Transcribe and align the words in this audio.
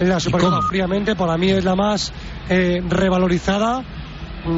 La 0.00 0.18
Supercopa, 0.18 0.60
fríamente, 0.62 1.14
para 1.14 1.36
mí 1.36 1.50
es 1.50 1.64
la 1.64 1.76
más 1.76 2.12
eh, 2.48 2.82
revalorizada, 2.88 3.82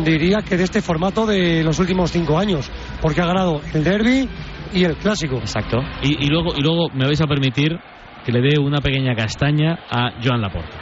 diría 0.05 0.39
que 0.43 0.57
de 0.57 0.65
este 0.65 0.81
formato 0.81 1.27
de 1.27 1.63
los 1.63 1.79
últimos 1.79 2.11
cinco 2.11 2.39
años, 2.39 2.71
porque 3.03 3.21
ha 3.21 3.27
ganado 3.27 3.61
el 3.75 3.85
derby 3.85 4.29
y 4.73 4.85
el 4.85 4.97
clásico. 4.97 5.37
Exacto. 5.37 5.79
Y, 6.03 6.25
y 6.25 6.29
luego, 6.29 6.55
y 6.57 6.63
luego 6.63 6.89
me 6.95 7.07
vais 7.07 7.21
a 7.21 7.27
permitir 7.27 7.79
que 8.25 8.33
le 8.33 8.41
dé 8.41 8.59
una 8.59 8.81
pequeña 8.81 9.15
castaña 9.15 9.79
a 9.91 10.13
Joan 10.23 10.41
Laporta. 10.41 10.77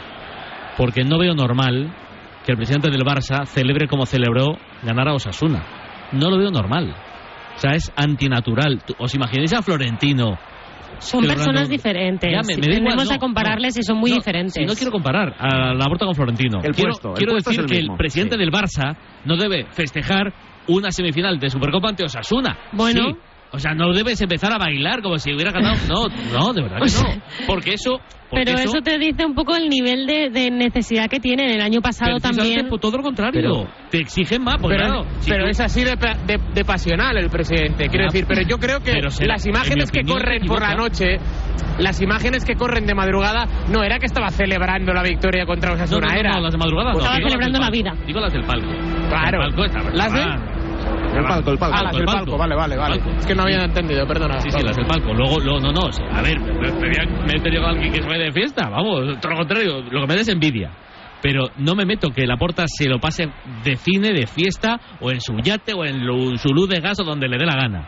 Porque 0.77 1.03
no 1.03 1.19
veo 1.19 1.35
normal 1.35 1.93
que 2.45 2.51
el 2.51 2.57
presidente 2.57 2.89
del 2.89 3.03
Barça 3.03 3.45
celebre 3.45 3.87
como 3.87 4.05
celebró 4.05 4.57
ganar 4.83 5.09
a 5.09 5.13
Osasuna. 5.13 5.63
No 6.11 6.29
lo 6.29 6.37
veo 6.37 6.49
normal. 6.49 6.95
O 7.55 7.59
sea, 7.59 7.71
es 7.71 7.91
antinatural. 7.95 8.81
¿Os 8.97 9.13
imagináis 9.15 9.53
a 9.53 9.61
Florentino? 9.61 10.37
Son 10.99 11.23
personas 11.25 11.69
diferentes. 11.69 12.29
Ya, 12.31 12.37
me- 12.39 12.53
Si 12.55 12.59
me 12.61 12.67
igual, 12.67 12.83
tendemos 12.83 13.09
no, 13.09 13.15
a 13.15 13.17
compararles 13.17 13.75
no. 13.75 13.79
y 13.79 13.83
son 13.83 13.97
muy 13.97 14.09
No, 14.11 14.15
diferentes. 14.17 14.53
si 14.53 14.65
no 14.65 14.73
quiero 14.73 14.91
comparar 14.91 15.35
a 15.37 15.73
Laporta 15.73 16.05
con 16.05 16.15
Florentino. 16.15 16.59
El 16.63 16.73
quiero 16.73 16.89
puesto, 16.91 17.09
el 17.09 17.15
quiero 17.15 17.31
puesto 17.33 17.49
es 17.51 17.57
decir 17.57 17.59
el 17.63 17.69
que 17.69 17.77
mismo, 17.81 17.93
el 17.93 17.97
presidente 17.97 18.35
sí. 18.35 18.39
del 18.39 18.51
Barça 18.51 18.97
no 19.25 19.37
debe 19.37 19.65
festejar 19.71 20.33
una 20.67 20.91
semifinal 20.91 21.37
de 21.39 21.49
Supercopa 21.49 21.89
ante 21.89 22.03
Osasuna. 22.03 22.57
Bueno. 22.73 23.01
Sí. 23.13 23.15
O 23.51 23.59
sea, 23.59 23.73
no 23.73 23.93
debes 23.93 24.19
empezar 24.19 24.51
a 24.53 24.57
bailar 24.57 25.01
como 25.01 25.17
si 25.17 25.33
hubiera 25.33 25.51
ganado. 25.51 25.75
No, 25.87 26.07
no, 26.33 26.51
de 26.53 26.61
verdad 26.63 26.77
que 26.79 26.91
no. 26.91 27.21
Porque 27.47 27.73
eso. 27.73 27.99
Porque 28.29 28.43
Pero 28.45 28.57
eso 28.57 28.79
te 28.83 28.97
dice 28.97 29.23
un 29.23 29.35
poco 29.35 29.55
el 29.55 29.69
nivel 29.69 30.07
de, 30.07 30.29
de 30.31 30.49
necesidad 30.51 31.07
que 31.07 31.19
tienen. 31.19 31.51
El 31.51 31.61
año 31.61 31.79
pasado 31.79 32.17
también. 32.19 32.67
por 32.67 32.79
todo 32.79 32.97
lo 32.97 33.03
contrario. 33.03 33.67
te 33.91 33.99
exigen 33.99 34.43
más, 34.43 34.55
pues 34.59 34.75
pero 34.75 34.89
claro. 34.89 35.05
si 35.19 35.29
pero 35.29 35.43
tú- 35.45 35.51
es 35.51 35.59
así 35.61 35.83
de, 35.83 35.91
de- 36.25 36.39
de 36.53 36.65
pasional 36.65 37.15
el 37.17 37.29
presidente, 37.29 37.87
quiero 37.87 38.05
Ya, 38.05 38.11
decir. 38.11 38.25
Pero 38.27 38.41
yo 38.41 38.57
creo 38.57 38.79
que 38.79 38.91
será- 39.11 39.33
las 39.35 39.45
imágenes 39.45 39.91
que 39.91 40.01
corren 40.03 40.43
por 40.47 40.59
la 40.59 40.73
noche, 40.75 41.17
las 41.77 42.01
imágenes 42.01 42.43
que 42.43 42.55
corren 42.55 42.87
de 42.87 42.95
madrugada, 42.95 43.45
no 43.71 43.83
era 43.83 43.99
que 43.99 44.07
estaba 44.07 44.29
celebrando 44.31 44.91
la 44.91 45.03
victoria 45.03 45.45
contra 45.45 45.73
Osasuna, 45.73 46.07
no, 46.07 46.13
no, 46.13 46.19
era. 46.19 46.31
no, 46.33 46.41
las 46.41 46.51
de 46.51 46.57
madrugada 46.57 46.91
no. 46.93 46.97
Estaba 46.97 47.15
Digo 47.17 47.29
las 47.29 47.37
del 47.37 47.53
celebrando 47.53 47.59
la 47.59 47.65
palco. 47.71 47.95
vida. 47.99 48.05
Digo 48.07 48.19
las 48.19 48.33
del 48.33 48.43
palco. 48.43 49.07
Claro. 49.07 49.43
El 49.45 49.53
palco 49.53 49.65
está- 49.65 49.91
Las 49.93 50.13
de- 50.13 50.21
Ah, 50.21 50.37
El 51.15 51.23
palco, 51.23 51.51
el 51.51 51.57
palco. 51.57 51.77
Ah, 51.79 51.83
las 51.83 51.95
del 51.95 52.05
palco, 52.05 52.37
vale, 52.37 52.55
vale, 52.55 52.75
vale. 52.77 52.99
Palco. 52.99 53.17
Es 53.19 53.25
que 53.25 53.35
no 53.35 53.43
había 53.43 53.63
entendido, 53.63 54.05
perdona. 54.05 54.39
Sí, 54.41 54.49
sí, 54.51 54.61
las 54.63 54.75
del 54.75 54.85
palco. 54.85 55.13
Luego, 55.13 55.39
luego 55.39 55.59
no, 55.61 55.71
no. 55.71 55.81
A 56.11 56.21
ver, 56.21 56.39
me, 56.39 57.37
he 57.37 57.39
tenido 57.41 57.65
alguien 57.65 57.91
que 57.93 58.01
se 58.01 58.07
vaya 58.07 58.25
de 58.25 58.31
fiesta. 58.31 58.69
Vamos, 58.69 59.19
todo 59.19 59.31
lo 59.31 59.37
contrario. 59.37 59.81
Lo 59.89 60.01
que 60.01 60.07
me 60.07 60.15
da 60.15 60.21
es 60.21 60.27
envidia. 60.29 60.71
Pero 61.21 61.49
no 61.57 61.73
me 61.75 61.85
meto 61.85 62.09
que 62.09 62.27
la 62.27 62.37
porta 62.37 62.65
se 62.67 62.87
lo 62.89 62.99
pase 62.99 63.27
de 63.63 63.75
cine, 63.77 64.11
de 64.13 64.27
fiesta, 64.27 64.79
o 64.99 65.09
en 65.09 65.21
su 65.21 65.35
yate, 65.37 65.73
o 65.73 65.83
en 65.85 66.05
lo- 66.05 66.37
su 66.37 66.49
luz 66.49 66.67
de 66.69 66.79
gas, 66.81 66.99
o 66.99 67.03
donde 67.03 67.27
le 67.27 67.37
dé 67.37 67.45
la 67.45 67.55
gana. 67.55 67.87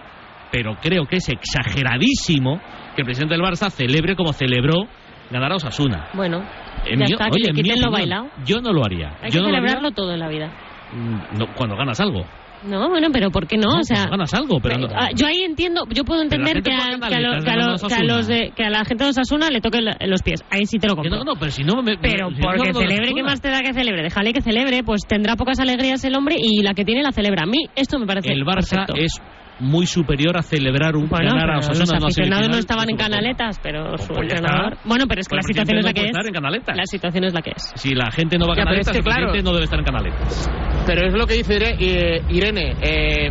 Pero 0.52 0.76
creo 0.82 1.06
que 1.06 1.18
es 1.18 1.28
exageradísimo 1.30 2.60
que 2.96 3.02
el 3.02 3.06
presidente 3.06 3.36
del 3.36 3.44
Barça 3.44 3.70
celebre 3.70 4.16
como 4.16 4.34
celebró 4.34 4.88
ganar 5.30 5.52
a 5.52 5.56
Osasuna. 5.56 6.08
Bueno, 6.14 6.38
En 6.86 7.00
ya 7.00 7.06
mi- 7.06 7.12
está, 7.12 7.26
oye, 7.26 7.42
que 7.44 7.50
en 7.50 7.56
le 7.58 7.62
mi 7.64 7.70
quiten 7.70 7.82
lo 7.86 7.92
bailado. 7.92 8.28
Yo 8.46 8.62
no 8.62 8.72
lo 8.72 8.84
haría. 8.84 9.10
Hay 9.22 9.30
yo 9.30 9.42
que 9.42 9.46
no 9.46 9.50
lo 9.52 9.58
haría, 9.58 9.68
celebrarlo 9.70 9.92
todo 9.92 10.14
en 10.14 10.20
la 10.20 10.30
vida. 10.30 10.48
mm, 10.94 11.38
no, 11.38 11.48
cuando 11.54 11.76
ganas 11.76 12.00
algo. 12.00 12.22
No, 12.64 12.90
bueno, 12.90 13.10
pero 13.14 13.30
¿por 13.30 13.48
qué 13.48 13.56
no? 13.58 13.72
No, 13.74 13.80
o 13.80 13.84
sea, 13.84 14.08
cuando 14.08 14.12
ganas 14.18 14.34
algo, 14.34 14.60
pero 14.62 14.78
no- 14.80 14.88
ah, 14.96 15.10
yo 15.16 15.28
ahí 15.28 15.42
entiendo, 15.44 15.84
yo 15.90 16.04
puedo 16.04 16.22
entender 16.22 16.62
que 16.64 16.74
a, 16.74 16.98
que, 17.08 17.16
a 17.16 17.20
los, 17.22 17.44
que, 17.44 17.50
a 17.50 17.54
ganando 17.54 17.72
los, 17.74 17.84
a 17.84 17.88
que 17.88 17.94
a 17.94 18.04
los 18.04 18.18
Osasuna. 18.18 18.36
de, 18.36 18.52
que 18.56 18.64
a 18.64 18.70
la 18.70 18.86
gente 18.86 19.04
de 19.04 19.10
Osasuna 19.12 19.50
le 19.50 19.62
toquen 19.62 19.86
los 19.86 20.22
pies. 20.24 20.44
Ahí 20.50 20.66
sí 20.66 20.78
te 20.80 20.88
lo 20.88 20.96
compro. 20.96 21.18
no, 21.18 21.24
no, 21.24 21.34
pero 21.40 21.52
si 21.52 21.64
no 21.64 21.82
me. 21.84 21.98
Pero 21.98 22.30
si 22.30 22.36
no 22.36 22.42
porque 22.42 22.68
de 22.70 22.74
celebre, 22.74 23.14
¿qué 23.14 23.24
más 23.24 23.42
te 23.42 23.50
da 23.50 23.62
que 23.62 23.74
celebre? 23.74 24.02
Déjale 24.04 24.34
que 24.34 24.42
celebre, 24.42 24.84
pues 24.84 25.02
tendrá 25.08 25.36
pocas 25.36 25.60
alegrías 25.60 26.04
el 26.04 26.16
hombre 26.16 26.36
y 26.40 26.64
la 26.64 26.74
que 26.74 26.84
tiene 26.84 27.04
la 27.04 27.12
celebra. 27.12 27.44
A 27.44 27.48
mí 27.48 27.66
esto 27.76 28.00
me 28.00 28.06
parece 28.08 28.32
El 28.34 28.44
Barça 28.44 28.86
perfecto. 28.88 28.96
es 28.98 29.12
muy 29.60 29.86
superior 29.86 30.38
a 30.38 30.42
celebrar 30.42 30.96
un 30.96 31.08
Bueno, 31.10 31.32
ganar 31.32 31.52
a 31.56 31.58
Osasuna 31.60 31.96
los 31.96 32.04
aficionados 32.06 32.50
no 32.50 32.58
estaban 32.58 32.90
en 32.90 32.98
canaletas, 32.98 33.60
pero 33.62 33.98
su 33.98 34.08
Pues 34.14 34.32
entrenador... 34.32 34.78
Bueno, 34.86 35.06
pero 35.08 35.22
es 35.22 35.28
que 35.28 35.36
Pues 35.36 35.46
la 35.46 35.48
situación 35.48 35.78
es 35.80 35.86
la 35.86 35.92
no 35.92 35.94
que 35.94 36.10
es. 36.10 36.28
en 36.28 36.34
canaletas. 36.34 36.78
La 36.78 36.86
situación 36.86 37.24
es 37.26 37.34
la 37.34 37.42
que 37.42 37.52
es. 37.56 37.72
Si 37.76 37.94
la 37.96 38.12
gente 38.12 38.38
no 38.38 38.48
va 38.48 38.54
a 38.54 38.58
Ya, 38.58 38.64
canaletas, 38.64 38.88
es 38.88 38.92
que, 38.92 38.98
el 39.00 39.04
claro. 39.04 39.22
presidente 39.28 39.44
no 39.50 39.54
debe 39.54 39.64
estar 39.66 39.80
en 39.80 39.86
canaletas. 39.86 40.52
Pero 40.86 41.08
es 41.08 41.14
lo 41.14 41.26
que 41.28 41.34
dice 41.36 41.58
eh, 41.80 42.22
Irene. 42.30 42.76
eh, 42.82 43.30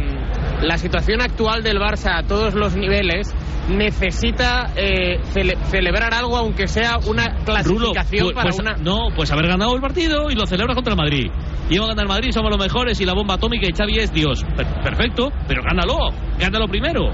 la 0.62 0.78
situación 0.78 1.20
actual 1.20 1.62
del 1.62 1.78
Barça 1.78 2.18
a 2.18 2.22
todos 2.22 2.54
los 2.54 2.76
niveles 2.76 3.34
necesita 3.68 4.70
eh, 4.76 5.20
cele- 5.34 5.56
celebrar 5.66 6.14
algo, 6.14 6.36
aunque 6.36 6.66
sea 6.68 6.96
una 7.06 7.28
Rulo, 7.64 7.92
clasificación 7.92 8.24
pues, 8.24 8.34
para 8.34 8.50
pues, 8.50 8.58
una. 8.60 8.76
no, 8.76 9.08
pues 9.14 9.30
haber 9.32 9.48
ganado 9.48 9.74
el 9.74 9.80
partido 9.80 10.30
y 10.30 10.34
lo 10.34 10.46
celebra 10.46 10.74
contra 10.74 10.92
el 10.92 10.96
Madrid. 10.98 11.26
Y 11.68 11.78
va 11.78 11.86
a 11.86 11.88
ganar 11.88 12.04
el 12.04 12.08
Madrid, 12.08 12.30
somos 12.32 12.50
los 12.50 12.60
mejores 12.60 13.00
y 13.00 13.04
la 13.04 13.12
bomba 13.14 13.34
atómica 13.34 13.66
y 13.68 13.72
Xavi 13.72 13.98
es 13.98 14.12
Dios. 14.12 14.44
Per- 14.56 14.82
perfecto, 14.82 15.30
pero 15.48 15.62
gánalo, 15.62 16.10
gánalo 16.38 16.68
primero. 16.68 17.10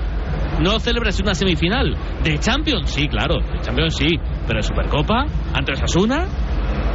No 0.61 0.79
celebres 0.79 1.19
una 1.21 1.35
semifinal. 1.35 1.97
¿De 2.23 2.39
Champions? 2.39 2.91
Sí, 2.91 3.09
claro, 3.09 3.37
de 3.41 3.61
Champions 3.63 3.97
sí. 3.97 4.09
Pero 4.47 4.59
de 4.59 4.63
Supercopa, 4.63 5.25
ante 5.55 5.73
Osasuna, 5.73 6.27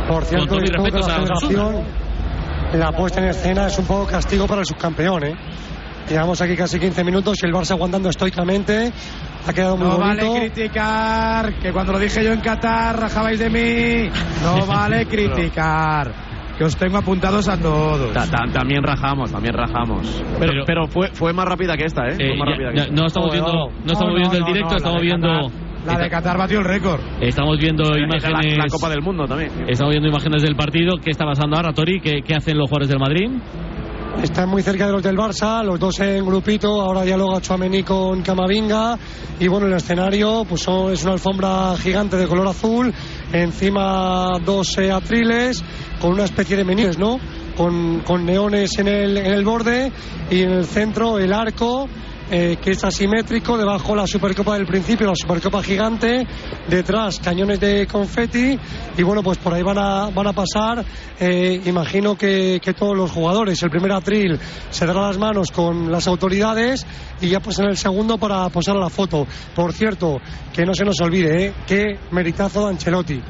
Por 0.07 0.23
cierto, 0.23 0.47
Con 0.47 0.63
que 0.63 0.71
respetos 0.71 1.07
la 1.07 1.15
a 1.15 2.77
la 2.77 2.91
puesta 2.91 3.21
en 3.21 3.29
escena 3.29 3.67
es 3.67 3.79
un 3.79 3.85
poco 3.85 4.05
castigo 4.07 4.45
para 4.45 4.59
el 4.61 4.65
subcampeón, 4.65 5.23
¿eh? 5.23 5.35
Llevamos 6.09 6.41
aquí 6.41 6.55
casi 6.55 6.79
15 6.79 7.03
minutos 7.03 7.37
y 7.43 7.45
el 7.45 7.53
Barça 7.53 7.71
aguantando 7.71 8.09
estoicamente. 8.09 8.91
Ha 9.45 9.53
quedado 9.53 9.75
muy 9.77 9.87
No 9.87 9.97
bonito. 9.97 10.25
vale 10.31 10.39
criticar, 10.51 11.53
que 11.59 11.71
cuando 11.73 11.93
lo 11.93 11.99
dije 11.99 12.23
yo 12.23 12.31
en 12.33 12.39
Qatar 12.39 12.97
rajabais 12.99 13.39
de 13.39 13.49
mí. 13.49 14.09
No 14.43 14.65
vale 14.67 15.05
criticar, 15.05 16.11
que 16.57 16.63
os 16.63 16.75
tengo 16.77 16.97
apuntados 16.97 17.47
a 17.49 17.57
todos. 17.57 18.13
Ta- 18.13 18.25
ta- 18.29 18.51
también 18.53 18.83
rajamos, 18.83 19.31
también 19.31 19.53
rajamos. 19.53 20.21
Pero, 20.39 20.51
Pero- 20.51 20.63
pero 20.65 20.87
fue, 20.87 21.09
fue 21.11 21.33
más 21.33 21.45
rápida 21.45 21.75
que 21.75 21.85
esta, 21.85 22.07
¿eh? 22.07 22.15
eh, 22.19 22.27
Fue 22.29 22.37
más 22.37 22.47
ya- 22.47 22.51
rápida 22.53 22.69
que 22.71 22.77
ya- 22.77 22.83
esta. 22.83 22.95
no 22.95 23.05
estamos 23.05 23.31
viendo, 23.31 23.51
no 23.53 23.91
estamos 23.93 24.13
No, 24.13 24.15
viendo 24.15 24.29
no, 24.31 24.33
el 24.35 24.41
no, 24.41 24.47
directo, 24.47 24.69
no, 24.71 24.77
estamos 24.77 25.01
viendo, 25.01 25.51
La 25.85 25.97
de 25.97 26.09
Qatar 26.09 26.37
batió 26.37 26.59
el 26.59 26.65
récord. 26.65 26.99
estamos 27.21 27.57
viendo 27.59 27.83
imágenes, 27.97 28.57
La, 28.57 28.63
la 28.63 28.69
Copa 28.69 28.89
del 28.89 29.01
Mundo 29.01 29.25
también. 29.25 29.51
estamos 29.67 29.91
viendo 29.91 30.07
imágenes 30.09 30.41
del 30.41 30.55
partido. 30.55 30.97
¿Qué 31.03 31.11
está 31.11 31.25
pasando 31.25 31.57
ahora, 31.57 31.73
Tori? 31.73 31.99
¿Qué, 31.99 32.21
qué 32.21 32.33
hacen 32.35 32.57
los 32.57 32.69
jugadores 32.69 32.89
del 32.89 32.99
Madrid? 32.99 33.29
Están 34.23 34.49
muy 34.49 34.63
cerca 34.63 34.87
de 34.87 34.91
los 34.93 35.03
del 35.03 35.15
Barça, 35.15 35.63
los 35.63 35.79
dos 35.79 35.99
en 35.99 36.25
grupito, 36.25 36.81
ahora 36.81 37.03
dialoga 37.03 37.39
Chuamení 37.39 37.83
con 37.83 38.21
Camavinga 38.23 38.97
y 39.39 39.47
bueno, 39.47 39.67
el 39.67 39.73
escenario 39.73 40.43
pues 40.47 40.61
son- 40.61 40.91
es 40.91 41.03
una 41.03 41.13
alfombra 41.13 41.75
gigante 41.77 42.17
de 42.17 42.27
color 42.27 42.47
azul, 42.47 42.91
encima 43.31 44.39
dos 44.43 44.75
eh, 44.79 44.91
atriles 44.91 45.63
con 46.01 46.13
una 46.13 46.23
especie 46.25 46.57
de 46.57 46.63
menús, 46.63 46.97
¿no? 46.97 47.19
Con, 47.55 47.99
con 48.01 48.25
neones 48.25 48.77
en 48.79 48.87
el, 48.87 49.17
en 49.17 49.33
el 49.33 49.45
borde 49.45 49.91
y 50.31 50.41
en 50.41 50.51
el 50.51 50.65
centro 50.65 51.19
el 51.19 51.31
arco 51.31 51.87
eh, 52.29 52.57
que 52.61 52.71
es 52.71 52.83
asimétrico, 52.83 53.57
debajo 53.57 53.95
la 53.95 54.05
Supercopa 54.05 54.55
del 54.55 54.65
principio, 54.65 55.07
la 55.07 55.15
Supercopa 55.15 55.63
gigante, 55.63 56.27
detrás 56.67 57.19
cañones 57.19 57.59
de 57.59 57.87
confeti 57.87 58.59
y 58.97 59.03
bueno, 59.03 59.23
pues 59.23 59.37
por 59.37 59.53
ahí 59.53 59.63
van 59.63 59.77
a, 59.77 60.09
van 60.09 60.27
a 60.27 60.33
pasar, 60.33 60.83
eh, 61.19 61.61
imagino 61.65 62.17
que, 62.17 62.59
que 62.61 62.73
todos 62.73 62.97
los 62.97 63.11
jugadores, 63.11 63.61
el 63.63 63.69
primer 63.69 63.91
atril 63.93 64.39
se 64.69 64.85
dará 64.85 65.07
las 65.07 65.17
manos 65.17 65.51
con 65.51 65.91
las 65.91 66.07
autoridades 66.07 66.85
y 67.21 67.29
ya 67.29 67.39
pues 67.39 67.59
en 67.59 67.65
el 67.65 67.77
segundo 67.77 68.17
para 68.17 68.49
posar 68.49 68.75
a 68.75 68.79
la 68.79 68.89
foto. 68.89 69.25
Por 69.55 69.73
cierto, 69.73 70.17
que 70.53 70.65
no 70.65 70.73
se 70.73 70.83
nos 70.83 70.99
olvide, 70.99 71.45
¿eh? 71.45 71.53
qué 71.65 71.97
meritazo 72.11 72.65
de 72.65 72.69
Ancelotti. 72.71 73.21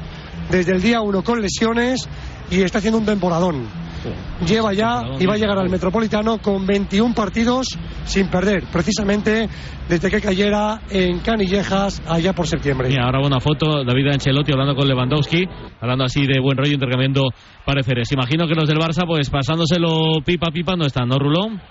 Desde 0.49 0.71
el 0.71 0.81
día 0.81 1.01
uno 1.01 1.23
con 1.23 1.41
lesiones 1.41 2.07
y 2.49 2.61
está 2.61 2.79
haciendo 2.79 2.97
un 2.97 3.05
temporadón. 3.05 3.86
Lleva 4.45 4.73
ya 4.73 5.01
y 5.19 5.25
va 5.25 5.35
a 5.35 5.37
llegar 5.37 5.57
al 5.57 5.69
Metropolitano 5.69 6.37
con 6.39 6.65
21 6.65 7.13
partidos 7.13 7.67
sin 8.05 8.29
perder, 8.29 8.63
precisamente 8.71 9.49
desde 9.87 10.09
que 10.09 10.21
cayera 10.21 10.81
en 10.89 11.19
Canillejas 11.19 12.01
allá 12.07 12.33
por 12.33 12.47
septiembre. 12.47 12.89
Mira, 12.89 13.05
ahora 13.05 13.25
una 13.25 13.39
foto, 13.39 13.83
David 13.83 14.13
Ancelotti 14.13 14.51
hablando 14.51 14.75
con 14.75 14.87
Lewandowski, 14.87 15.45
hablando 15.79 16.05
así 16.05 16.25
de 16.25 16.39
buen 16.39 16.57
rollo, 16.57 16.73
intercambiando 16.73 17.29
pareceres. 17.65 18.11
Imagino 18.11 18.47
que 18.47 18.55
los 18.55 18.67
del 18.67 18.77
Barça, 18.77 19.05
pues 19.07 19.29
pasándoselo 19.29 20.21
pipa 20.25 20.51
pipa 20.51 20.75
no 20.75 20.85
están, 20.85 21.07
¿no, 21.07 21.17
Rulón? 21.17 21.61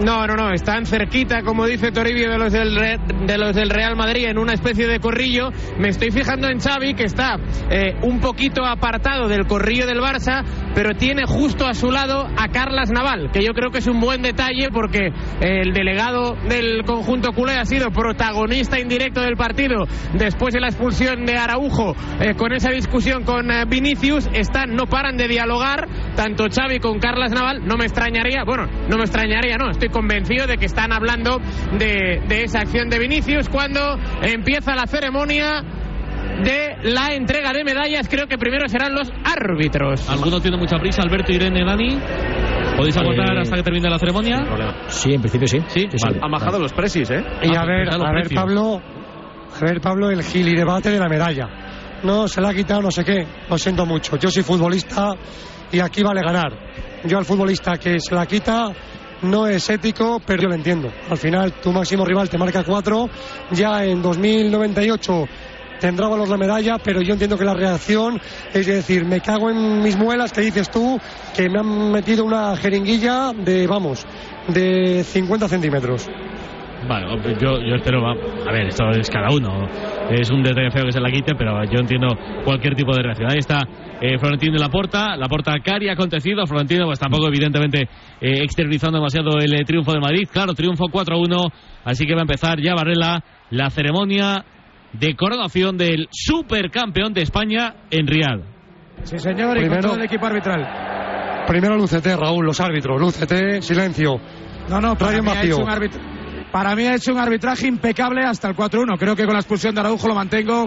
No, 0.00 0.26
no, 0.26 0.34
no, 0.34 0.50
están 0.50 0.86
cerquita, 0.86 1.42
como 1.42 1.66
dice 1.66 1.92
Toribio, 1.92 2.30
de 2.30 2.38
los, 2.38 2.52
del 2.52 2.74
de 3.26 3.38
los 3.38 3.54
del 3.54 3.68
Real 3.68 3.96
Madrid 3.96 4.28
en 4.28 4.38
una 4.38 4.54
especie 4.54 4.86
de 4.86 4.98
corrillo. 4.98 5.50
Me 5.78 5.88
estoy 5.88 6.10
fijando 6.10 6.48
en 6.48 6.58
Xavi, 6.58 6.94
que 6.94 7.04
está 7.04 7.36
eh, 7.70 7.96
un 8.02 8.18
poquito 8.18 8.64
apartado 8.64 9.28
del 9.28 9.46
corrillo 9.46 9.86
del 9.86 9.98
Barça, 9.98 10.42
pero 10.74 10.94
tiene 10.94 11.24
justo 11.26 11.66
a 11.66 11.74
su 11.74 11.90
lado 11.90 12.26
a 12.36 12.48
Carlas 12.48 12.90
Naval, 12.90 13.30
que 13.30 13.44
yo 13.44 13.52
creo 13.52 13.70
que 13.70 13.78
es 13.78 13.86
un 13.86 14.00
buen 14.00 14.22
detalle 14.22 14.68
porque 14.72 15.12
el 15.40 15.74
delegado 15.74 16.34
del 16.48 16.82
conjunto 16.86 17.32
culé 17.32 17.58
ha 17.58 17.66
sido 17.66 17.90
protagonista 17.90 18.80
indirecto 18.80 19.20
del 19.20 19.36
partido 19.36 19.86
después 20.14 20.54
de 20.54 20.60
la 20.60 20.68
expulsión 20.68 21.26
de 21.26 21.36
Araujo 21.36 21.94
eh, 22.20 22.34
con 22.36 22.54
esa 22.54 22.70
discusión 22.70 23.24
con 23.24 23.50
eh, 23.50 23.64
Vinicius. 23.68 24.30
Están, 24.32 24.74
no 24.74 24.86
paran 24.86 25.18
de 25.18 25.28
dialogar, 25.28 25.86
tanto 26.16 26.46
Xavi 26.48 26.78
con 26.78 27.00
Carlas 27.00 27.32
Naval. 27.32 27.66
No 27.66 27.76
me 27.76 27.84
extrañaría, 27.84 28.44
bueno, 28.44 28.66
no 28.88 28.96
me 28.96 29.02
extrañaría, 29.02 29.58
no, 29.58 29.70
estoy 29.70 29.89
convencido 29.90 30.46
de 30.46 30.56
que 30.58 30.66
están 30.66 30.92
hablando 30.92 31.38
de, 31.78 32.22
de 32.28 32.42
esa 32.44 32.60
acción 32.60 32.88
de 32.88 32.98
Vinicius 32.98 33.48
cuando 33.48 33.80
empieza 34.22 34.74
la 34.74 34.86
ceremonia 34.86 35.62
de 36.42 36.76
la 36.84 37.14
entrega 37.14 37.52
de 37.52 37.64
medallas. 37.64 38.08
Creo 38.08 38.26
que 38.26 38.38
primero 38.38 38.68
serán 38.68 38.94
los 38.94 39.10
árbitros. 39.24 40.08
¿Alguno 40.08 40.40
tiene 40.40 40.56
mucha 40.56 40.78
prisa? 40.78 41.02
Alberto, 41.02 41.32
Irene, 41.32 41.64
Dani. 41.64 41.98
¿Podéis 42.76 42.96
aguantar 42.96 43.36
Eh, 43.36 43.40
hasta 43.42 43.56
que 43.56 43.62
termine 43.62 43.90
la 43.90 43.98
ceremonia? 43.98 44.38
Sí, 44.88 45.12
en 45.12 45.20
principio 45.20 45.46
sí. 45.46 45.58
Sí, 45.66 45.86
vale. 46.02 46.18
Han 46.22 46.30
bajado 46.30 46.58
los 46.58 46.72
presis, 46.72 47.10
¿eh? 47.10 47.22
Y 47.42 47.54
Ah, 47.54 47.62
a 47.62 47.66
ver, 47.66 47.88
a 47.92 48.12
ver. 48.12 48.28
Pablo, 48.34 48.80
a 48.80 49.64
ver, 49.64 49.80
Pablo, 49.80 50.10
el 50.10 50.22
gili 50.22 50.54
debate 50.54 50.90
de 50.90 50.98
la 50.98 51.08
medalla. 51.08 51.48
No, 52.04 52.26
se 52.28 52.40
la 52.40 52.50
ha 52.50 52.54
quitado 52.54 52.80
no 52.80 52.90
sé 52.90 53.04
qué. 53.04 53.26
Lo 53.50 53.58
siento 53.58 53.84
mucho. 53.84 54.16
Yo 54.16 54.30
soy 54.30 54.42
futbolista 54.42 55.10
y 55.70 55.80
aquí 55.80 56.02
vale 56.02 56.22
ganar. 56.22 56.52
Yo 57.04 57.18
al 57.18 57.24
futbolista 57.26 57.76
que 57.76 57.98
se 58.00 58.14
la 58.14 58.24
quita 58.24 58.70
no 59.22 59.46
es 59.46 59.68
ético, 59.70 60.20
pero 60.24 60.42
yo 60.42 60.48
lo 60.48 60.54
entiendo. 60.54 60.90
Al 61.08 61.18
final, 61.18 61.52
tu 61.54 61.72
máximo 61.72 62.04
rival 62.04 62.28
te 62.28 62.38
marca 62.38 62.64
cuatro. 62.64 63.08
Ya 63.52 63.84
en 63.84 64.02
2098 64.02 65.28
tendrá 65.80 66.08
valor 66.08 66.28
la 66.28 66.36
medalla, 66.36 66.78
pero 66.78 67.00
yo 67.00 67.14
entiendo 67.14 67.38
que 67.38 67.44
la 67.44 67.54
reacción 67.54 68.20
es 68.52 68.66
decir, 68.66 69.04
me 69.04 69.20
cago 69.20 69.50
en 69.50 69.82
mis 69.82 69.96
muelas, 69.96 70.32
que 70.32 70.42
dices 70.42 70.70
tú, 70.70 71.00
que 71.34 71.48
me 71.48 71.58
han 71.58 71.90
metido 71.90 72.24
una 72.24 72.54
jeringuilla 72.56 73.32
de, 73.32 73.66
vamos, 73.66 74.06
de 74.48 75.02
50 75.04 75.48
centímetros. 75.48 76.08
Hombre, 76.94 77.36
yo, 77.40 77.58
yo 77.60 77.76
espero, 77.76 78.04
a 78.08 78.52
ver, 78.52 78.66
esto 78.68 78.88
es 78.90 79.08
cada 79.08 79.28
uno. 79.30 79.68
Es 80.10 80.30
un 80.30 80.42
detalle 80.42 80.70
feo 80.70 80.84
que 80.86 80.92
se 80.92 81.00
la 81.00 81.10
quite, 81.10 81.34
pero 81.36 81.62
yo 81.64 81.78
entiendo 81.78 82.08
cualquier 82.44 82.74
tipo 82.74 82.94
de 82.94 83.02
reacción. 83.02 83.30
Ahí 83.30 83.38
está 83.38 83.60
eh, 84.00 84.18
Florentino 84.18 84.54
de 84.54 84.58
la 84.58 84.68
Porta, 84.68 85.16
la 85.16 85.28
Porta 85.28 85.54
Cari 85.64 85.88
ha 85.88 85.92
acontecido. 85.92 86.46
Florentino, 86.46 86.86
pues 86.86 86.98
tampoco, 86.98 87.28
evidentemente, 87.28 87.82
eh, 88.20 88.42
exteriorizando 88.42 88.98
demasiado 88.98 89.38
el 89.38 89.54
eh, 89.54 89.64
triunfo 89.64 89.92
de 89.92 90.00
Madrid. 90.00 90.28
Claro, 90.32 90.52
triunfo 90.54 90.86
4-1, 90.86 91.52
así 91.84 92.06
que 92.06 92.14
va 92.14 92.20
a 92.20 92.22
empezar 92.22 92.58
ya 92.60 92.74
Varela 92.74 93.22
la 93.50 93.70
ceremonia 93.70 94.44
de 94.92 95.14
coronación 95.14 95.76
del 95.78 96.08
supercampeón 96.10 97.12
de 97.12 97.22
España 97.22 97.74
en 97.90 98.06
Riad. 98.08 98.40
Sí, 99.04 99.18
señor, 99.18 99.56
y 99.56 99.60
con 99.60 99.68
Primero- 99.68 99.82
todo 99.90 99.96
el 99.96 100.04
equipo 100.04 100.26
arbitral. 100.26 101.44
Primero 101.46 101.76
Lucete, 101.76 102.16
Raúl, 102.16 102.44
los 102.44 102.60
árbitros. 102.60 103.00
Lucete, 103.00 103.62
silencio. 103.62 104.20
No, 104.68 104.80
no, 104.80 104.94
Radio 104.94 105.20
ha 105.20 105.22
vacío. 105.22 105.54
hecho 105.54 105.64
un 105.64 105.70
arbit- 105.70 106.00
para 106.52 106.74
mí 106.74 106.84
ha 106.86 106.94
hecho 106.94 107.12
un 107.12 107.18
arbitraje 107.18 107.66
impecable 107.66 108.24
hasta 108.24 108.48
el 108.48 108.56
4-1. 108.56 108.98
Creo 108.98 109.16
que 109.16 109.24
con 109.24 109.34
la 109.34 109.40
expulsión 109.40 109.74
de 109.74 109.80
Araujo 109.80 110.08
lo 110.08 110.14
mantengo. 110.14 110.66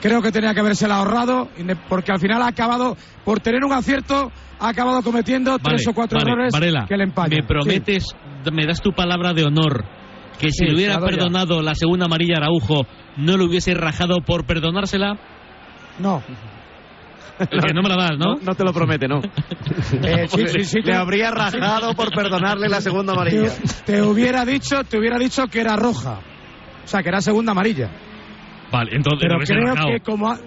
Creo 0.00 0.20
que 0.20 0.30
tenía 0.30 0.52
que 0.52 0.60
habérsela 0.60 0.96
ahorrado, 0.96 1.48
porque 1.88 2.12
al 2.12 2.20
final 2.20 2.42
ha 2.42 2.48
acabado, 2.48 2.94
por 3.24 3.40
tener 3.40 3.64
un 3.64 3.72
acierto, 3.72 4.30
ha 4.60 4.68
acabado 4.68 5.02
cometiendo 5.02 5.58
tres 5.58 5.86
o 5.88 5.94
cuatro 5.94 6.18
vale, 6.18 6.30
errores 6.30 6.52
Varela, 6.52 6.84
que 6.86 6.96
le 6.96 7.04
empañan. 7.04 7.40
Me 7.40 7.46
prometes, 7.46 8.14
me 8.52 8.66
das 8.66 8.82
tu 8.82 8.92
palabra 8.92 9.32
de 9.32 9.44
honor, 9.44 9.84
que 10.38 10.50
si 10.50 10.66
le 10.66 10.74
hubiera 10.74 10.98
doy 10.98 11.10
ya. 11.10 11.16
perdonado 11.16 11.62
la 11.62 11.74
segunda 11.74 12.04
amarilla 12.04 12.34
a 12.34 12.38
Araujo, 12.42 12.86
no 13.16 13.38
lo 13.38 13.46
hubiese 13.46 13.72
rajado 13.72 14.20
por 14.20 14.44
perdonársela. 14.44 15.16
Sí. 15.96 16.34
No. 17.38 17.46
Que 17.60 17.74
no 17.74 17.82
me 17.82 17.88
la 17.88 17.96
das, 17.96 18.18
¿no? 18.18 18.36
No 18.40 18.54
te 18.54 18.64
lo 18.64 18.72
promete, 18.72 19.08
no. 19.08 19.20
Eh, 20.04 20.26
sí, 20.28 20.46
sí, 20.48 20.64
sí, 20.64 20.76
Le 20.78 20.92
te- 20.92 20.94
habría 20.94 21.30
rajado 21.30 21.94
por 21.94 22.10
perdonarle 22.14 22.68
la 22.68 22.80
segunda 22.80 23.12
amarilla. 23.12 23.50
te, 23.84 23.92
te 23.94 24.02
hubiera 24.02 24.44
dicho, 24.44 24.84
te 24.84 24.98
hubiera 24.98 25.18
dicho 25.18 25.46
que 25.48 25.60
era 25.60 25.74
roja. 25.76 26.20
O 26.84 26.86
sea, 26.86 27.02
que 27.02 27.08
era 27.08 27.20
segunda 27.20 27.52
amarilla. 27.52 27.90
Vale, 28.70 28.90
entonces 28.94 29.20
Pero 29.28 29.38
creo 29.44 29.74
rajado. 29.74 29.88
que 29.90 30.00
como 30.00 30.30
ha- 30.30 30.38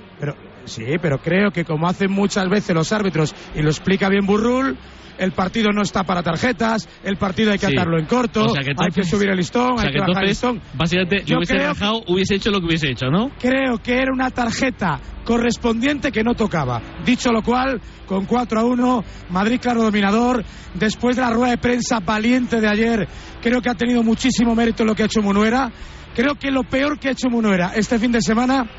sí, 0.67 0.85
pero 1.01 1.17
creo 1.19 1.51
que 1.51 1.65
como 1.65 1.87
hacen 1.87 2.11
muchas 2.11 2.47
veces 2.49 2.75
los 2.75 2.91
árbitros 2.91 3.33
y 3.55 3.61
lo 3.61 3.69
explica 3.69 4.09
bien 4.09 4.25
Burrul, 4.25 4.77
el 5.17 5.31
partido 5.31 5.71
no 5.71 5.81
está 5.81 6.03
para 6.03 6.21
tarjetas, 6.21 6.87
el 7.03 7.17
partido 7.17 7.51
hay 7.51 7.57
que 7.57 7.65
Sí. 7.65 7.73
atarlo 7.75 7.97
en 7.97 8.05
corto, 8.05 8.45
O 8.45 8.49
sea 8.49 8.61
que 8.61 8.71
hay 8.77 8.91
que 8.91 9.03
subir 9.03 9.29
el 9.29 9.37
listón, 9.37 9.71
O 9.73 9.77
sea 9.77 9.87
hay 9.87 9.93
que 9.93 9.99
que 9.99 10.05
bajar 10.07 10.23
el 10.23 10.29
listón. 10.29 10.61
básicamente, 10.75 11.23
Yo 11.25 11.37
hubiese 11.37 11.57
rajado, 11.57 12.03
hubiese 12.07 12.35
hecho 12.35 12.51
lo 12.51 12.59
que 12.59 12.67
hubiese 12.67 12.91
hecho, 12.91 13.07
¿no? 13.07 13.31
Creo 13.39 13.79
que 13.79 13.93
era 13.95 14.13
una 14.13 14.29
tarjeta 14.29 14.99
correspondiente 15.25 16.11
que 16.11 16.23
no 16.23 16.35
tocaba. 16.35 16.81
Dicho 17.03 17.31
lo 17.31 17.41
cual, 17.41 17.81
con 18.05 18.25
4 18.25 18.59
a 18.59 18.63
1, 18.65 19.03
Madrid 19.29 19.59
claro 19.59 19.81
dominador. 19.81 20.43
Después 20.75 21.15
de 21.15 21.21
la 21.23 21.31
rueda 21.31 21.49
de 21.51 21.57
prensa 21.57 21.99
valiente 21.99 22.61
de 22.61 22.67
ayer, 22.69 23.07
creo 23.41 23.61
que 23.61 23.69
ha 23.69 23.75
tenido 23.75 24.03
muchísimo 24.03 24.53
mérito 24.55 24.85
lo 24.85 24.93
que 24.95 25.03
ha 25.03 25.05
hecho 25.07 25.21
Munuera. 25.23 25.71
Creo 26.15 26.35
que 26.35 26.51
lo 26.51 26.63
peor 26.63 26.99
que 26.99 27.09
ha 27.09 27.11
hecho 27.11 27.29
Munuera 27.29 27.71
este 27.75 27.97
fin 27.99 28.11
de 28.11 28.21
semana 28.21 28.69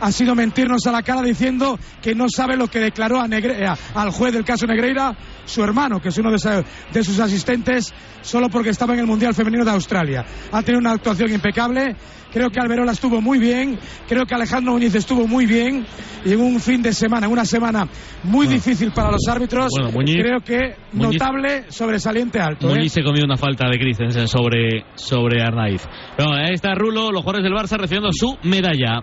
ha 0.00 0.12
sido 0.12 0.34
mentirnos 0.34 0.86
a 0.86 0.92
la 0.92 1.02
cara 1.02 1.22
diciendo 1.22 1.78
que 2.02 2.14
no 2.14 2.28
sabe 2.28 2.56
lo 2.56 2.68
que 2.68 2.78
declaró 2.80 3.20
a 3.20 3.26
Negre- 3.28 3.66
a- 3.66 3.76
al 3.94 4.10
juez 4.10 4.32
del 4.32 4.44
caso 4.44 4.66
Negreira 4.66 5.16
su 5.44 5.62
hermano, 5.64 6.00
que 6.00 6.08
es 6.10 6.18
uno 6.18 6.30
de, 6.30 6.38
sa- 6.38 6.62
de 6.92 7.04
sus 7.04 7.18
asistentes, 7.20 7.92
solo 8.20 8.48
porque 8.50 8.70
estaba 8.70 8.92
en 8.94 9.00
el 9.00 9.06
Mundial 9.06 9.34
Femenino 9.34 9.64
de 9.64 9.70
Australia. 9.70 10.24
Ha 10.52 10.62
tenido 10.62 10.80
una 10.80 10.92
actuación 10.92 11.32
impecable. 11.32 11.96
Creo 12.30 12.50
que 12.50 12.60
Alberola 12.60 12.92
estuvo 12.92 13.22
muy 13.22 13.38
bien. 13.38 13.78
Creo 14.06 14.26
que 14.26 14.34
Alejandro 14.34 14.72
Muñiz 14.72 14.94
estuvo 14.94 15.26
muy 15.26 15.46
bien. 15.46 15.86
Y 16.26 16.32
en 16.34 16.40
un 16.42 16.60
fin 16.60 16.82
de 16.82 16.92
semana, 16.92 17.26
una 17.26 17.46
semana 17.46 17.88
muy 18.24 18.46
difícil 18.46 18.92
para 18.92 19.10
los 19.10 19.26
árbitros, 19.26 19.68
Bueno, 19.70 19.90
Muñiz- 19.92 20.20
creo 20.22 20.40
que 20.40 20.76
Muñiz- 20.92 21.18
notable, 21.18 21.64
sobresaliente 21.72 22.38
alto. 22.38 22.68
¿eh? 22.68 22.74
Muñiz 22.74 22.92
se 22.92 23.02
comió 23.02 23.24
una 23.24 23.38
falta 23.38 23.66
de 23.70 23.78
Christensen 23.78 24.28
sobre, 24.28 24.84
sobre 24.94 25.42
Arnaiz. 25.42 25.88
Pero 26.18 26.34
ahí 26.34 26.52
está 26.52 26.74
Rulo, 26.74 27.10
los 27.10 27.22
jugadores 27.22 27.44
del 27.44 27.54
Barça 27.54 27.78
recibiendo 27.78 28.10
su 28.12 28.36
medalla. 28.42 29.00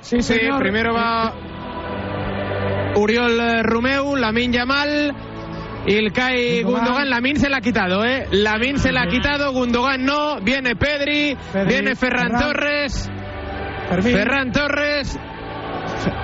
Sí, 0.00 0.22
Sí, 0.22 0.38
primero 0.58 0.94
va 0.94 1.34
Uriol 2.96 3.40
eh, 3.40 3.62
Rumeu, 3.62 4.16
Lamin 4.16 4.52
Yamal, 4.52 5.14
Ilkay 5.86 6.62
Gundogan. 6.62 6.84
Gundogan. 6.84 7.10
Lamin 7.10 7.36
se 7.36 7.48
la 7.48 7.58
ha 7.58 7.60
quitado, 7.60 8.04
¿eh? 8.04 8.26
Lamin 8.30 8.78
se 8.78 8.92
la 8.92 9.02
ha 9.02 9.06
quitado, 9.06 9.52
Gundogan 9.52 10.04
no. 10.04 10.40
Viene 10.40 10.76
Pedri, 10.76 11.36
Pedri, 11.52 11.68
viene 11.68 11.94
Ferran, 11.94 12.30
Ferran. 12.30 12.42
Torres. 12.42 13.10
Fermín. 13.88 14.12
Ferran 14.14 14.52
Torres. 14.52 15.18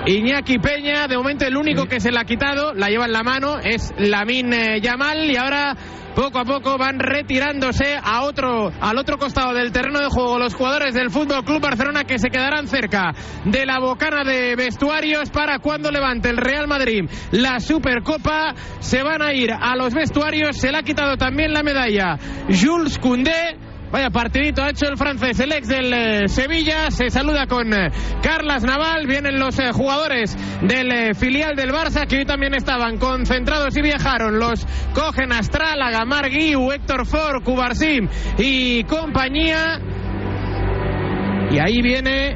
Iñaki 0.05 0.59
Peña, 0.59 1.07
de 1.07 1.17
momento 1.17 1.45
el 1.45 1.55
único 1.57 1.85
que 1.85 1.99
se 1.99 2.11
la 2.11 2.21
ha 2.21 2.25
quitado, 2.25 2.73
la 2.73 2.89
lleva 2.89 3.05
en 3.05 3.11
la 3.13 3.23
mano, 3.23 3.59
es 3.59 3.93
Lamin 3.97 4.53
eh, 4.53 4.81
Yamal 4.81 5.29
y 5.29 5.35
ahora 5.35 5.75
poco 6.15 6.39
a 6.39 6.45
poco 6.45 6.77
van 6.77 6.99
retirándose 6.99 7.97
a 8.01 8.23
otro, 8.23 8.71
al 8.79 8.97
otro 8.97 9.17
costado 9.17 9.53
del 9.53 9.71
terreno 9.71 9.99
de 9.99 10.07
juego 10.07 10.37
los 10.37 10.53
jugadores 10.53 10.93
del 10.93 11.09
Fútbol 11.09 11.43
Club 11.43 11.61
Barcelona 11.61 12.03
que 12.03 12.19
se 12.19 12.29
quedarán 12.29 12.67
cerca 12.67 13.13
de 13.45 13.65
la 13.65 13.79
bocana 13.79 14.23
de 14.23 14.55
vestuarios 14.55 15.29
para 15.29 15.59
cuando 15.59 15.91
levante 15.91 16.29
el 16.29 16.37
Real 16.37 16.67
Madrid 16.67 17.09
la 17.31 17.59
Supercopa. 17.59 18.53
Se 18.79 19.01
van 19.01 19.21
a 19.21 19.33
ir 19.33 19.51
a 19.51 19.75
los 19.75 19.93
vestuarios, 19.93 20.57
se 20.57 20.71
le 20.71 20.77
ha 20.77 20.83
quitado 20.83 21.17
también 21.17 21.53
la 21.53 21.63
medalla 21.63 22.17
Jules 22.47 22.99
Koundé. 22.99 23.72
Vaya 23.93 24.09
partidito 24.09 24.63
ha 24.63 24.71
hecho 24.71 24.87
el 24.87 24.97
francés, 24.97 25.39
el 25.39 25.51
ex 25.51 25.67
del 25.67 25.93
eh, 25.93 26.27
Sevilla. 26.27 26.89
Se 26.89 27.11
saluda 27.11 27.45
con 27.45 27.71
eh, 27.71 27.91
Carlas 28.23 28.63
Naval. 28.63 29.05
Vienen 29.05 29.37
los 29.37 29.59
eh, 29.59 29.71
jugadores 29.71 30.35
del 30.63 31.13
filial 31.13 31.55
del 31.55 31.69
Barça 31.69 32.07
que 32.07 32.17
hoy 32.17 32.25
también 32.25 32.55
estaban 32.55 32.97
concentrados 32.97 33.77
y 33.77 33.83
viajaron. 33.83 34.39
Los 34.39 34.65
cogen 34.95 35.31
Astrálaga, 35.31 36.05
Marguiu, 36.05 36.71
Héctor 36.71 37.05
Ford, 37.05 37.43
Cubarsim 37.43 38.09
y 38.39 38.83
compañía. 38.85 39.79
Y 41.51 41.59
ahí 41.59 41.79
viene 41.83 42.33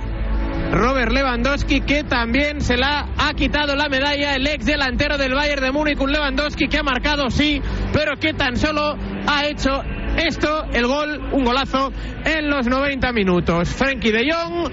Robert 0.72 1.12
Lewandowski 1.12 1.82
que 1.82 2.04
también 2.04 2.62
se 2.62 2.78
la 2.78 3.08
ha 3.18 3.34
quitado 3.34 3.76
la 3.76 3.90
medalla 3.90 4.36
el 4.36 4.46
ex 4.46 4.64
delantero 4.64 5.18
del 5.18 5.34
Bayern 5.34 5.64
de 5.64 5.72
Múnich, 5.72 6.00
un 6.00 6.12
Lewandowski 6.12 6.68
que 6.68 6.78
ha 6.78 6.84
marcado 6.84 7.32
sí, 7.32 7.60
pero 7.94 8.16
que 8.18 8.34
tan 8.34 8.58
solo 8.58 8.96
ha 9.26 9.48
hecho 9.48 9.82
esto, 10.18 10.66
el 10.74 10.86
gol, 10.88 11.20
un 11.32 11.44
golazo 11.46 11.92
en 12.26 12.50
los 12.50 12.68
90 12.68 13.12
minutos. 13.14 13.70
Frenkie 13.74 14.12
de 14.12 14.30
Jong, 14.32 14.70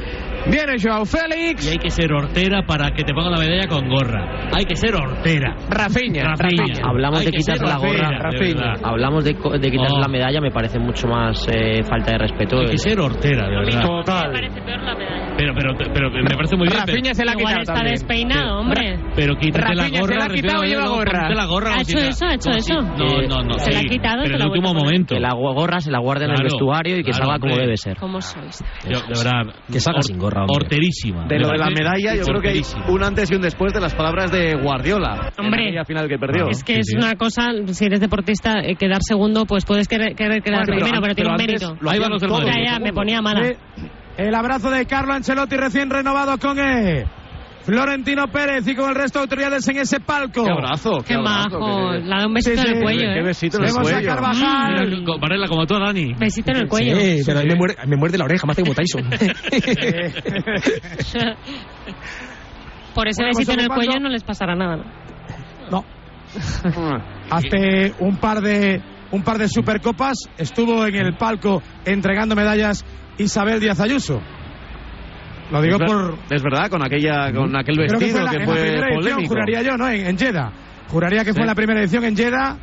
viene 0.51 0.75
Joao 0.83 1.05
Félix, 1.05 1.67
Y 1.67 1.71
hay 1.71 1.79
que 1.79 1.91
ser 1.91 2.13
hortera 2.13 2.63
para 2.67 2.91
que 2.91 3.05
te 3.05 3.13
pongan 3.15 3.33
la 3.33 3.39
medalla 3.39 3.69
con 3.69 3.89
gorra. 3.89 4.49
Hay 4.53 4.65
que 4.65 4.77
ser 4.77 4.95
hortera. 4.95 5.55
Rafinha, 5.71 6.25
Rafinha. 6.25 6.65
Rafinha. 6.65 6.89
Hablamos 6.89 7.21
Hay 7.21 7.27
de 7.27 7.33
quitarse 7.33 7.59
ser 7.61 7.69
la 7.69 7.77
gorra. 7.79 8.11
verdad. 8.31 8.81
Hablamos 8.83 9.25
de, 9.25 9.33
de 9.33 9.71
quitarse 9.71 9.95
Oh. 9.97 10.01
la 10.01 10.09
medalla, 10.09 10.41
me 10.41 10.51
parece 10.51 10.79
mucho 10.79 11.07
más 11.09 11.47
eh, 11.49 11.83
falta 11.85 12.13
de 12.13 12.19
respeto. 12.19 12.59
Hay 12.61 12.67
que 12.67 12.79
ser 12.79 12.99
hortera, 13.01 13.49
de 13.49 13.57
verdad. 13.57 13.81
Me 13.83 13.87
Total. 13.87 14.33
parece 14.33 14.61
peor 14.63 14.83
la 14.83 14.95
medalla. 14.95 15.24
Pero, 15.37 15.53
pero, 15.55 15.75
pero 15.93 16.11
me 16.11 16.31
parece 16.37 16.57
muy 16.57 16.69
bien. 16.69 16.81
pero- 16.85 16.95
Rafinha 16.97 17.15
se 17.15 17.25
la 17.25 17.33
ha 17.33 17.35
Igual 17.35 17.47
quitado 17.55 17.61
está 17.63 17.75
también. 17.75 17.95
despeinado, 17.95 18.59
hombre. 18.61 18.99
Pero 19.17 19.37
quítate 19.37 19.75
la 19.75 19.83
Rafinha 19.83 19.95
se 19.95 20.01
gorra. 20.01 20.17
la 20.19 20.25
ha 20.25 20.29
quitado 20.29 20.65
y 20.65 20.69
lleva 20.69 20.89
gorra. 20.89 21.29
la 21.35 21.47
gorra. 21.47 21.75
Ha 21.75 21.81
hecho 21.83 21.99
eso, 21.99 22.27
ha 22.27 22.35
hecho 22.35 22.51
eso. 22.51 22.75
No, 22.75 23.23
no, 23.29 23.43
no. 23.43 23.59
Se 23.59 23.73
la 23.73 23.79
ha 23.81 23.83
quitado, 23.83 24.23
Pero 24.23 24.35
en 24.35 24.39
la 24.39 24.45
el 24.45 24.51
último 24.51 24.75
momento. 24.75 25.15
Que 25.15 25.21
la 25.21 25.35
gorra 25.35 25.81
se 25.81 25.91
la 25.91 25.99
guarda 25.99 26.25
en 26.27 26.31
el 26.33 26.43
vestuario 26.45 26.97
y 26.99 27.03
que 27.03 27.11
claro, 27.11 27.25
salga 27.25 27.39
como 27.41 27.57
debe 27.57 27.77
ser. 27.77 27.97
¿Cómo 27.97 28.21
sois? 28.21 28.63
Yo, 28.89 29.01
de 29.01 29.09
verdad. 29.09 29.55
Que 29.71 29.81
salga 29.81 30.03
sin 30.03 30.19
gorra, 30.19 30.43
hombre. 30.43 30.55
Horterísima. 30.57 31.27
De 31.27 31.39
lo 31.39 31.49
de 31.49 31.59
la 31.59 31.71
medalla, 31.71 32.15
yo 32.17 32.25
creo 32.25 32.41
que 32.41 32.49
hay 32.51 32.63
un 32.89 33.03
antes 33.03 33.31
y 33.31 33.35
un 33.35 33.43
después 33.43 33.73
de 33.73 33.81
las 33.81 33.95
palabras 33.95 34.31
de 34.31 34.55
Guardiola. 34.55 35.33
Hombre. 35.39 35.65
Aquella 35.69 35.85
final 35.85 36.09
que 36.09 36.19
perdió. 36.19 36.49
Es 36.49 36.63
que 36.63 36.79
es 36.79 36.95
una 36.97 37.15
cosa, 37.17 37.51
si 37.67 37.85
eres 37.85 38.01
deportista, 38.01 38.61
eh, 38.63 38.77
quedar 38.77 39.03
segundo, 39.03 39.47
pues 39.47 39.65
puedes 39.65 39.89
querer, 39.89 40.15
querer 40.15 40.43
quedar 40.43 40.65
primero, 40.65 41.01
pero 41.03 41.15
tiene 41.15 41.31
un 41.31 41.37
mérito. 41.37 41.77
lo 41.81 41.91
Ahí 41.91 41.99
van 41.99 42.11
los 42.11 42.21
del 42.21 42.31
todos, 42.31 42.45
Madrid. 42.45 42.63
Ya, 42.67 42.73
ya, 42.75 42.79
me 42.79 42.93
ponía 42.93 43.21
mala. 43.21 43.53
El 44.17 44.35
abrazo 44.35 44.71
de 44.71 44.87
Carlo 44.87 45.13
Ancelotti 45.13 45.57
recién 45.57 45.91
renovado 45.91 46.39
con 46.39 46.59
E. 46.59 47.05
Florentino 47.63 48.29
Pérez 48.29 48.67
y 48.69 48.75
con 48.77 48.91
el 48.91 48.95
resto 48.95 49.19
de 49.19 49.23
autoridades 49.23 49.67
en 49.69 49.79
ese 49.79 49.99
palco. 49.99 50.45
Qué 50.45 50.51
abrazo. 50.51 50.99
Qué 51.07 51.15
abrazo, 51.15 51.59
majo. 51.59 51.93
qué- 51.93 52.01
Le 52.01 52.09
da 52.11 52.27
un 52.27 52.35
besito 52.35 52.61
Sí, 52.61 52.69
en 52.69 52.77
el 52.77 52.83
cuello, 52.83 53.01
Qué 53.01 53.19
¿eh? 53.19 53.23
besito 53.23 53.57
en 53.57 53.65
el 53.65 53.71
Vemos 53.73 53.89
a 53.89 53.93
cuello. 53.95 54.09
Carvajal. 54.09 55.03
Mm, 55.03 55.21
Ponerla 55.21 55.49
como 55.49 55.67
tú, 55.67 55.75
Dani. 55.79 56.13
Besito 56.15 56.51
en 56.51 56.57
el 56.59 56.69
cuello. 56.69 56.97
Sí, 57.01 57.23
pero 57.25 57.39
a 57.39 57.43
mí 57.43 57.49
me 57.49 57.55
muerde, 57.57 57.77
me 57.87 57.97
muerde 57.97 58.19
la 58.19 58.25
oreja, 58.27 58.47
me 58.47 58.53
hace 58.53 58.63
como 58.63 58.75
Tyson. 58.75 59.05
Por 62.95 63.09
ese 63.09 63.23
Bueno, 63.23 63.33
pues 63.33 63.47
besito 63.47 63.53
en 63.55 63.61
el 63.61 63.69
cuello 63.69 63.99
no 64.01 64.09
les 64.11 64.23
pasará 64.23 64.55
nada. 64.55 64.77
¿no? 65.71 65.71
No. 65.71 65.85
Hace 67.31 67.95
un 67.99 68.19
par 68.19 68.43
de 68.43 68.83
un 69.11 69.23
par 69.23 69.39
de 69.39 69.49
supercopas 69.49 70.17
estuvo 70.37 70.85
en 70.87 70.97
el 70.97 71.17
palco 71.17 71.63
entregando 71.85 72.35
medallas 72.37 72.85
Isabel 73.19 73.61
Díaz 73.61 73.81
Ayuso. 73.81 74.21
Lo 75.51 75.61
digo 75.63 75.75
Es 75.77 75.81
ver- 75.81 75.89
por 75.89 76.19
Es 76.31 76.43
verdad, 76.43 76.71
con 76.71 76.83
aquella 76.85 77.31
con 77.33 77.55
aquel 77.57 77.77
creo 77.77 77.89
que 77.99 78.07
vestido 78.07 78.17
fue 78.17 78.25
la, 78.25 78.31
que 78.31 78.37
en 78.37 78.41
la 78.43 78.47
fue 78.47 78.55
primera 78.55 78.87
edición, 78.89 79.01
polémico. 79.01 79.29
juraría 79.29 79.63
yo, 79.63 79.77
¿no? 79.77 79.89
En, 79.89 80.07
en 80.07 80.19
Jeddah. 80.19 80.53
Juraría 80.89 81.25
que 81.25 81.33
fue 81.33 81.43
en 81.43 81.47
la 81.49 81.55
primera 81.55 81.81
edición 81.81 82.05
en 82.05 82.17
Jeddah. 82.17 82.57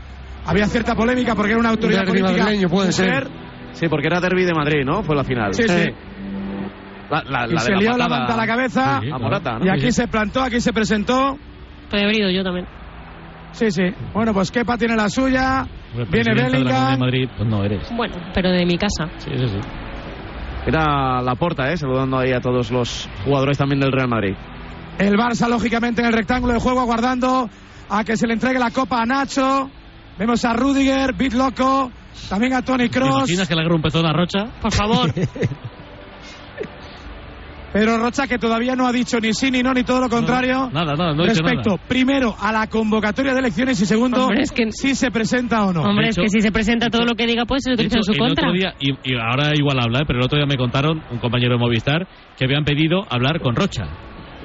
Había 0.45 0.65
cierta 0.67 0.95
polémica 0.95 1.35
porque 1.35 1.51
era 1.51 1.59
una 1.59 1.69
autoridad 1.69 1.99
Derbi 2.05 2.19
política. 2.21 2.43
madrileño, 2.43 2.69
puede 2.69 2.87
mujer. 2.87 3.27
Sí, 3.73 3.87
porque 3.87 4.07
era 4.07 4.19
derby 4.19 4.43
de 4.43 4.53
Madrid, 4.53 4.83
¿no? 4.83 5.03
Fue 5.03 5.15
la 5.15 5.23
final. 5.23 5.53
Sí, 5.53 5.63
sí. 5.67 5.85
La, 7.09 7.23
la, 7.23 7.47
Y 7.47 7.53
la 7.53 7.59
se 7.59 7.71
de 7.73 7.77
lió 7.77 7.95
la 7.97 8.07
manta 8.09 8.33
a 8.33 8.37
la 8.37 8.47
cabeza. 8.47 8.99
Sí, 9.01 9.09
A 9.11 9.17
Morata, 9.17 9.59
¿no? 9.59 9.65
Y 9.65 9.69
aquí 9.69 9.91
se 9.91 10.07
plantó, 10.07 10.41
aquí 10.41 10.59
se 10.59 10.73
presentó. 10.73 11.37
Estoy 11.83 12.01
abrido 12.03 12.29
yo 12.31 12.43
también. 12.43 12.65
Sí, 13.51 13.69
sí. 13.69 13.83
Bueno, 14.13 14.33
pues 14.33 14.49
Kepa 14.51 14.77
tiene 14.77 14.95
la 14.95 15.09
suya. 15.09 15.65
Viene 15.93 16.05
presidente 16.09 16.33
de 16.43 16.49
la 16.49 16.49
Bellingham. 16.71 16.99
Madrid, 16.99 17.29
pues 17.37 17.49
no 17.49 17.63
eres. 17.63 17.89
Bueno, 17.95 18.15
pero 18.33 18.49
de 18.49 18.65
mi 18.65 18.77
casa. 18.77 19.09
Sí, 19.17 19.29
eso 19.33 19.47
sí. 19.47 19.59
Era 20.65 21.21
la 21.21 21.35
porta, 21.35 21.71
¿eh? 21.71 21.77
Saludando 21.77 22.19
ahí 22.19 22.31
a 22.33 22.39
todos 22.41 22.71
los 22.71 23.09
jugadores 23.25 23.57
también 23.57 23.79
del 23.79 23.91
Real 23.91 24.07
Madrid. 24.07 24.35
El 24.99 25.15
Barça, 25.17 25.47
lógicamente, 25.49 26.01
en 26.01 26.07
el 26.07 26.13
rectángulo 26.13 26.53
de 26.53 26.59
juego, 26.59 26.79
aguardando 26.81 27.49
a 27.89 28.03
que 28.03 28.15
se 28.15 28.27
le 28.27 28.33
entregue 28.33 28.59
la 28.59 28.71
copa 28.71 29.01
a 29.01 29.05
Nacho. 29.05 29.69
Vemos 30.19 30.45
a 30.45 30.53
Rudiger, 30.53 31.13
Bit 31.13 31.33
Loco. 31.33 31.91
También 32.29 32.53
a 32.53 32.61
Tony 32.61 32.89
¿Te 32.89 32.99
Cross. 32.99 33.19
imaginas 33.29 33.47
que 33.47 33.55
le 33.55 33.61
agarra 33.61 33.75
un 33.75 33.81
pezón 33.81 34.05
a 34.05 34.13
Rocha? 34.13 34.45
Por 34.61 34.71
favor. 34.71 35.11
Pero 37.73 37.97
Rocha, 37.97 38.27
que 38.27 38.37
todavía 38.37 38.75
no 38.75 38.85
ha 38.85 38.91
dicho 38.91 39.17
ni 39.21 39.33
sí 39.33 39.49
ni 39.49 39.61
no, 39.61 39.73
ni 39.73 39.83
todo 39.83 40.01
lo 40.01 40.09
contrario. 40.09 40.69
Nada, 40.73 40.93
nada, 40.93 41.13
no 41.13 41.23
he 41.23 41.29
dicho 41.29 41.41
respecto, 41.41 41.69
nada. 41.77 41.87
primero, 41.87 42.35
a 42.37 42.51
la 42.51 42.67
convocatoria 42.67 43.33
de 43.33 43.39
elecciones 43.39 43.79
y 43.81 43.85
segundo, 43.85 44.25
Hombre, 44.25 44.41
es 44.41 44.51
que- 44.51 44.71
si 44.71 44.93
se 44.93 45.09
presenta 45.09 45.65
o 45.65 45.71
no. 45.71 45.81
Hombre, 45.83 46.09
es 46.09 46.17
que 46.17 46.27
si 46.27 46.41
se 46.41 46.51
presenta 46.51 46.89
todo 46.89 47.05
lo 47.05 47.15
que 47.15 47.25
diga, 47.25 47.45
pues 47.45 47.63
se 47.63 47.71
utiliza 47.73 47.97
en 47.97 48.03
su 48.03 48.11
el 48.11 48.17
contra. 48.17 48.49
otro 48.49 48.53
día, 48.59 48.73
y, 48.79 48.91
y 49.11 49.15
ahora 49.15 49.51
igual 49.55 49.77
habla, 49.79 49.99
¿eh? 49.99 50.03
pero 50.05 50.19
el 50.19 50.25
otro 50.25 50.37
día 50.37 50.45
me 50.45 50.57
contaron, 50.57 51.01
un 51.11 51.19
compañero 51.19 51.53
de 51.53 51.59
Movistar, 51.59 52.07
que 52.37 52.43
habían 52.45 52.65
pedido 52.65 53.05
hablar 53.09 53.39
con 53.39 53.55
Rocha. 53.55 53.83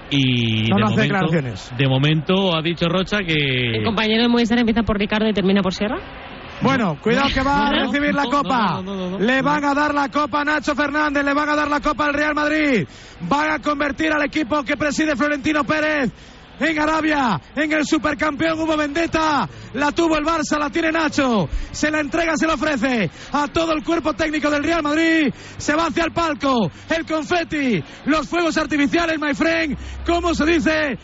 Y 0.08 0.68
No 0.70 0.76
de, 0.76 0.82
momento, 0.84 1.02
declaraciones. 1.02 1.72
de 1.76 1.88
momento 1.88 2.56
ha 2.56 2.62
dicho 2.62 2.86
Rocha 2.88 3.18
El 3.18 3.26
que... 3.26 3.82
compañero 3.84 4.22
de 4.22 4.28
Movistar 4.28 4.56
empieza 4.60 4.82
por 4.84 4.96
Ricardo 4.98 5.28
y 5.28 5.32
termina 5.32 5.62
por 5.62 5.74
Sierra. 5.74 5.96
Bueno, 6.62 6.98
cuidado 7.02 7.28
que 7.32 7.42
va 7.42 7.68
a 7.68 7.70
recibir 7.70 8.14
la 8.14 8.24
copa. 8.24 8.82
Le 9.18 9.42
van 9.42 9.64
a 9.64 9.74
dar 9.74 9.94
la 9.94 10.08
copa 10.08 10.40
a 10.40 10.44
Nacho 10.44 10.74
Fernández, 10.74 11.24
le 11.24 11.34
van 11.34 11.48
a 11.50 11.56
dar 11.56 11.68
la 11.68 11.80
copa 11.80 12.06
al 12.06 12.14
Real 12.14 12.34
Madrid. 12.34 12.86
Van 13.20 13.50
a 13.50 13.58
convertir 13.58 14.12
al 14.12 14.24
equipo 14.24 14.62
que 14.62 14.76
preside 14.76 15.16
Florentino 15.16 15.64
Pérez. 15.64 16.12
En 16.58 16.78
Arabia, 16.78 17.38
en 17.54 17.70
el 17.70 17.84
supercampeón 17.84 18.58
hubo 18.58 18.78
vendetta, 18.78 19.46
la 19.74 19.92
tuvo 19.92 20.16
el 20.16 20.24
Barça, 20.24 20.58
la 20.58 20.70
tiene 20.70 20.90
Nacho, 20.90 21.50
se 21.70 21.90
la 21.90 22.00
entrega, 22.00 22.34
se 22.34 22.46
la 22.46 22.54
ofrece 22.54 23.10
a 23.32 23.46
todo 23.48 23.72
el 23.72 23.84
cuerpo 23.84 24.14
técnico 24.14 24.48
del 24.48 24.64
Real 24.64 24.82
Madrid, 24.82 25.34
se 25.58 25.74
va 25.74 25.88
hacia 25.88 26.04
el 26.04 26.12
palco, 26.12 26.70
el 26.88 27.04
confeti, 27.04 27.84
los 28.06 28.26
fuegos 28.26 28.56
artificiales, 28.56 29.20
my 29.20 29.34
friend, 29.34 29.76
¿cómo 30.06 30.34
se 30.34 30.46
dice? 30.46 30.98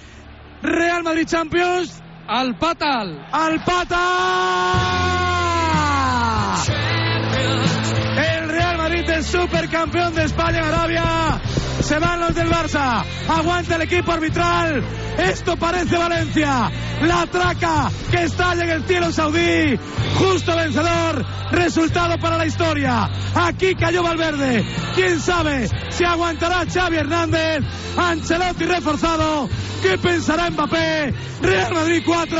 Real 0.63 1.03
Madrid 1.03 1.27
Champions, 1.27 2.02
Al 2.27 2.55
patal. 2.57 3.27
al 3.33 3.65
pata. 3.65 3.99
El 8.17 8.49
Real 8.49 8.77
Madrid 8.79 9.11
es 9.11 9.27
supercampeón 9.27 10.15
de 10.15 10.25
España 10.25 10.59
en 10.59 10.65
Arabia. 10.65 11.41
Se 11.83 11.99
van 11.99 12.21
los 12.21 12.35
del 12.35 12.49
Barça. 12.49 13.05
Aguanta 13.29 13.75
el 13.75 13.83
equipo 13.83 14.13
arbitral. 14.13 14.85
Esto 15.19 15.57
parece 15.57 15.99
Valencia. 15.99 16.71
La 17.03 17.27
traca 17.27 17.91
que 18.11 18.23
estalla 18.23 18.63
en 18.63 18.71
el 18.71 18.85
cielo 18.85 19.11
saudí. 19.11 19.77
Justo 20.17 20.57
vencedor. 20.57 21.25
Resultado 21.51 22.19
para 22.19 22.39
la 22.39 22.47
historia. 22.47 23.11
Aquí 23.35 23.75
cayó 23.75 24.03
Valverde. 24.03 24.65
Quién 24.95 25.19
sabe 25.19 25.69
si 25.91 26.05
aguantará 26.05 26.65
Xavi 26.73 26.97
Hernández. 26.97 27.65
Ancelotti 27.97 28.65
reforzado. 28.65 29.49
¿Qué 29.83 29.99
pensará 29.99 30.49
Mbappé? 30.51 31.13
Real 31.43 31.75
Madrid 31.75 32.03
4. 32.07 32.39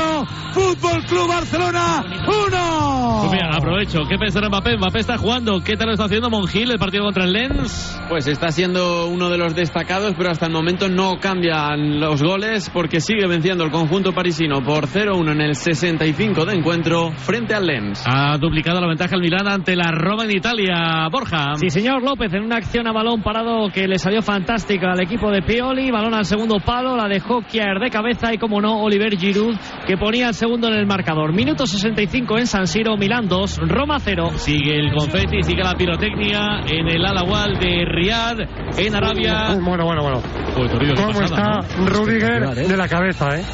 Fútbol 0.53 1.05
Club 1.07 1.29
Barcelona 1.29 2.05
1. 2.27 3.19
Pues 3.21 3.33
mira, 3.33 3.51
aprovecho. 3.57 4.01
¿Qué 4.09 4.17
pensará 4.17 4.49
Mbappé? 4.49 4.77
Mbappé 4.77 5.01
está 5.01 5.19
jugando. 5.19 5.61
¿Qué 5.65 5.77
tal 5.77 5.89
lo 5.89 5.93
está 5.95 6.05
haciendo 6.05 6.31
Mongil 6.31 6.71
el 6.71 6.79
partido 6.79 7.05
contra 7.05 7.25
el 7.25 7.33
Lens? 7.33 8.01
Pues 8.09 8.29
está 8.29 8.49
siendo 8.53 9.09
uno 9.09 9.29
de 9.29 9.32
los 9.39 9.55
destacados, 9.55 10.15
pero 10.17 10.31
hasta 10.31 10.47
el 10.47 10.53
momento 10.53 10.89
no 10.89 11.19
cambian 11.21 12.01
los 12.01 12.23
goles 12.23 12.71
porque 12.71 13.01
sigue 13.01 13.27
venciendo 13.27 13.65
el 13.65 13.71
conjunto 13.71 14.13
parisino 14.13 14.63
por 14.63 14.87
0-1 14.87 15.33
en 15.33 15.41
el 15.41 15.55
65 15.55 16.45
de 16.45 16.55
encuentro 16.55 17.13
frente 17.13 17.55
al 17.55 17.67
Lens. 17.67 18.03
Ha 18.07 18.39
duplicado 18.39 18.81
la 18.81 18.89
ventaja 18.89 19.17
el 19.17 19.23
Milán 19.23 19.49
ante 19.49 19.77
la 19.77 19.91
Roma 19.91 20.25
en 20.25 20.33
Italia. 20.33 21.09
Borja. 21.11 21.55
Sí, 21.57 21.71
señor 21.71 22.03
López, 22.03 22.33
en 22.35 22.45
una 22.45 22.57
acción 22.57 22.87
a 22.87 22.93
balón 22.93 23.23
parado 23.23 23.69
que 23.73 23.87
le 23.87 23.99
salió 23.99 24.23
fantástica 24.23 24.93
al 24.93 25.01
equipo 25.01 25.31
de 25.31 25.43
Pioli. 25.43 25.91
Balón 25.91 26.15
al 26.15 26.25
segundo 26.25 26.59
palo, 26.65 26.97
la 26.97 27.09
dejó 27.09 27.43
Kier 27.43 27.79
de 27.81 27.91
cabeza 27.91 28.33
y, 28.33 28.39
como 28.39 28.61
no, 28.61 28.83
Oliver 28.83 29.17
Giroud, 29.17 29.57
que 29.87 29.97
ponía 29.97 30.29
el 30.29 30.35
segundo 30.35 30.69
en 30.69 30.75
el 30.75 30.87
marcador. 30.87 31.33
Minuto 31.33 31.67
65 31.67 32.39
en 32.39 32.47
San 32.47 32.67
Siro, 32.67 32.97
Milán 32.97 33.29
2, 33.29 33.59
Roma 33.69 33.99
0. 33.99 34.31
Sigue 34.37 34.79
el 34.79 34.93
confeti, 34.93 35.43
sigue 35.43 35.63
la 35.63 35.75
pirotecnia 35.75 36.61
en 36.67 36.89
el 36.89 37.05
Alawal 37.05 37.59
de 37.59 37.85
Riyadh, 37.85 38.41
en 38.79 38.95
Arabia. 38.95 39.22
Bueno, 39.61 39.85
bueno, 39.85 40.03
bueno. 40.03 40.23
Qué 40.55 40.95
¿Cómo 40.95 41.19
pasada, 41.19 41.61
está 41.61 41.77
¿no? 41.79 41.87
Rudiger 41.87 42.23
Espectacular, 42.23 42.59
¿eh? 42.59 42.69
de 42.69 42.77
la 42.77 42.89
cabeza, 42.89 43.29
eh? 43.37 43.45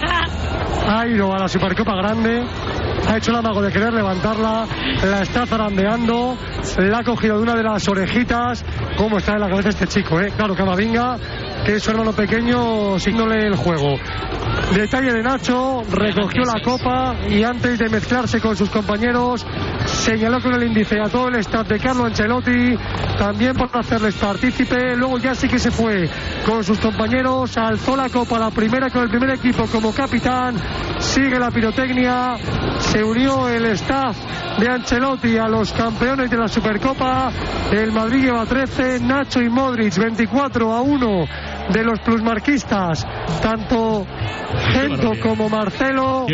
Ha 0.90 1.06
ido 1.06 1.30
a 1.34 1.38
la 1.38 1.48
Supercopa 1.48 1.94
Grande, 1.96 2.42
ha 3.06 3.16
hecho 3.18 3.30
el 3.30 3.37
amago 3.37 3.60
de 3.60 3.70
querer 3.70 3.92
levantarla, 3.92 4.66
la 5.04 5.20
está 5.20 5.44
zarandeando, 5.44 6.34
la 6.78 6.98
ha 6.98 7.04
cogido 7.04 7.37
de 7.37 7.42
una 7.42 7.54
de 7.54 7.62
las 7.62 7.87
orejitas. 7.88 8.64
¿Cómo 8.96 9.18
está 9.18 9.34
en 9.34 9.40
la 9.40 9.50
cabeza 9.50 9.68
este 9.68 9.87
chico, 9.87 10.18
eh? 10.18 10.32
Claro, 10.34 10.54
Camavinga, 10.54 11.18
que 11.66 11.75
es 11.75 11.82
su 11.82 11.90
hermano 11.90 12.12
pequeño, 12.12 12.98
signándole 12.98 13.48
el 13.48 13.56
juego. 13.56 13.96
Detalle 14.75 15.12
de 15.12 15.22
Nacho, 15.22 15.82
recogió 15.90 16.42
la 16.44 16.60
copa 16.62 17.16
y 17.26 17.42
antes 17.42 17.78
de 17.78 17.88
mezclarse 17.88 18.38
con 18.38 18.54
sus 18.54 18.68
compañeros, 18.68 19.44
señaló 19.87 20.40
con 20.40 20.54
el 20.54 20.64
índice 20.64 21.00
a 21.00 21.08
todo 21.08 21.28
el 21.28 21.37
staff 21.37 21.66
de 21.66 21.80
Carlo 21.80 22.04
Ancelotti, 22.04 22.76
también 23.18 23.54
por 23.54 23.70
hacerles 23.72 24.14
partícipe. 24.16 24.94
Luego 24.94 25.18
ya 25.18 25.34
sí 25.34 25.48
que 25.48 25.58
se 25.58 25.70
fue 25.70 26.08
con 26.44 26.62
sus 26.62 26.78
compañeros, 26.78 27.56
alzó 27.56 27.96
la 27.96 28.10
copa, 28.10 28.38
la 28.38 28.50
primera 28.50 28.90
con 28.90 29.02
el 29.02 29.08
primer 29.08 29.30
equipo 29.30 29.64
como 29.66 29.92
capitán, 29.92 30.54
sigue 30.98 31.38
la 31.38 31.50
pirotecnia, 31.50 32.37
se 32.80 33.02
unió 33.02 33.48
el 33.48 33.64
staff 33.66 34.16
de 34.58 34.68
Ancelotti 34.68 35.38
a 35.38 35.48
los 35.48 35.72
campeones 35.72 36.30
de 36.30 36.37
la 36.37 36.46
Supercopa. 36.46 37.30
El 37.72 37.90
Madrid 37.90 38.25
lleva 38.25 38.44
13, 38.44 39.00
Nacho 39.00 39.40
y 39.40 39.48
Modric 39.48 39.96
24 39.96 40.72
a 40.72 40.82
1 40.82 41.58
de 41.72 41.84
los 41.84 42.00
plusmarquistas, 42.00 43.06
tanto 43.42 44.06
Gento 44.72 45.12
como 45.22 45.48
Marcelo 45.48 46.26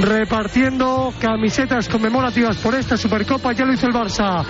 repartiendo 0.00 1.12
camisetas 1.20 1.88
conmemorativas 1.88 2.56
por 2.58 2.74
esta 2.74 2.96
Supercopa. 2.96 3.52
Ya 3.52 3.64
lo 3.64 3.72
hizo 3.72 3.86
el 3.86 3.92
Barça 3.92 4.44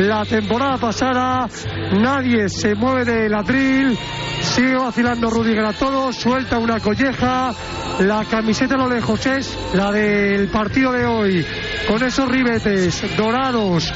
la 0.00 0.24
temporada 0.24 0.76
pasada. 0.76 1.48
Nadie 1.92 2.48
se 2.48 2.74
mueve 2.74 3.04
del 3.04 3.34
atril. 3.34 3.96
Sigue 4.40 4.76
vacilando 4.76 5.30
Rudiger 5.30 5.64
a 5.64 5.72
todos. 5.72 6.16
Suelta 6.16 6.58
una 6.58 6.80
colleja. 6.80 7.52
La 8.00 8.24
camiseta 8.24 8.76
lo 8.76 8.88
lejos 8.88 9.26
es 9.26 9.74
la 9.74 9.90
del 9.90 10.48
partido 10.48 10.92
de 10.92 11.06
hoy. 11.06 11.46
Con 11.88 12.02
esos 12.02 12.28
ribetes 12.28 13.16
dorados, 13.16 13.92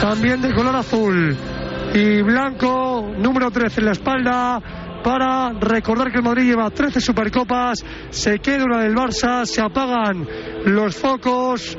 también 0.00 0.42
de 0.42 0.54
color 0.54 0.76
azul. 0.76 1.36
y 1.94 2.20
blanco, 2.20 3.10
número 3.16 3.50
13 3.50 3.80
en 3.80 3.86
la 3.86 3.92
espalda, 3.92 4.60
para 5.02 5.52
recordar 5.52 6.10
que 6.10 6.18
el 6.18 6.24
Madrid 6.24 6.50
lleva 6.50 6.70
13 6.70 7.00
Supercopas, 7.00 7.84
se 8.10 8.38
queda 8.38 8.64
una 8.64 8.82
del 8.82 8.94
Barça, 8.94 9.44
se 9.44 9.60
apagan 9.60 10.26
los 10.64 10.96
focos, 10.96 11.76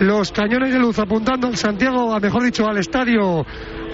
los 0.00 0.32
cañones 0.32 0.72
de 0.72 0.78
luz 0.78 0.98
apuntando 0.98 1.46
al 1.46 1.56
Santiago, 1.56 2.14
a 2.14 2.20
mejor 2.20 2.42
dicho, 2.42 2.66
al 2.66 2.78
estadio 2.78 3.44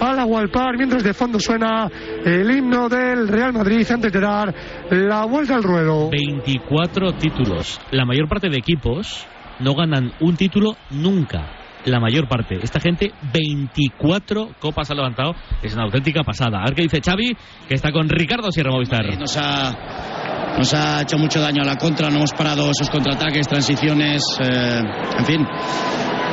al 0.01 0.19
Agualpar, 0.19 0.77
mientras 0.77 1.03
de 1.03 1.15
fondo 1.15 1.41
suena 1.41 1.91
el 2.25 2.51
himno 2.51 2.89
del 2.89 3.29
Real 3.29 3.53
Madrid 3.53 3.87
antes 3.91 4.13
de 4.13 4.21
dar 4.21 4.55
la 4.91 5.25
vuelta 5.25 5.55
al 5.57 5.63
ruedo. 5.63 6.11
24 6.11 7.15
títulos. 7.15 7.81
La 7.91 8.05
mayor 8.05 8.29
parte 8.29 8.49
de 8.49 8.59
equipos 8.59 9.27
no 9.61 9.75
ganan 9.75 10.13
un 10.21 10.37
título 10.37 10.77
nunca. 10.91 11.66
La 11.87 12.01
mayor 12.01 12.29
parte. 12.29 12.59
Esta 12.61 12.81
gente, 12.81 13.13
24 13.33 14.57
copas 14.59 14.91
ha 14.91 14.95
levantado. 14.95 15.35
Es 15.63 15.73
una 15.75 15.85
auténtica 15.85 16.23
pasada. 16.25 16.59
A 16.61 16.65
ver 16.65 16.75
qué 16.75 16.83
dice 16.83 17.01
Xavi, 17.01 17.37
que 17.69 17.75
está 17.75 17.93
con 17.93 18.09
Ricardo 18.09 18.51
Sierra 18.51 18.73
Movistar. 18.73 19.05
Nos 19.19 19.37
ha, 19.37 20.57
nos 20.59 20.75
ha 20.75 21.03
hecho 21.03 21.17
mucho 21.17 21.41
daño 21.41 21.63
a 21.63 21.65
la 21.65 21.77
contra, 21.77 22.11
no 22.11 22.17
hemos 22.17 22.33
parado 22.33 22.71
esos 22.73 22.91
contraataques, 22.91 23.47
transiciones, 23.47 24.23
eh, 24.41 24.81
en 25.19 25.25
fin. 25.25 25.47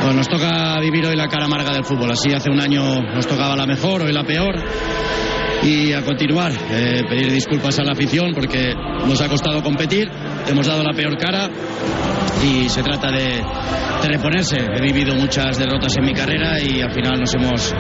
Pues 0.01 0.15
nos 0.15 0.27
toca 0.27 0.79
vivir 0.81 1.05
hoy 1.05 1.15
la 1.15 1.27
cara 1.27 1.45
amarga 1.45 1.71
del 1.71 1.83
fútbol. 1.83 2.11
Así 2.11 2.33
hace 2.33 2.49
un 2.49 2.59
año 2.59 2.99
nos 3.01 3.27
tocaba 3.27 3.55
la 3.55 3.67
mejor, 3.67 4.01
hoy 4.01 4.11
la 4.11 4.23
peor. 4.23 4.55
Y 5.61 5.93
a 5.93 6.03
continuar, 6.03 6.51
eh, 6.71 7.03
pedir 7.07 7.31
disculpas 7.31 7.79
a 7.79 7.83
la 7.83 7.93
afición 7.93 8.31
porque 8.33 8.73
nos 9.07 9.21
ha 9.21 9.29
costado 9.29 9.63
competir, 9.63 10.09
hemos 10.47 10.67
dado 10.67 10.83
la 10.83 10.93
peor 10.93 11.17
cara 11.17 11.49
y 12.43 12.67
se 12.69 12.83
trata 12.83 13.11
de, 13.11 13.41
de 14.01 14.07
reponerse. 14.07 14.57
He 14.57 14.81
vivido 14.81 15.15
muchas 15.15 15.57
derrotas 15.57 15.95
en 15.97 16.05
mi 16.05 16.13
carrera 16.13 16.59
y 16.61 16.81
al 16.81 16.91
final 16.91 17.19
nos 17.19 17.33
hemos, 17.33 17.73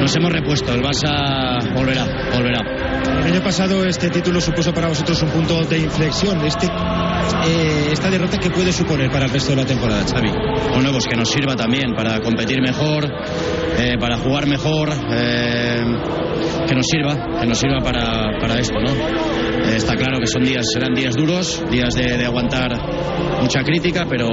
nos 0.00 0.16
hemos 0.16 0.32
repuesto. 0.32 0.72
El 0.72 0.82
Barça 0.82 1.74
volverá, 1.74 2.06
volverá. 2.32 2.60
El 3.24 3.32
año 3.32 3.42
pasado 3.42 3.84
este 3.84 4.10
título 4.10 4.40
supuso 4.40 4.72
para 4.72 4.88
vosotros 4.88 5.22
un 5.22 5.30
punto 5.30 5.64
de 5.64 5.78
inflexión. 5.78 6.44
Este, 6.44 6.66
eh, 6.66 7.88
esta 7.92 8.10
derrota 8.10 8.38
que 8.38 8.50
puede 8.50 8.72
suponer 8.72 9.10
para 9.10 9.26
el 9.26 9.30
resto 9.30 9.50
de 9.50 9.56
la 9.56 9.66
temporada, 9.66 10.04
Xavi. 10.04 10.30
Bueno, 10.72 10.90
pues 10.92 11.06
que 11.06 11.16
nos 11.16 11.30
sirva 11.30 11.56
también 11.56 11.94
para 11.94 12.20
competir 12.20 12.60
mejor, 12.60 13.06
eh, 13.78 13.96
para 13.98 14.16
jugar 14.16 14.46
mejor, 14.46 14.90
eh, 15.10 15.84
que 16.66 16.74
nos 16.74 16.86
sirva, 16.86 17.40
que 17.40 17.46
nos 17.46 17.58
sirva 17.58 17.80
para, 17.80 18.38
para 18.40 18.58
esto, 18.58 18.78
¿no? 18.80 19.33
Eh, 19.66 19.76
está 19.76 19.94
claro 19.96 20.18
que 20.18 20.26
son 20.26 20.44
días, 20.44 20.64
serán 20.72 20.94
días 20.94 21.14
duros, 21.16 21.62
días 21.70 21.94
de, 21.94 22.16
de 22.16 22.24
aguantar 22.24 22.70
mucha 23.40 23.62
crítica, 23.62 24.06
pero 24.08 24.28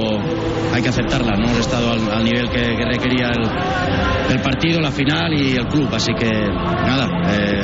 hay 0.72 0.82
que 0.82 0.88
aceptarla, 0.88 1.32
¿no? 1.36 1.56
He 1.56 1.60
estado 1.60 1.92
al, 1.92 2.10
al 2.10 2.24
nivel 2.24 2.48
que, 2.50 2.60
que 2.60 2.84
requería 2.84 3.28
el, 3.28 4.32
el 4.34 4.40
partido, 4.40 4.80
la 4.80 4.90
final 4.90 5.32
y 5.34 5.56
el 5.56 5.66
club, 5.66 5.88
así 5.94 6.12
que 6.14 6.30
nada, 6.30 7.08
eh, 7.30 7.62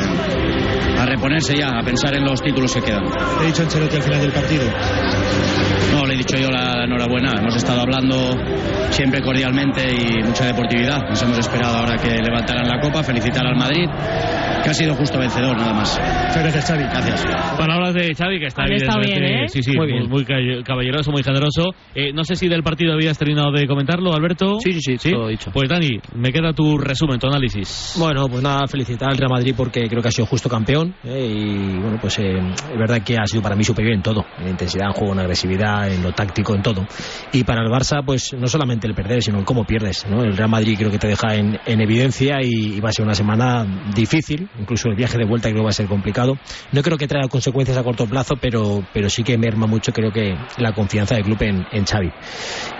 a 0.99 1.07
reponerse 1.07 1.57
ya, 1.57 1.79
a 1.79 1.83
pensar 1.83 2.15
en 2.15 2.25
los 2.25 2.43
títulos 2.43 2.75
que 2.75 2.81
quedan. 2.83 3.05
He 3.43 3.47
dicho 3.47 3.63
Ancelotti 3.63 3.97
al 3.97 4.03
final 4.03 4.21
del 4.21 4.33
partido. 4.33 4.65
No, 5.93 6.07
dicho 6.29 6.41
yo 6.43 6.51
la, 6.51 6.77
la 6.77 6.85
enhorabuena. 6.85 7.33
Hemos 7.39 7.57
estado 7.57 7.81
hablando 7.81 8.15
siempre 8.91 9.21
cordialmente 9.23 9.83
y 9.91 10.23
mucha 10.23 10.45
deportividad. 10.47 11.09
Nos 11.09 11.23
hemos 11.23 11.39
esperado 11.39 11.79
ahora 11.79 11.97
que 11.97 12.11
levantaran 12.23 12.69
la 12.69 12.81
copa, 12.81 13.03
felicitar 13.03 13.47
al 13.47 13.57
Madrid, 13.57 13.87
que 14.63 14.71
ha 14.71 14.75
sido 14.75 14.95
justo 14.95 15.19
vencedor, 15.19 15.57
nada 15.57 15.73
más. 15.73 15.99
Muchas 15.99 16.43
gracias, 16.43 16.65
Xavi. 16.67 16.83
Gracias. 16.83 17.25
Palabras 17.57 17.95
de 17.95 18.15
Xavi, 18.15 18.39
que 18.41 18.47
está 18.47 18.65
estado 18.67 19.01
evidentemente- 19.03 19.21
bien, 19.21 19.45
¿eh? 19.45 19.49
Sí, 19.49 19.63
sí, 19.63 19.73
Muy 19.77 19.87
bien. 19.87 20.09
muy 20.09 20.25
ca- 20.25 20.35
caballeroso, 20.65 21.11
muy 21.11 21.23
generoso. 21.23 21.71
Eh, 21.95 22.13
no 22.13 22.25
sé 22.25 22.37
si 22.37 22.49
del 22.49 22.63
partido 22.63 22.93
habías 22.93 23.17
terminado 23.19 23.51
de 23.53 23.67
comentarlo, 23.67 24.13
Alberto. 24.13 24.59
Sí, 24.63 24.73
sí, 24.81 24.97
sí, 24.99 25.11
todo 25.13 25.29
dicho. 25.29 25.51
Pues 25.53 25.69
Dani, 25.69 25.99
me 26.15 26.31
queda 26.33 26.53
tu 26.53 26.77
resumen, 26.77 27.19
tu 27.19 27.27
análisis. 27.29 27.95
Bueno, 27.99 28.27
pues 28.29 28.43
nada, 28.43 28.67
felicitar 28.67 29.11
al 29.11 29.17
Real 29.17 29.31
Madrid 29.31 29.55
porque 29.57 29.83
creo 29.89 30.03
que 30.03 30.09
ha 30.09 30.13
sido 30.13 30.27
justo 30.27 30.49
campeón 30.49 30.95
¿eh? 31.05 31.27
y 31.27 31.79
bueno, 31.79 31.99
pues 32.01 32.19
eh, 32.19 32.37
es 32.39 32.79
verdad 32.79 33.01
que 33.03 33.17
ha 33.17 33.27
sido 33.27 33.43
para 33.43 33.57
mí 33.57 33.65
superior 33.65 33.95
en 33.95 34.03
todo, 34.03 34.25
en 34.41 34.49
intensidad, 34.49 34.89
en 34.89 34.93
juego, 34.93 35.13
en 35.15 35.21
agresividad, 35.21 35.91
en 35.91 36.03
lo 36.03 36.13
táctico, 36.19 36.57
en 36.57 36.63
todo. 36.63 36.85
Y 37.33 37.45
para 37.45 37.63
el 37.63 37.71
Barça, 37.71 38.03
pues 38.05 38.33
no 38.35 38.49
solamente 38.49 38.89
el 38.89 38.95
perder, 38.95 39.23
sino 39.23 39.39
el 39.39 39.45
cómo 39.45 39.65
pierdes, 39.65 40.05
¿no? 40.11 40.25
El 40.25 40.37
Real 40.37 40.51
Madrid 40.51 40.77
creo 40.77 40.91
que 40.91 40.99
te 40.99 41.07
deja 41.07 41.37
en, 41.37 41.59
en 41.65 41.81
evidencia 41.81 42.39
y, 42.43 42.75
y 42.75 42.81
va 42.81 42.89
a 42.89 42.93
ser 42.93 43.05
una 43.05 43.15
semana 43.15 43.65
difícil, 43.95 44.49
incluso 44.59 44.89
el 44.89 44.97
viaje 44.97 45.17
de 45.17 45.25
vuelta 45.25 45.49
creo 45.49 45.61
que 45.61 45.65
va 45.65 45.71
a 45.71 45.73
ser 45.81 45.87
complicado. 45.87 46.35
No 46.73 46.83
creo 46.83 46.99
que 46.99 47.07
traiga 47.07 47.29
consecuencias 47.29 47.79
a 47.79 47.85
corto 47.85 48.07
plazo, 48.07 48.35
pero, 48.41 48.85
pero 48.93 49.09
sí 49.09 49.23
que 49.23 49.39
merma 49.39 49.67
mucho 49.67 49.93
creo 49.93 50.11
que 50.11 50.35
la 50.57 50.73
confianza 50.73 51.15
del 51.15 51.25
club 51.25 51.41
en, 51.43 51.65
en 51.71 51.85
Xavi. 51.85 52.11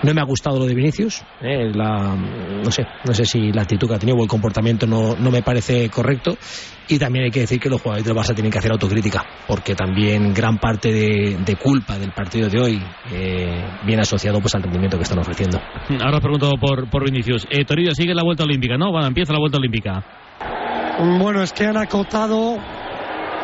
No 0.03 0.13
me 0.13 0.19
ha 0.19 0.25
gustado 0.25 0.59
lo 0.59 0.65
de 0.65 0.75
Vinicius, 0.75 1.23
¿eh? 1.41 1.71
la, 1.73 2.15
no 2.15 2.71
sé, 2.71 2.83
no 3.05 3.13
sé 3.13 3.23
si 3.23 3.53
la 3.53 3.61
actitud 3.61 3.87
que 3.87 3.95
ha 3.95 3.99
tenido 3.99 4.17
o 4.17 4.23
el 4.23 4.29
comportamiento 4.29 4.85
no, 4.85 5.15
no 5.15 5.31
me 5.31 5.41
parece 5.41 5.89
correcto. 5.89 6.37
Y 6.91 6.97
también 6.97 7.25
hay 7.25 7.31
que 7.31 7.41
decir 7.41 7.59
que 7.59 7.69
los 7.69 7.79
jugadores 7.79 8.03
del 8.03 8.15
Barça 8.15 8.33
tienen 8.33 8.51
que 8.51 8.57
hacer 8.57 8.71
autocrítica, 8.71 9.23
porque 9.47 9.75
también 9.75 10.33
gran 10.33 10.57
parte 10.57 10.91
de, 10.91 11.37
de 11.45 11.55
culpa 11.55 11.99
del 11.99 12.11
partido 12.13 12.49
de 12.49 12.59
hoy 12.59 12.81
eh, 13.11 13.18
viene 13.85 14.01
asociado 14.01 14.39
pues 14.39 14.55
al 14.55 14.63
rendimiento 14.63 14.97
que 14.97 15.03
están 15.03 15.19
ofreciendo. 15.19 15.59
Ahora 16.03 16.17
os 16.17 16.21
pregunto 16.21 16.51
por, 16.59 16.89
por 16.89 17.03
Vinicius. 17.03 17.47
Eh, 17.49 17.65
Toribio 17.65 17.93
sigue 17.93 18.13
la 18.13 18.23
vuelta 18.23 18.43
olímpica, 18.43 18.77
¿no? 18.77 18.91
Bueno, 18.91 19.07
empieza 19.07 19.33
la 19.33 19.39
vuelta 19.39 19.57
olímpica. 19.57 20.03
Bueno, 21.19 21.41
es 21.41 21.53
que 21.53 21.65
han 21.65 21.77
acotado 21.77 22.57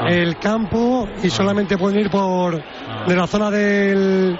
el 0.08 0.38
campo 0.38 1.08
y 1.24 1.30
solamente 1.30 1.78
pueden 1.78 2.00
ir 2.00 2.10
por 2.10 2.62
de 3.08 3.16
la 3.16 3.28
zona 3.28 3.50
del, 3.50 4.38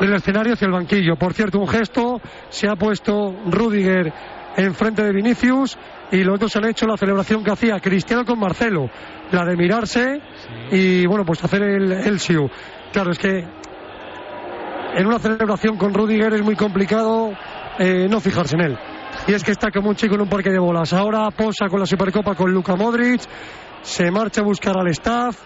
del 0.00 0.14
escenario 0.14 0.54
hacia 0.54 0.66
el 0.66 0.72
banquillo. 0.72 1.16
Por 1.16 1.34
cierto, 1.34 1.58
un 1.58 1.68
gesto 1.68 2.20
se 2.48 2.68
ha 2.68 2.76
puesto 2.76 3.34
Rudiger 3.46 4.12
enfrente 4.56 5.02
de 5.02 5.12
Vinicius 5.12 5.78
y 6.10 6.24
los 6.24 6.40
dos 6.40 6.56
han 6.56 6.66
hecho 6.66 6.86
la 6.86 6.96
celebración 6.96 7.44
que 7.44 7.50
hacía 7.50 7.78
Cristiano 7.78 8.24
con 8.24 8.38
Marcelo, 8.38 8.90
la 9.30 9.44
de 9.44 9.56
mirarse 9.56 10.20
y 10.72 11.06
bueno, 11.06 11.24
pues 11.24 11.44
hacer 11.44 11.62
el, 11.62 11.92
el 11.92 12.18
siu. 12.18 12.48
Claro, 12.92 13.12
es 13.12 13.18
que 13.18 13.44
en 14.94 15.06
una 15.06 15.18
celebración 15.18 15.76
con 15.76 15.94
Rudiger 15.94 16.34
es 16.34 16.42
muy 16.42 16.56
complicado 16.56 17.32
eh, 17.78 18.06
no 18.08 18.20
fijarse 18.20 18.56
en 18.56 18.62
él. 18.62 18.78
Y 19.26 19.32
es 19.32 19.44
que 19.44 19.52
está 19.52 19.70
como 19.70 19.90
un 19.90 19.96
chico 19.96 20.14
en 20.14 20.22
un 20.22 20.28
parque 20.28 20.50
de 20.50 20.58
bolas. 20.58 20.92
Ahora 20.92 21.30
posa 21.30 21.68
con 21.68 21.80
la 21.80 21.86
Supercopa 21.86 22.34
con 22.34 22.52
Luka 22.52 22.76
Modric, 22.76 23.22
se 23.82 24.10
marcha 24.10 24.40
a 24.40 24.44
buscar 24.44 24.76
al 24.78 24.88
staff, 24.88 25.36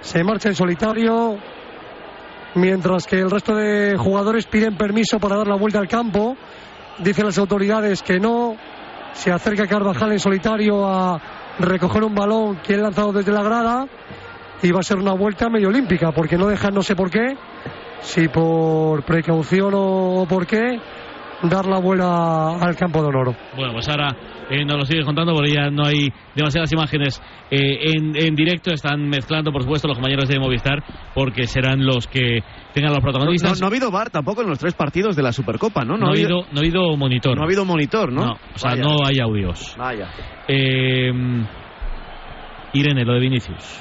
se 0.00 0.22
marcha 0.24 0.48
en 0.48 0.54
solitario, 0.54 1.38
mientras 2.54 3.06
que 3.06 3.20
el 3.20 3.30
resto 3.30 3.54
de 3.54 3.96
jugadores 3.96 4.46
piden 4.46 4.76
permiso 4.76 5.18
para 5.18 5.36
dar 5.36 5.48
la 5.48 5.56
vuelta 5.56 5.78
al 5.78 5.88
campo. 5.88 6.36
Dicen 6.98 7.26
las 7.26 7.38
autoridades 7.38 8.02
que 8.02 8.18
no. 8.20 8.56
Se 9.12 9.30
acerca 9.30 9.66
Carvajal 9.66 10.12
en 10.12 10.20
solitario 10.20 10.86
a 10.86 11.20
recoger 11.58 12.02
un 12.02 12.14
balón 12.14 12.56
que 12.62 12.74
han 12.74 12.82
lanzado 12.82 13.12
desde 13.12 13.32
la 13.32 13.42
grada 13.42 13.86
y 14.62 14.70
va 14.70 14.80
a 14.80 14.82
ser 14.82 14.96
una 14.96 15.12
vuelta 15.12 15.50
medio 15.50 15.68
olímpica 15.68 16.12
porque 16.12 16.38
no 16.38 16.46
dejan 16.46 16.72
no 16.72 16.82
sé 16.82 16.96
por 16.96 17.10
qué 17.10 17.36
si 18.02 18.28
por 18.28 19.04
precaución 19.04 19.72
o 19.74 20.26
por 20.28 20.46
qué 20.46 20.78
dar 21.44 21.66
la 21.66 21.80
vuelta 21.80 22.54
al 22.64 22.76
campo 22.76 23.02
de 23.02 23.08
honor 23.08 23.34
Bueno, 23.56 23.72
pues 23.72 23.88
ahora 23.88 24.10
eh, 24.48 24.64
nos 24.64 24.76
lo 24.76 24.84
sigues 24.84 25.04
contando 25.04 25.34
porque 25.34 25.52
ya 25.52 25.70
no 25.70 25.84
hay 25.86 26.08
demasiadas 26.36 26.72
imágenes 26.72 27.20
eh, 27.50 27.90
en, 27.94 28.14
en 28.16 28.34
directo. 28.36 28.70
Están 28.72 29.08
mezclando, 29.08 29.50
por 29.50 29.62
supuesto, 29.62 29.88
los 29.88 29.96
compañeros 29.96 30.28
de 30.28 30.38
Movistar 30.38 30.84
porque 31.14 31.46
serán 31.48 31.84
los 31.84 32.06
que 32.06 32.40
tengan 32.74 32.90
los 32.92 32.98
No, 33.00 33.02
protagonistas. 33.02 33.60
no 33.60 33.66
ha 33.66 33.70
habido 33.70 33.90
VAR 33.90 34.10
tampoco 34.10 34.42
en 34.42 34.50
los 34.50 34.58
tres 34.58 34.74
partidos 34.74 35.16
de 35.16 35.22
la 35.22 35.32
Supercopa, 35.32 35.84
¿no? 35.84 35.96
No 35.96 36.06
ha 36.06 36.10
habido, 36.10 36.42
no 36.52 36.58
ha 36.58 36.60
habido 36.60 36.96
monitor. 36.96 37.34
no 37.36 37.42
ha 37.42 37.46
habido 37.46 37.64
monitor, 37.64 38.12
¿no? 38.12 38.24
No, 38.26 38.32
o 38.54 38.58
sea, 38.58 38.70
Vaya. 38.72 38.82
no 38.84 38.96
hay 39.04 39.18
audios. 39.20 39.74
Vaya. 39.78 40.08
Eh, 40.48 41.10
Irene, 42.74 43.04
lo 43.04 43.14
de 43.14 43.20
Vinicius. 43.20 43.80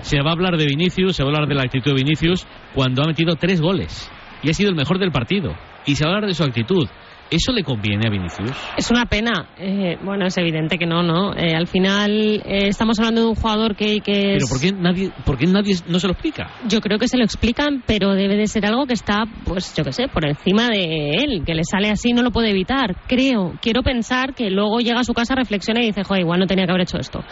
Se 0.00 0.20
va 0.22 0.30
a 0.30 0.32
hablar 0.32 0.56
de 0.56 0.66
Vinicius, 0.66 1.16
se 1.16 1.22
va 1.22 1.30
a 1.30 1.32
hablar 1.32 1.48
de 1.48 1.54
la 1.54 1.62
actitud 1.62 1.90
de 1.90 2.02
Vinicius 2.02 2.46
cuando 2.74 3.02
ha 3.02 3.06
metido 3.06 3.36
tres 3.36 3.60
goles 3.60 4.10
y 4.42 4.50
ha 4.50 4.54
sido 4.54 4.70
el 4.70 4.76
mejor 4.76 4.98
del 4.98 5.12
partido. 5.12 5.54
Y 5.86 5.96
se 5.96 6.04
va 6.04 6.12
a 6.12 6.14
hablar 6.14 6.28
de 6.28 6.34
su 6.34 6.44
actitud. 6.44 6.88
¿Eso 7.30 7.52
le 7.52 7.62
conviene 7.62 8.06
a 8.06 8.10
Vinicius? 8.10 8.50
Es 8.76 8.90
una 8.90 9.04
pena. 9.06 9.50
Eh, 9.58 9.98
bueno, 10.02 10.26
es 10.26 10.36
evidente 10.38 10.78
que 10.78 10.86
no, 10.86 11.02
¿no? 11.02 11.34
Eh, 11.34 11.54
al 11.54 11.66
final 11.66 12.42
eh, 12.44 12.68
estamos 12.68 12.98
hablando 12.98 13.20
de 13.22 13.26
un 13.28 13.34
jugador 13.34 13.76
que, 13.76 14.00
que 14.00 14.36
es... 14.36 14.44
Pero 14.44 14.48
¿por 14.48 14.60
qué 14.60 14.72
nadie, 14.72 15.10
por 15.24 15.36
qué 15.36 15.46
nadie 15.46 15.74
no 15.88 15.98
se 15.98 16.06
lo 16.06 16.14
explica? 16.14 16.50
Yo 16.66 16.80
creo 16.80 16.98
que 16.98 17.06
se 17.06 17.18
lo 17.18 17.24
explican, 17.24 17.82
pero 17.86 18.14
debe 18.14 18.36
de 18.36 18.46
ser 18.46 18.64
algo 18.64 18.86
que 18.86 18.94
está, 18.94 19.24
pues 19.44 19.74
yo 19.76 19.84
qué 19.84 19.92
sé, 19.92 20.08
por 20.08 20.26
encima 20.26 20.68
de 20.68 21.10
él, 21.10 21.42
que 21.44 21.54
le 21.54 21.64
sale 21.64 21.90
así, 21.90 22.12
no 22.12 22.22
lo 22.22 22.30
puede 22.30 22.50
evitar. 22.50 22.96
Creo, 23.06 23.54
quiero 23.60 23.82
pensar 23.82 24.34
que 24.34 24.50
luego 24.50 24.78
llega 24.80 25.00
a 25.00 25.04
su 25.04 25.12
casa, 25.12 25.34
reflexiona 25.34 25.82
y 25.82 25.86
dice, 25.86 26.04
joder, 26.04 26.22
igual 26.22 26.40
no 26.40 26.46
tenía 26.46 26.64
que 26.64 26.72
haber 26.72 26.82
hecho 26.82 26.98
esto. 26.98 27.22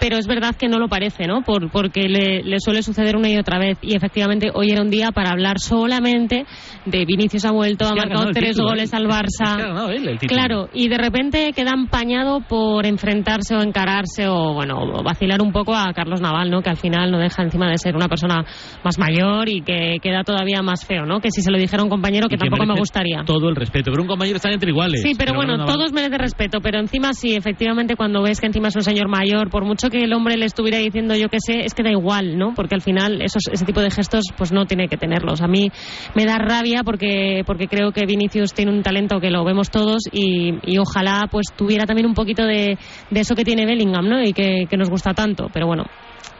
Pero 0.00 0.16
es 0.16 0.26
verdad 0.26 0.54
que 0.56 0.68
no 0.68 0.78
lo 0.78 0.88
parece, 0.88 1.26
¿no? 1.26 1.42
Por, 1.42 1.70
porque 1.70 2.08
le, 2.08 2.42
le 2.42 2.60
suele 2.60 2.82
suceder 2.82 3.16
una 3.16 3.28
y 3.28 3.36
otra 3.36 3.58
vez. 3.58 3.78
Y 3.82 3.94
efectivamente, 3.94 4.50
hoy 4.54 4.70
era 4.70 4.80
un 4.82 4.90
día 4.90 5.10
para 5.12 5.30
hablar 5.30 5.58
solamente 5.58 6.46
de 6.86 7.04
Vinicius 7.04 7.44
ha 7.44 7.52
vuelto, 7.52 7.86
ha 7.86 7.94
marcado 7.94 8.30
tres 8.32 8.50
título, 8.50 8.68
goles 8.68 8.92
al 8.94 9.04
Barça. 9.04 9.33
Barça. 9.38 9.50
Es 9.52 9.56
que 9.56 9.62
ha 9.62 9.66
ganado 9.68 9.90
él 9.90 10.08
el 10.08 10.18
título. 10.18 10.38
Claro, 10.40 10.68
y 10.72 10.88
de 10.88 10.98
repente 10.98 11.52
queda 11.54 11.72
empañado 11.74 12.40
por 12.40 12.86
enfrentarse 12.86 13.54
o 13.56 13.62
encararse 13.62 14.28
o, 14.28 14.54
bueno, 14.54 14.76
o 14.78 15.02
vacilar 15.02 15.40
un 15.42 15.52
poco 15.52 15.74
a 15.74 15.92
Carlos 15.92 16.20
Naval, 16.20 16.50
¿no? 16.50 16.60
Que 16.62 16.70
al 16.70 16.76
final 16.76 17.10
no 17.10 17.18
deja 17.18 17.42
encima 17.42 17.68
de 17.70 17.78
ser 17.78 17.94
una 17.96 18.08
persona 18.08 18.44
más 18.84 18.98
mayor 18.98 19.48
y 19.48 19.62
que 19.62 19.96
queda 20.02 20.22
todavía 20.24 20.62
más 20.62 20.84
feo, 20.86 21.04
¿no? 21.04 21.20
Que 21.20 21.30
si 21.30 21.42
se 21.42 21.50
lo 21.50 21.58
dijera 21.58 21.82
a 21.82 21.84
un 21.84 21.90
compañero 21.90 22.28
que 22.28 22.36
tampoco 22.36 22.66
me 22.66 22.78
gustaría. 22.78 23.22
Todo 23.24 23.48
el 23.48 23.56
respeto, 23.56 23.90
pero 23.90 24.02
un 24.02 24.08
compañero 24.08 24.36
está 24.36 24.50
entre 24.50 24.70
iguales. 24.70 25.02
Sí, 25.02 25.12
pero, 25.18 25.34
bueno, 25.34 25.56
Naval- 25.56 25.74
todos 25.74 25.92
merecen 25.92 26.18
respeto, 26.18 26.58
pero 26.62 26.78
encima 26.80 27.12
sí, 27.12 27.34
efectivamente, 27.34 27.96
cuando 27.96 28.22
ves 28.22 28.40
que 28.40 28.46
encima 28.46 28.68
es 28.68 28.76
un 28.76 28.82
señor 28.82 29.08
mayor, 29.08 29.50
por 29.50 29.64
mucho 29.64 29.88
que 29.90 29.98
el 30.04 30.12
hombre 30.12 30.36
le 30.36 30.46
estuviera 30.46 30.78
diciendo 30.78 31.14
yo 31.16 31.28
qué 31.28 31.38
sé, 31.40 31.64
es 31.64 31.74
que 31.74 31.82
da 31.82 31.90
igual, 31.90 32.36
¿no? 32.38 32.54
Porque 32.54 32.74
al 32.74 32.80
final 32.82 33.20
esos, 33.22 33.42
ese 33.52 33.64
tipo 33.64 33.80
de 33.80 33.90
gestos 33.90 34.22
pues 34.36 34.52
no 34.52 34.66
tiene 34.66 34.88
que 34.88 34.96
tenerlos. 34.96 35.40
A 35.42 35.46
mí 35.48 35.70
me 36.14 36.24
da 36.24 36.38
rabia 36.38 36.82
porque, 36.84 37.42
porque 37.46 37.66
creo 37.68 37.92
que 37.92 38.06
Vinicius 38.06 38.52
tiene 38.54 38.72
un 38.72 38.82
talento 38.82 39.18
que 39.24 39.30
lo 39.30 39.42
vemos 39.42 39.70
todos 39.70 40.02
y, 40.12 40.52
y 40.70 40.76
ojalá 40.76 41.28
pues 41.30 41.46
tuviera 41.56 41.86
también 41.86 42.06
un 42.06 42.12
poquito 42.12 42.44
de, 42.44 42.76
de 43.10 43.20
eso 43.20 43.34
que 43.34 43.42
tiene 43.42 43.64
Bellingham, 43.64 44.06
¿no? 44.06 44.22
Y 44.22 44.34
que, 44.34 44.66
que 44.68 44.76
nos 44.76 44.90
gusta 44.90 45.14
tanto, 45.14 45.48
pero 45.50 45.66
bueno. 45.66 45.84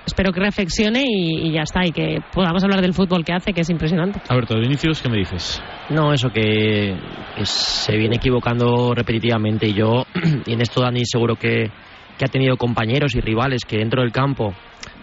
Espero 0.07 0.33
que 0.33 0.40
reflexione 0.40 1.03
y, 1.07 1.49
y 1.49 1.53
ya 1.53 1.62
está, 1.62 1.87
y 1.87 1.90
que 1.90 2.18
podamos 2.31 2.62
hablar 2.62 2.83
del 2.83 2.92
fútbol 2.92 3.25
que 3.25 3.33
hace, 3.33 3.55
que 3.55 3.62
es 3.62 3.70
impresionante. 3.70 4.20
Alberto, 4.29 4.61
Vinicius, 4.61 5.01
¿qué 5.01 5.09
me 5.09 5.16
dices? 5.16 5.62
No, 5.88 6.12
eso 6.12 6.29
que, 6.29 6.94
que 7.35 7.47
se 7.47 7.97
viene 7.97 8.16
equivocando 8.16 8.92
repetitivamente. 8.94 9.66
Y 9.66 9.73
yo, 9.73 10.05
y 10.47 10.53
en 10.53 10.61
esto 10.61 10.83
Dani 10.83 11.07
seguro 11.07 11.37
que, 11.37 11.70
que 12.18 12.25
ha 12.27 12.29
tenido 12.29 12.59
compañeros 12.59 13.14
y 13.14 13.20
rivales 13.20 13.64
que 13.64 13.79
dentro 13.79 14.03
del 14.03 14.12
campo 14.12 14.53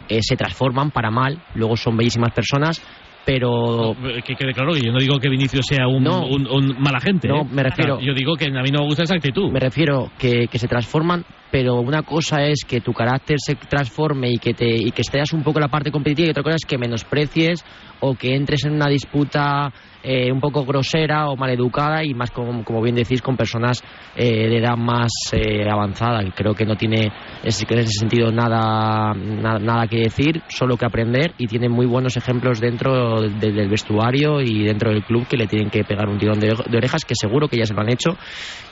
eh, 0.08 0.20
se 0.22 0.36
transforman 0.36 0.91
para 0.91 1.10
mal, 1.10 1.41
luego 1.56 1.76
son 1.76 1.98
bellísimas 1.98 2.32
personas, 2.32 2.80
pero 3.25 3.95
Que 4.25 4.36
quede 4.36 4.53
claro 4.53 4.73
que 4.73 4.81
yo 4.81 4.91
no 4.91 4.99
digo 4.99 5.17
que 5.19 5.29
Vinicius 5.29 5.65
sea 5.67 5.88
un, 5.88 6.03
No. 6.03 6.25
un, 6.25 6.47
un 6.47 6.75
mala 6.79 6.99
gente. 6.99 7.27
No, 7.27 7.41
¿eh? 7.41 7.47
me 7.51 7.63
refiero- 7.63 7.99
yo 8.01 8.13
digo 8.13 8.36
que 8.36 8.45
a 8.45 8.62
mí 8.62 8.69
no 8.71 8.79
me 8.79 8.86
gusta 8.86 9.03
esa 9.03 9.15
actitud. 9.15 9.51
me 9.51 9.60
refiero 9.60 10.12
que, 10.17 10.47
que 10.47 10.57
se 10.60 10.67
transforman, 10.67 11.23
pero 11.51 11.75
una 11.75 12.01
cosa 12.03 12.43
es 12.45 12.63
que 12.67 12.81
tu 12.81 12.93
carácter 12.93 13.38
se 13.39 13.55
transforme 13.55 14.31
y 14.31 14.38
que 14.38 14.53
te 14.53 14.65
y 14.67 14.91
que 14.91 15.01
estés 15.01 15.34
un 15.34 15.43
poco 15.43 15.60
en 15.60 15.63
la 15.63 15.67
parte 15.69 15.91
competitiva 15.91 16.27
y 16.27 16.31
otra 16.31 16.43
cosa 16.43 16.55
es 16.55 16.65
que 16.65 16.77
menosprecies 16.77 17.63
o 18.02 18.14
que 18.16 18.36
entres 18.36 18.66
en 18.66 18.74
una 18.74 18.88
disputa 18.88 19.72
eh, 20.04 20.32
un 20.32 20.40
poco 20.42 20.66
grosera 20.66 21.28
o 21.30 21.36
maleducada 21.36 22.04
y 22.04 22.14
más 22.14 22.32
como, 22.32 22.64
como 22.64 22.82
bien 22.82 22.96
decís 22.96 23.22
con 23.22 23.38
personas 23.38 23.78
eh, 24.16 24.50
de 24.50 24.58
edad 24.58 24.76
más 24.76 25.12
eh, 25.32 25.70
avanzada 25.70 26.22
creo 26.36 26.54
que 26.56 26.66
no 26.66 26.76
tiene 26.76 27.04
en 27.06 27.12
ese 27.44 27.66
sentido 28.00 28.32
nada, 28.32 29.14
nada 29.14 29.88
que 29.88 29.98
decir 30.02 30.42
solo 30.50 30.76
que 30.78 30.86
aprender 30.86 31.34
y 31.38 31.46
tiene 31.48 31.70
muy 31.70 31.86
buenos 31.86 32.18
ejemplos 32.18 32.60
dentro 32.60 33.22
de- 33.22 33.52
del 33.52 33.70
vestuario 33.70 34.42
y 34.42 34.64
dentro 34.64 34.92
del 34.92 35.04
club 35.04 35.28
que 35.28 35.38
le 35.38 35.48
tienen 35.48 35.70
que 35.70 35.84
pegar 35.84 36.10
un 36.10 36.18
tirón 36.18 36.40
de, 36.40 36.48
de 36.48 36.78
orejas 36.78 37.06
que 37.06 37.14
seguro 37.16 37.48
que 37.48 37.58
ya 37.58 37.66
se 37.66 37.74
lo 37.74 37.82
han 37.82 37.92
hecho 37.92 38.10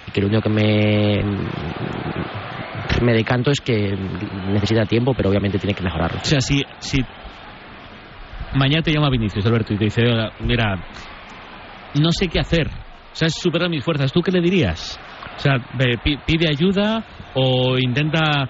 y 0.07 0.11
que 0.11 0.21
lo 0.21 0.27
único 0.27 0.41
que 0.41 0.49
me 0.49 1.23
me 3.01 3.13
decanto 3.13 3.51
es 3.51 3.61
que 3.61 3.95
necesita 4.47 4.85
tiempo, 4.85 5.13
pero 5.15 5.29
obviamente 5.29 5.57
tiene 5.59 5.73
que 5.73 5.83
mejorarlo. 5.83 6.19
O 6.21 6.25
sea, 6.25 6.41
si, 6.41 6.63
si 6.79 7.01
mañana 8.55 8.81
te 8.81 8.91
llama 8.91 9.09
Vinicius, 9.09 9.45
Alberto, 9.45 9.73
y 9.73 9.77
te 9.77 9.85
dice, 9.85 10.01
"Oiga, 10.03 10.31
mira, 10.41 10.75
no 11.95 12.09
sé 12.11 12.27
qué 12.27 12.39
hacer, 12.39 12.67
o 12.67 13.15
sea, 13.15 13.27
es 13.27 13.33
superar 13.41 13.69
mis 13.69 13.83
fuerzas, 13.83 14.11
¿tú 14.11 14.21
qué 14.21 14.31
le 14.31 14.41
dirías? 14.41 14.99
O 15.35 15.39
sea, 15.39 15.53
pide 16.25 16.47
ayuda 16.49 17.03
o 17.33 17.77
intenta 17.77 18.47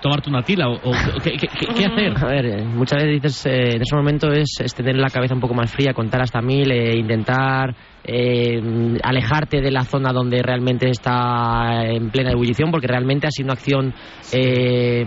tomarte 0.00 0.28
una 0.30 0.42
tila, 0.42 0.68
o, 0.68 0.74
o- 0.74 0.92
¿qué, 1.22 1.30
qué- 1.32 1.48
qué- 1.48 1.66
qué 1.74 1.84
hacer? 1.86 2.12
A 2.22 2.26
ver, 2.28 2.46
eh, 2.46 2.64
muchas 2.64 3.02
veces 3.02 3.22
dices, 3.22 3.46
eh, 3.46 3.76
en 3.76 3.82
ese 3.82 3.96
momento 3.96 4.30
es, 4.30 4.60
es 4.62 4.74
tener 4.74 4.96
la 4.96 5.08
cabeza 5.10 5.34
un 5.34 5.40
poco 5.40 5.54
más 5.54 5.70
fría, 5.72 5.92
contar 5.94 6.20
hasta 6.22 6.40
mil, 6.40 6.70
eh, 6.70 6.96
intentar 6.96 7.74
eh, 8.04 8.60
alejarte 9.02 9.60
de 9.60 9.70
la 9.72 9.82
zona 9.82 10.12
donde 10.12 10.42
realmente 10.42 10.88
está 10.90 11.86
en 11.86 12.10
plena 12.10 12.30
ebullición, 12.30 12.70
porque 12.70 12.86
realmente 12.86 13.26
ha 13.26 13.30
sido 13.30 13.46
una 13.46 13.54
acción 13.54 13.92
eh, 14.32 15.04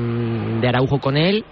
de 0.60 0.68
Araujo 0.68 1.00
con 1.00 1.16
él 1.16 1.46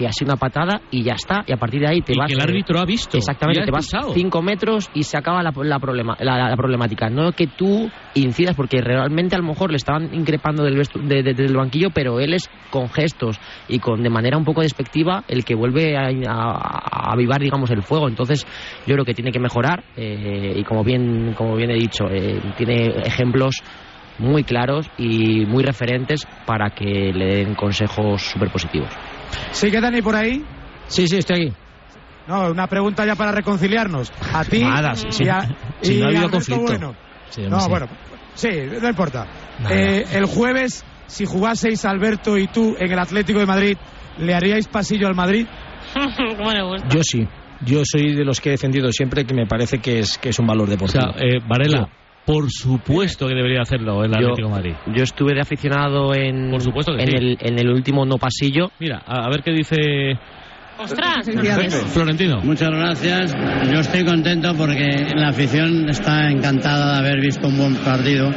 que 0.00 0.06
ha 0.06 0.12
sido 0.12 0.32
una 0.32 0.38
patada 0.38 0.80
y 0.90 1.02
ya 1.04 1.12
está, 1.12 1.44
y 1.46 1.52
a 1.52 1.58
partir 1.58 1.82
de 1.82 1.88
ahí 1.88 2.00
te 2.00 2.14
Y 2.14 2.16
vas... 2.16 2.26
que 2.28 2.32
el 2.32 2.40
árbitro 2.40 2.80
ha 2.80 2.86
visto. 2.86 3.18
Exactamente, 3.18 3.64
te 3.66 3.70
vas 3.70 3.84
cinco 4.14 4.40
metros 4.40 4.88
y 4.94 5.02
se 5.02 5.18
acaba 5.18 5.42
la, 5.42 5.52
la 5.54 5.78
problema, 5.78 6.16
la, 6.20 6.48
la 6.48 6.56
problemática. 6.56 7.10
No 7.10 7.32
que 7.32 7.46
tú 7.48 7.90
incidas, 8.14 8.56
porque 8.56 8.78
realmente 8.80 9.34
a 9.36 9.38
lo 9.38 9.44
mejor 9.44 9.70
le 9.70 9.76
estaban 9.76 10.14
increpando 10.14 10.64
del 10.64 10.78
vestu- 10.78 11.02
de- 11.02 11.22
de- 11.22 11.34
desde 11.34 11.44
el 11.50 11.56
banquillo, 11.56 11.90
pero 11.92 12.18
él 12.18 12.32
es 12.32 12.48
con 12.70 12.88
gestos 12.88 13.38
y 13.68 13.78
con 13.78 14.02
de 14.02 14.08
manera 14.08 14.38
un 14.38 14.44
poco 14.44 14.62
despectiva 14.62 15.22
el 15.28 15.44
que 15.44 15.54
vuelve 15.54 15.94
a, 15.98 16.06
a- 16.06 17.10
a 17.10 17.12
avivar, 17.12 17.38
digamos, 17.40 17.70
el 17.70 17.82
fuego. 17.82 18.08
Entonces, 18.08 18.46
yo 18.86 18.94
creo 18.94 19.04
que 19.04 19.12
tiene 19.12 19.32
que 19.32 19.38
mejorar 19.40 19.84
eh, 19.96 20.54
y 20.56 20.64
como 20.64 20.82
bien, 20.82 21.34
como 21.34 21.56
bien 21.56 21.70
he 21.72 21.74
dicho, 21.74 22.04
eh, 22.10 22.40
tiene 22.56 22.86
ejemplos 23.04 23.54
muy 24.18 24.44
claros 24.44 24.86
y 24.98 25.44
muy 25.46 25.62
referentes 25.62 26.20
para 26.46 26.70
que 26.70 27.12
le 27.14 27.36
den 27.36 27.54
consejos 27.54 28.22
súper 28.22 28.50
positivos. 28.50 28.92
¿Sigue 29.52 29.80
Dani 29.80 30.02
por 30.02 30.16
ahí? 30.16 30.44
Sí, 30.86 31.06
sí, 31.06 31.16
estoy 31.18 31.46
aquí. 31.46 31.56
No, 32.26 32.50
una 32.50 32.66
pregunta 32.66 33.04
ya 33.04 33.14
para 33.16 33.32
reconciliarnos. 33.32 34.12
A 34.32 34.44
ti 34.44 34.62
Nada, 34.62 34.94
sí, 34.94 35.06
sí. 35.10 35.24
y 35.24 35.28
a, 35.28 35.40
Si 35.82 35.94
y 35.94 36.00
no 36.00 36.06
ha 36.06 36.08
habido 36.08 36.30
conflicto. 36.30 36.62
Bueno. 36.62 36.94
Sí, 37.30 37.42
no, 37.48 37.60
sí. 37.60 37.68
bueno, 37.70 37.86
sí, 38.34 38.48
no 38.80 38.88
importa. 38.88 39.26
Eh, 39.70 40.04
el 40.12 40.26
jueves, 40.26 40.84
si 41.06 41.24
jugaseis 41.26 41.84
Alberto 41.84 42.36
y 42.36 42.46
tú 42.48 42.76
en 42.78 42.90
el 42.92 42.98
Atlético 42.98 43.38
de 43.40 43.46
Madrid, 43.46 43.76
¿le 44.18 44.34
haríais 44.34 44.68
pasillo 44.68 45.06
al 45.08 45.14
Madrid? 45.14 45.46
bueno, 46.42 46.68
pues, 46.68 46.82
Yo 46.94 47.02
sí. 47.02 47.26
Yo 47.62 47.82
soy 47.84 48.14
de 48.14 48.24
los 48.24 48.40
que 48.40 48.48
he 48.48 48.52
defendido 48.52 48.90
siempre 48.90 49.26
que 49.26 49.34
me 49.34 49.46
parece 49.46 49.80
que 49.80 49.98
es, 49.98 50.16
que 50.16 50.30
es 50.30 50.38
un 50.38 50.46
valor 50.46 50.66
O 50.66 50.70
deportivo. 50.70 51.12
sea, 51.12 51.22
eh, 51.22 51.40
Varela, 51.46 51.88
por 52.26 52.50
supuesto 52.50 53.26
que 53.26 53.34
debería 53.34 53.62
hacerlo 53.62 54.04
el 54.04 54.10
Yo- 54.12 54.16
Atlético 54.18 54.48
de 54.48 54.54
Madrid. 54.54 54.74
Yo 54.94 55.02
estuve 55.02 55.34
de 55.34 55.40
aficionado 55.40 56.14
en, 56.14 56.50
Por 56.50 56.60
supuesto 56.62 56.92
que 56.96 57.02
en, 57.02 57.08
sí. 57.08 57.14
el, 57.16 57.38
en 57.40 57.58
el 57.58 57.68
último 57.70 58.04
no 58.04 58.16
pasillo. 58.18 58.70
Mira, 58.78 59.02
a, 59.06 59.24
a 59.26 59.28
ver 59.30 59.42
qué 59.42 59.52
dice 59.52 59.76
ostras, 60.78 61.28
Florentino. 61.92 62.40
Muchas 62.42 62.70
gracias. 62.70 63.34
Yo 63.70 63.80
estoy 63.80 64.02
contento 64.04 64.54
porque 64.56 65.12
la 65.14 65.28
afición 65.28 65.88
está 65.90 66.30
encantada 66.30 66.94
de 66.94 66.98
haber 67.08 67.20
visto 67.20 67.48
un 67.48 67.58
buen 67.58 67.74
partido. 67.76 68.30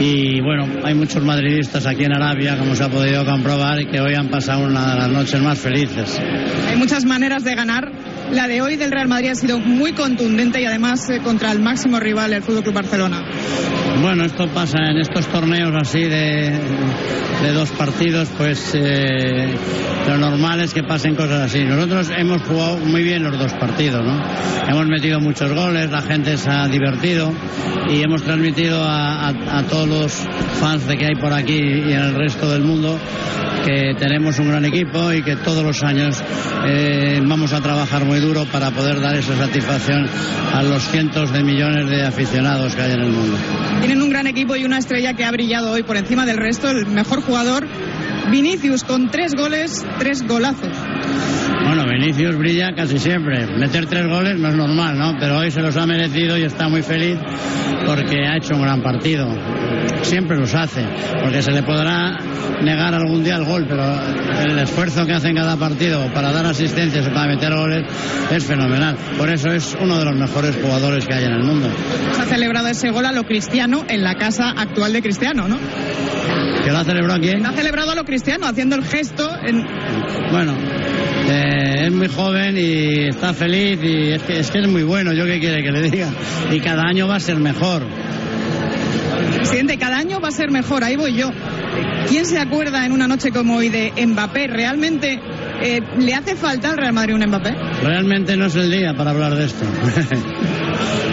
Y 0.00 0.40
bueno, 0.40 0.66
hay 0.84 0.94
muchos 0.94 1.22
madridistas 1.22 1.86
aquí 1.86 2.04
en 2.04 2.12
Arabia, 2.14 2.56
como 2.58 2.74
se 2.74 2.82
ha 2.82 2.88
podido 2.88 3.24
comprobar, 3.24 3.80
y 3.80 3.86
que 3.86 4.00
hoy 4.00 4.14
han 4.14 4.28
pasado 4.28 4.64
una 4.66 4.94
de 4.94 4.98
las 5.00 5.08
noches 5.10 5.40
más 5.40 5.58
felices. 5.60 6.20
Hay 6.68 6.76
muchas 6.76 7.04
maneras 7.04 7.44
de 7.44 7.54
ganar. 7.54 7.92
La 8.32 8.46
de 8.46 8.62
hoy 8.62 8.76
del 8.76 8.90
Real 8.92 9.08
Madrid 9.08 9.30
ha 9.30 9.34
sido 9.34 9.58
muy 9.58 9.92
contundente 9.92 10.60
y 10.60 10.64
además 10.64 11.08
eh, 11.10 11.18
contra 11.22 11.50
el 11.52 11.60
máximo 11.60 11.98
rival, 11.98 12.32
el 12.32 12.42
Fútbol 12.42 12.62
Club 12.62 12.74
Barcelona. 12.74 13.22
Bueno, 14.02 14.24
esto 14.24 14.46
pasa 14.48 14.78
en 14.90 14.98
estos 14.98 15.26
torneos 15.26 15.72
así 15.80 16.02
de, 16.04 16.52
dos 17.52 17.70
partidos, 17.70 18.28
pues 18.38 18.72
eh, 18.74 19.48
lo 20.08 20.16
normal 20.16 20.60
es 20.60 20.72
que 20.72 20.82
pasen 20.84 21.16
cosas 21.16 21.42
así. 21.42 21.64
Nosotros 21.64 22.10
hemos 22.16 22.40
jugado 22.42 22.78
muy 22.78 23.02
bien 23.02 23.24
los 23.24 23.36
dos 23.38 23.52
partidos, 23.54 24.04
¿no? 24.04 24.22
Hemos 24.68 24.86
metido 24.86 25.18
muchos 25.20 25.52
goles, 25.52 25.90
la 25.90 26.00
gente 26.02 26.36
se 26.36 26.48
ha 26.50 26.68
divertido 26.68 27.32
y 27.90 28.00
hemos 28.02 28.22
transmitido 28.22 28.82
a, 28.84 29.28
a- 29.28 29.58
a 29.58 29.62
todos 29.64 29.88
los 29.88 30.12
fans 30.60 30.86
de 30.86 30.96
que 30.96 31.06
hay 31.06 31.16
por 31.20 31.32
aquí 31.32 31.58
y 31.58 31.92
en 31.92 32.00
el 32.00 32.14
resto 32.14 32.48
del 32.50 32.62
mundo 32.62 32.96
que 33.64 33.94
tenemos 33.98 34.38
un 34.38 34.48
gran 34.48 34.64
equipo 34.64 35.12
y 35.12 35.22
que 35.22 35.36
todos 35.36 35.62
los 35.62 35.82
años 35.82 36.22
eh, 36.66 37.20
vamos 37.24 37.52
a 37.52 37.60
trabajar 37.60 38.04
muy 38.04 38.20
duro 38.20 38.44
para 38.46 38.70
poder 38.70 39.00
dar 39.00 39.16
esa 39.16 39.36
satisfacción 39.36 40.06
a 40.54 40.62
los 40.62 40.82
cientos 40.88 41.32
de 41.32 41.42
millones 41.42 41.88
de 41.88 42.04
aficionados 42.04 42.74
que 42.74 42.82
hay 42.82 42.92
en 42.92 43.00
el 43.00 43.10
mundo. 43.10 43.36
Tienen 43.80 44.02
un 44.02 44.10
gran 44.10 44.26
equipo 44.26 44.56
y 44.56 44.64
una 44.64 44.78
estrella 44.78 45.14
que 45.14 45.24
ha 45.24 45.30
brillado 45.30 45.72
hoy 45.72 45.82
por 45.82 45.96
encima 45.96 46.26
del 46.26 46.36
resto, 46.36 46.70
el 46.70 46.86
mejor 46.86 47.22
jugador, 47.22 47.66
Vinicius, 48.30 48.84
con 48.84 49.10
tres 49.10 49.34
goles, 49.34 49.84
tres 49.98 50.26
golazos. 50.26 50.76
Bueno, 51.72 51.86
Vinicius 51.86 52.36
brilla 52.36 52.72
casi 52.74 52.98
siempre. 52.98 53.46
Meter 53.46 53.86
tres 53.86 54.08
goles 54.08 54.36
no 54.40 54.48
es 54.48 54.56
normal, 54.56 54.98
¿no? 54.98 55.16
Pero 55.20 55.38
hoy 55.38 55.52
se 55.52 55.60
los 55.60 55.76
ha 55.76 55.86
merecido 55.86 56.36
y 56.36 56.42
está 56.42 56.68
muy 56.68 56.82
feliz 56.82 57.16
porque 57.86 58.26
ha 58.26 58.38
hecho 58.38 58.56
un 58.56 58.62
gran 58.62 58.82
partido. 58.82 59.28
Siempre 60.02 60.36
los 60.36 60.52
hace, 60.52 60.84
porque 61.22 61.40
se 61.42 61.52
le 61.52 61.62
podrá 61.62 62.18
negar 62.60 62.92
algún 62.92 63.22
día 63.22 63.36
el 63.36 63.44
gol, 63.44 63.66
pero 63.68 63.84
el 63.84 64.58
esfuerzo 64.58 65.06
que 65.06 65.12
hace 65.12 65.28
en 65.28 65.36
cada 65.36 65.56
partido 65.56 66.12
para 66.12 66.32
dar 66.32 66.44
asistencias 66.44 67.06
y 67.06 67.10
para 67.10 67.28
meter 67.28 67.54
goles 67.54 67.86
es 68.32 68.44
fenomenal. 68.44 68.96
Por 69.16 69.30
eso 69.30 69.52
es 69.52 69.76
uno 69.80 69.96
de 69.96 70.06
los 70.06 70.16
mejores 70.16 70.56
jugadores 70.60 71.06
que 71.06 71.14
hay 71.14 71.24
en 71.26 71.34
el 71.34 71.44
mundo. 71.44 71.68
Se 72.16 72.22
ha 72.22 72.24
celebrado 72.24 72.66
ese 72.66 72.90
gol 72.90 73.06
a 73.06 73.12
lo 73.12 73.22
cristiano 73.22 73.84
en 73.88 74.02
la 74.02 74.16
casa 74.16 74.50
actual 74.56 74.92
de 74.92 75.02
Cristiano, 75.02 75.46
¿no? 75.46 75.56
¿Que 76.64 76.72
lo 76.72 76.78
ha 76.78 76.84
celebrado 76.84 77.20
quién? 77.20 77.46
Ha 77.46 77.52
celebrado 77.52 77.92
a 77.92 77.94
lo 77.94 78.04
cristiano, 78.04 78.46
haciendo 78.46 78.76
el 78.76 78.84
gesto 78.84 79.30
en, 79.42 79.64
Bueno, 80.30 80.54
eh, 81.30 81.59
es 81.90 81.96
muy 81.96 82.08
joven 82.08 82.56
y 82.56 83.08
está 83.08 83.34
feliz 83.34 83.80
y 83.82 84.12
es 84.12 84.22
que, 84.22 84.38
es 84.38 84.50
que 84.50 84.60
es 84.60 84.68
muy 84.68 84.84
bueno, 84.84 85.12
yo 85.12 85.24
qué 85.26 85.40
quiere 85.40 85.62
que 85.62 85.72
le 85.72 85.90
diga. 85.90 86.08
Y 86.50 86.60
cada 86.60 86.82
año 86.82 87.08
va 87.08 87.16
a 87.16 87.20
ser 87.20 87.36
mejor. 87.36 87.82
Presidente, 89.34 89.76
cada 89.76 89.98
año 89.98 90.20
va 90.20 90.28
a 90.28 90.32
ser 90.32 90.50
mejor, 90.50 90.84
ahí 90.84 90.96
voy 90.96 91.14
yo. 91.14 91.30
¿Quién 92.08 92.26
se 92.26 92.38
acuerda 92.38 92.86
en 92.86 92.92
una 92.92 93.08
noche 93.08 93.32
como 93.32 93.56
hoy 93.56 93.68
de 93.70 93.92
Mbappé? 94.06 94.46
¿Realmente 94.46 95.20
Eh, 95.62 95.80
¿Le 95.98 96.14
hace 96.14 96.36
falta 96.36 96.70
al 96.70 96.78
Real 96.78 96.92
Madrid 96.92 97.14
un 97.14 97.26
Mbappé? 97.26 97.54
Realmente 97.82 98.36
no 98.36 98.46
es 98.46 98.56
el 98.56 98.70
día 98.70 98.94
para 98.94 99.10
hablar 99.10 99.34
de 99.34 99.44
esto. 99.44 99.64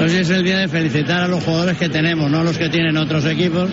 Hoy 0.01 0.15
es 0.15 0.29
el 0.29 0.43
día 0.43 0.59
de 0.59 0.67
felicitar 0.69 1.23
a 1.23 1.27
los 1.27 1.43
jugadores 1.43 1.77
que 1.77 1.89
tenemos, 1.89 2.31
no 2.31 2.39
a 2.39 2.43
los 2.43 2.57
que 2.57 2.69
tienen 2.69 2.95
otros 2.97 3.25
equipos. 3.25 3.69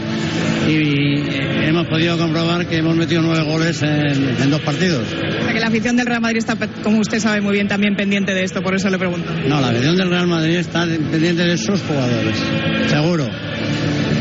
Y 0.69 0.73
eh, 0.73 1.69
hemos 1.69 1.87
podido 1.87 2.19
comprobar 2.19 2.67
que 2.67 2.79
hemos 2.79 2.97
metido 2.97 3.23
nueve 3.23 3.45
goles 3.45 3.83
en, 3.83 4.37
en 4.41 4.51
dos 4.51 4.61
partidos. 4.63 5.07
O 5.13 5.43
sea, 5.45 5.53
que 5.53 5.61
la 5.61 5.69
afición 5.69 5.97
del 5.97 6.07
Real 6.07 6.21
Madrid 6.21 6.39
está, 6.39 6.57
como 6.83 6.99
usted 7.01 7.21
sabe 7.21 7.41
muy 7.41 7.53
bien, 7.53 7.69
también 7.69 7.95
pendiente 7.95 8.35
de 8.35 8.43
esto, 8.43 8.63
por 8.63 8.75
eso 8.75 8.91
le 8.91 8.99
pregunto. 8.99 9.31
No, 9.47 9.61
la 9.61 9.69
afición 9.69 9.97
del 9.97 10.11
Real 10.11 10.27
Madrid 10.27 10.57
está 10.57 10.87
pendiente 10.87 11.45
de 11.45 11.57
sus 11.57 11.81
jugadores, 11.83 12.37
seguro. 12.89 13.29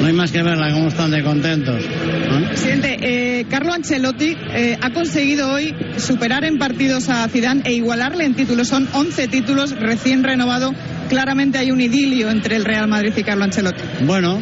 No 0.03 0.07
hay 0.07 0.15
más 0.15 0.33
que 0.33 0.43
verla 0.43 0.69
cómo 0.73 0.89
están 0.89 1.11
de 1.11 1.23
contentos. 1.23 1.81
¿no? 2.29 2.47
Presidente, 2.49 2.97
eh, 2.99 3.45
Carlo 3.49 3.71
Ancelotti 3.71 4.35
eh, 4.53 4.77
ha 4.81 4.89
conseguido 4.89 5.49
hoy 5.49 5.73
superar 5.95 6.43
en 6.43 6.57
partidos 6.57 7.07
a 7.07 7.25
Zidane 7.29 7.61
e 7.63 7.71
igualarle 7.71 8.25
en 8.25 8.33
títulos. 8.35 8.67
Son 8.67 8.85
11 8.91 9.29
títulos 9.29 9.71
recién 9.79 10.25
renovado. 10.25 10.73
Claramente 11.09 11.57
hay 11.57 11.71
un 11.71 11.81
idilio 11.81 12.29
entre 12.29 12.55
el 12.55 12.65
Real 12.65 12.87
Madrid 12.87 13.13
y 13.15 13.23
Carlo 13.23 13.43
Ancelotti. 13.43 13.81
Bueno, 14.05 14.39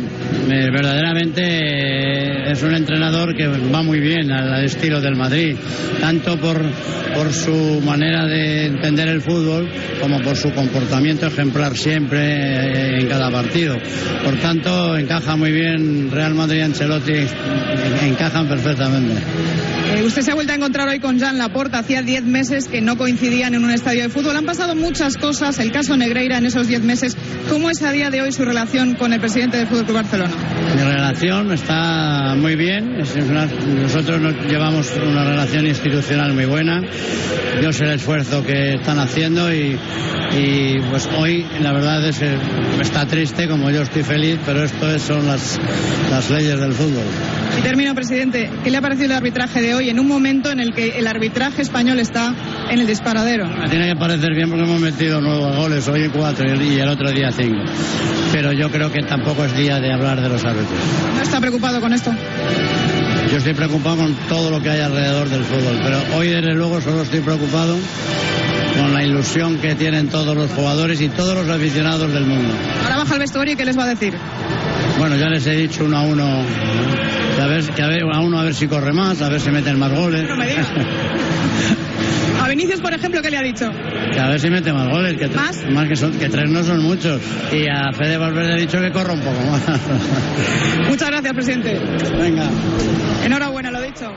eh, 0.49 0.67
verdaderamente 0.71 1.41
eh, 1.43 2.51
es 2.51 2.63
un 2.63 2.73
entrenador 2.73 3.35
que 3.35 3.47
va 3.47 3.81
muy 3.81 3.99
bien 3.99 4.31
al, 4.31 4.53
al 4.53 4.65
estilo 4.65 5.01
del 5.01 5.15
Madrid, 5.15 5.55
tanto 5.99 6.37
por, 6.37 6.61
por 7.13 7.33
su 7.33 7.81
manera 7.85 8.25
de 8.25 8.65
entender 8.65 9.07
el 9.07 9.21
fútbol 9.21 9.69
como 10.01 10.19
por 10.21 10.35
su 10.35 10.51
comportamiento 10.53 11.27
ejemplar 11.27 11.77
siempre 11.77 12.19
eh, 12.21 12.99
en 12.99 13.07
cada 13.07 13.29
partido. 13.31 13.77
Por 14.23 14.35
tanto, 14.39 14.97
encaja 14.97 15.35
muy 15.35 15.51
bien 15.51 16.11
Real 16.11 16.33
Madrid 16.33 16.59
y 16.59 16.61
Ancelotti, 16.61 17.13
encajan 18.03 18.47
perfectamente. 18.47 19.21
Eh, 19.93 20.03
usted 20.03 20.21
se 20.21 20.31
ha 20.31 20.35
vuelto 20.35 20.53
a 20.53 20.55
encontrar 20.55 20.87
hoy 20.87 20.99
con 20.99 21.19
Jean 21.19 21.37
Laporta. 21.37 21.79
Hacía 21.79 22.01
10 22.01 22.23
meses 22.23 22.67
que 22.67 22.81
no 22.81 22.97
coincidían 22.97 23.55
en 23.55 23.63
un 23.63 23.71
estadio 23.71 24.03
de 24.03 24.09
fútbol. 24.09 24.37
Han 24.37 24.45
pasado 24.45 24.75
muchas 24.75 25.17
cosas. 25.17 25.59
El 25.59 25.71
caso 25.71 25.97
Negreira 25.97 26.37
en 26.37 26.45
esos 26.51 26.67
10 26.67 26.83
meses. 26.83 27.15
¿Cómo 27.49 27.69
es 27.69 27.81
a 27.81 27.91
día 27.91 28.09
de 28.09 28.21
hoy 28.21 28.31
su 28.31 28.43
relación 28.45 28.95
con 28.95 29.13
el 29.13 29.19
presidente 29.19 29.57
del 29.57 29.67
Fútbol 29.67 29.85
Club 29.85 29.95
Barcelona? 29.97 30.31
Mi 30.75 30.81
relación 30.83 31.51
está 31.53 32.35
muy 32.37 32.55
bien. 32.55 32.97
Nosotros 32.97 34.21
nos 34.21 34.35
llevamos 34.49 34.91
una 35.01 35.23
relación 35.23 35.65
institucional 35.67 36.33
muy 36.33 36.45
buena. 36.45 36.81
Yo 37.61 37.71
sé 37.71 37.85
el 37.85 37.91
esfuerzo 37.91 38.43
que 38.45 38.75
están 38.75 38.99
haciendo 38.99 39.53
y, 39.53 39.77
y, 40.37 40.79
pues 40.89 41.07
hoy 41.17 41.45
la 41.61 41.73
verdad 41.73 42.05
es 42.07 42.19
que 42.19 42.35
está 42.81 43.05
triste, 43.05 43.47
como 43.47 43.69
yo 43.71 43.81
estoy 43.81 44.03
feliz, 44.03 44.39
pero 44.45 44.63
esto 44.63 44.89
es- 44.93 45.01
son 45.01 45.25
las, 45.27 45.59
las 46.09 46.29
leyes 46.29 46.59
del 46.59 46.73
fútbol. 46.73 47.03
Y 47.59 47.61
termino, 47.61 47.93
presidente. 47.93 48.49
¿Qué 48.63 48.69
le 48.71 48.77
ha 48.77 48.81
parecido 48.81 49.07
el 49.07 49.11
arbitraje 49.11 49.61
de 49.61 49.75
hoy 49.75 49.89
en 49.89 49.99
un 49.99 50.07
momento 50.07 50.49
en 50.51 50.59
el 50.61 50.73
que 50.73 50.97
el 50.99 51.05
arbitraje 51.07 51.61
español 51.61 51.99
está 51.99 52.33
en 52.69 52.79
el 52.79 52.87
disparadero? 52.87 53.47
Me 53.47 53.67
tiene 53.69 53.89
que 53.89 53.95
parecer 53.97 54.33
bien 54.33 54.49
porque 54.49 54.63
hemos 54.63 54.79
metido 54.79 55.19
nuevos 55.19 55.55
goles, 55.57 55.87
hoy 55.89 56.09
cuatro 56.09 56.40
y 56.43 56.79
el 56.79 56.89
otro 56.89 57.11
día 57.11 57.31
cinco. 57.31 57.61
Pero 58.31 58.51
yo 58.51 58.69
creo 58.71 58.91
que 58.91 59.01
tampoco 59.03 59.45
es 59.45 59.55
día 59.55 59.79
de 59.79 59.93
hablar 59.93 60.21
de 60.21 60.29
los 60.29 60.43
árbitros. 60.43 60.79
¿No 61.15 61.21
está 61.21 61.39
preocupado 61.39 61.79
con 61.79 61.93
esto? 61.93 62.11
Yo 63.29 63.37
estoy 63.37 63.53
preocupado 63.53 63.97
con 63.97 64.13
todo 64.27 64.49
lo 64.49 64.61
que 64.61 64.69
hay 64.69 64.81
alrededor 64.81 65.29
del 65.29 65.43
fútbol, 65.43 65.79
pero 65.83 65.97
hoy 66.17 66.29
desde 66.29 66.53
luego 66.53 66.81
solo 66.81 67.03
estoy 67.03 67.21
preocupado 67.21 67.77
con 68.77 68.93
la 68.93 69.03
ilusión 69.03 69.57
que 69.57 69.75
tienen 69.75 70.09
todos 70.09 70.35
los 70.35 70.49
jugadores 70.51 70.99
y 71.01 71.09
todos 71.09 71.35
los 71.35 71.49
aficionados 71.49 72.11
del 72.11 72.25
mundo. 72.25 72.53
Ahora 72.83 72.97
baja 72.97 73.13
al 73.13 73.19
vestuario 73.19 73.53
y 73.53 73.57
¿qué 73.57 73.65
les 73.65 73.77
va 73.77 73.83
a 73.83 73.87
decir? 73.87 74.13
Bueno, 74.97 75.15
ya 75.15 75.27
les 75.29 75.45
he 75.47 75.55
dicho 75.55 75.85
uno 75.85 75.97
a 75.97 76.01
uno, 76.01 76.43
ver, 77.61 77.73
que 77.75 77.81
a, 77.81 77.87
ver- 77.87 78.03
a 78.11 78.19
uno 78.19 78.39
a 78.39 78.43
ver 78.43 78.53
si 78.53 78.67
corre 78.67 78.93
más, 78.93 79.21
a 79.21 79.29
ver 79.29 79.39
si 79.39 79.49
meten 79.51 79.77
más 79.79 79.91
goles. 79.93 80.27
No 80.27 80.35
me 80.35 80.47
diga. 80.47 80.65
A 82.41 82.47
Vinicius, 82.47 82.81
por 82.81 82.91
ejemplo, 82.91 83.21
¿qué 83.21 83.29
le 83.29 83.37
ha 83.37 83.41
dicho? 83.43 83.69
Que 84.11 84.19
a 84.19 84.29
ver 84.29 84.39
si 84.39 84.49
mete 84.49 84.73
más 84.73 84.87
goles, 84.89 85.13
que, 85.13 85.27
tres- 85.27 85.69
¿Más? 85.69 85.87
que, 85.87 85.95
son, 85.95 86.11
que 86.17 86.27
tres 86.27 86.49
no 86.49 86.63
son 86.63 86.81
muchos. 86.81 87.21
Y 87.51 87.67
a 87.67 87.91
Fede 87.93 88.17
Valverde 88.17 88.55
he 88.55 88.61
dicho 88.61 88.79
que 88.81 88.91
corra 88.91 89.13
un 89.13 89.21
poco 89.21 89.39
más. 89.45 89.61
Muchas 90.89 91.09
gracias, 91.11 91.33
presidente. 91.33 91.79
Venga. 92.17 92.49
Enhorabuena, 93.23 93.69
lo 93.69 93.79
dicho. 93.81 94.11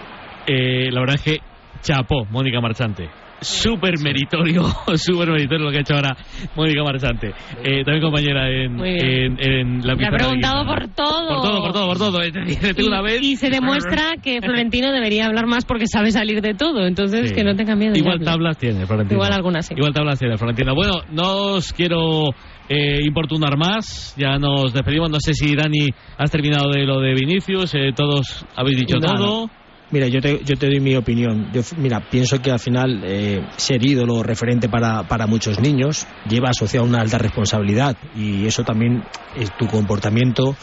Eh, 0.46 0.90
la 0.90 1.00
verdad 1.00 1.16
es 1.16 1.22
que 1.22 1.38
chapó 1.82 2.24
Mónica 2.30 2.60
Marchante. 2.62 3.10
Súper 3.44 3.98
meritorio, 4.00 4.62
súper 4.96 5.30
meritorio 5.30 5.64
lo 5.66 5.70
que 5.70 5.78
ha 5.78 5.80
hecho 5.80 5.94
ahora 5.94 6.16
Mónica 6.56 6.82
Marchante. 6.82 7.28
Eh, 7.62 7.84
también 7.84 8.02
compañera 8.02 8.48
en, 8.50 8.74
Muy 8.74 8.90
bien. 8.92 9.36
en, 9.38 9.52
en 9.52 9.86
la 9.86 9.94
Le 9.94 10.06
ha 10.06 10.10
preguntado 10.10 10.66
por 10.66 10.88
todo. 10.88 11.28
Por 11.28 11.42
todo, 11.42 11.60
por 11.62 11.72
todo, 11.72 11.86
por 11.88 11.98
todo. 11.98 12.20
Y, 12.24 12.82
una 12.86 13.02
vez. 13.02 13.22
y 13.22 13.36
se 13.36 13.50
demuestra 13.50 14.14
que 14.22 14.40
Florentino 14.40 14.92
debería 14.92 15.26
hablar 15.26 15.46
más 15.46 15.64
porque 15.64 15.86
sabe 15.86 16.10
salir 16.10 16.40
de 16.40 16.54
todo. 16.54 16.86
Entonces, 16.86 17.30
Sí. 17.30 17.34
que 17.34 17.44
no 17.44 17.54
tenga 17.56 17.74
miedo. 17.76 17.92
de 17.92 17.98
Igual 18.00 18.20
tablas 18.20 18.58
tiene, 18.58 18.86
Florentino. 18.86 19.18
Igual 19.18 19.32
algunas 19.32 19.66
sí. 19.66 19.74
Igual 19.76 19.92
tablas 19.94 20.18
tiene, 20.18 20.36
Florentino. 20.36 20.74
Bueno, 20.74 20.94
no 21.10 21.54
os 21.54 21.72
quiero 21.72 22.30
eh, 22.68 23.00
importunar 23.06 23.56
más. 23.56 24.14
Ya 24.16 24.38
nos 24.38 24.72
despedimos. 24.72 25.10
No 25.10 25.18
sé 25.20 25.34
si 25.34 25.54
Dani 25.54 25.88
has 26.18 26.30
terminado 26.30 26.70
de 26.70 26.84
lo 26.84 27.00
de 27.00 27.14
Vinicius. 27.14 27.74
eh, 27.74 27.90
todos 27.94 28.44
habéis 28.56 28.78
dicho 28.78 28.98
Nada. 28.98 29.16
todo. 29.16 29.50
Mira, 29.90 30.08
yo 30.08 30.20
te, 30.20 30.40
yo 30.44 30.56
te 30.56 30.66
doy 30.66 30.80
mi 30.80 30.96
opinión. 30.96 31.50
Yo, 31.52 31.60
mira, 31.76 32.00
pienso 32.00 32.40
que 32.40 32.50
al 32.50 32.58
final 32.58 33.02
eh, 33.04 33.40
ser 33.56 33.84
ídolo 33.84 34.22
referente 34.22 34.68
para, 34.68 35.04
para 35.04 35.26
muchos 35.26 35.60
niños 35.60 36.06
lleva 36.28 36.50
asociado 36.50 36.86
una 36.86 37.00
alta 37.00 37.18
responsabilidad 37.18 37.96
y 38.16 38.46
eso 38.46 38.64
también 38.64 39.04
es 39.34 39.52
tu 39.52 39.66
comportamiento 39.66 40.56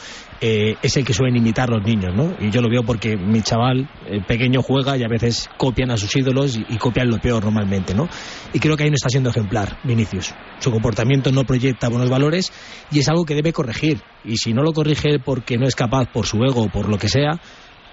eh, 0.43 0.75
es 0.81 0.97
el 0.97 1.05
que 1.05 1.13
suelen 1.13 1.37
imitar 1.37 1.69
los 1.69 1.83
niños, 1.83 2.15
¿no? 2.15 2.35
Y 2.39 2.49
yo 2.49 2.61
lo 2.61 2.69
veo 2.69 2.81
porque 2.81 3.15
mi 3.15 3.43
chaval 3.43 3.87
el 4.09 4.23
pequeño 4.25 4.63
juega 4.63 4.97
y 4.97 5.03
a 5.03 5.07
veces 5.07 5.47
copian 5.55 5.91
a 5.91 5.97
sus 5.97 6.15
ídolos 6.15 6.57
y, 6.57 6.65
y 6.67 6.77
copian 6.77 7.09
lo 7.09 7.19
peor 7.19 7.43
normalmente, 7.43 7.93
¿no? 7.93 8.09
Y 8.51 8.59
creo 8.59 8.75
que 8.75 8.83
ahí 8.83 8.89
no 8.89 8.95
está 8.95 9.09
siendo 9.09 9.29
ejemplar, 9.29 9.77
Vinicius. 9.83 10.33
Su 10.59 10.71
comportamiento 10.71 11.31
no 11.31 11.43
proyecta 11.43 11.89
buenos 11.89 12.09
valores 12.09 12.51
y 12.91 12.99
es 12.99 13.07
algo 13.07 13.23
que 13.23 13.35
debe 13.35 13.53
corregir. 13.53 14.01
Y 14.25 14.37
si 14.37 14.51
no 14.51 14.63
lo 14.63 14.73
corrige 14.73 15.19
porque 15.19 15.57
no 15.57 15.67
es 15.67 15.75
capaz 15.75 16.07
por 16.11 16.25
su 16.25 16.37
ego 16.37 16.63
o 16.63 16.69
por 16.69 16.89
lo 16.89 16.97
que 16.97 17.07
sea, 17.07 17.39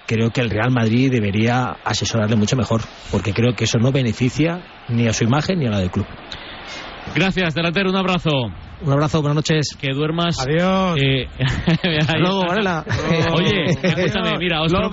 creo 0.09 0.31
que 0.31 0.41
el 0.41 0.49
Real 0.49 0.71
Madrid 0.71 1.11
debería 1.11 1.77
asesorarle 1.85 2.35
mucho 2.35 2.55
mejor, 2.55 2.81
porque 3.11 3.31
creo 3.31 3.53
que 3.55 3.65
eso 3.65 3.77
no 3.77 3.91
beneficia 3.91 4.59
ni 4.87 5.07
a 5.07 5.13
su 5.13 5.23
imagen 5.23 5.59
ni 5.59 5.67
a 5.67 5.69
la 5.69 5.79
del 5.79 5.91
club. 5.91 6.07
Gracias, 7.13 7.53
delantero. 7.53 7.91
Un 7.91 7.95
abrazo. 7.95 8.31
Un 8.81 8.93
abrazo, 8.93 9.21
buenas 9.21 9.35
noches. 9.35 9.75
Que 9.79 9.91
duermas. 9.93 10.39
Adiós. 10.39 10.97
Eh, 11.01 11.27
Hasta 11.99 12.17
luego, 12.17 12.45
Varela. 12.47 12.85
Oye, 13.33 13.65
escúchame, 13.65 14.37
mira, 14.39 14.61
os, 14.61 14.71
pro- 14.71 14.89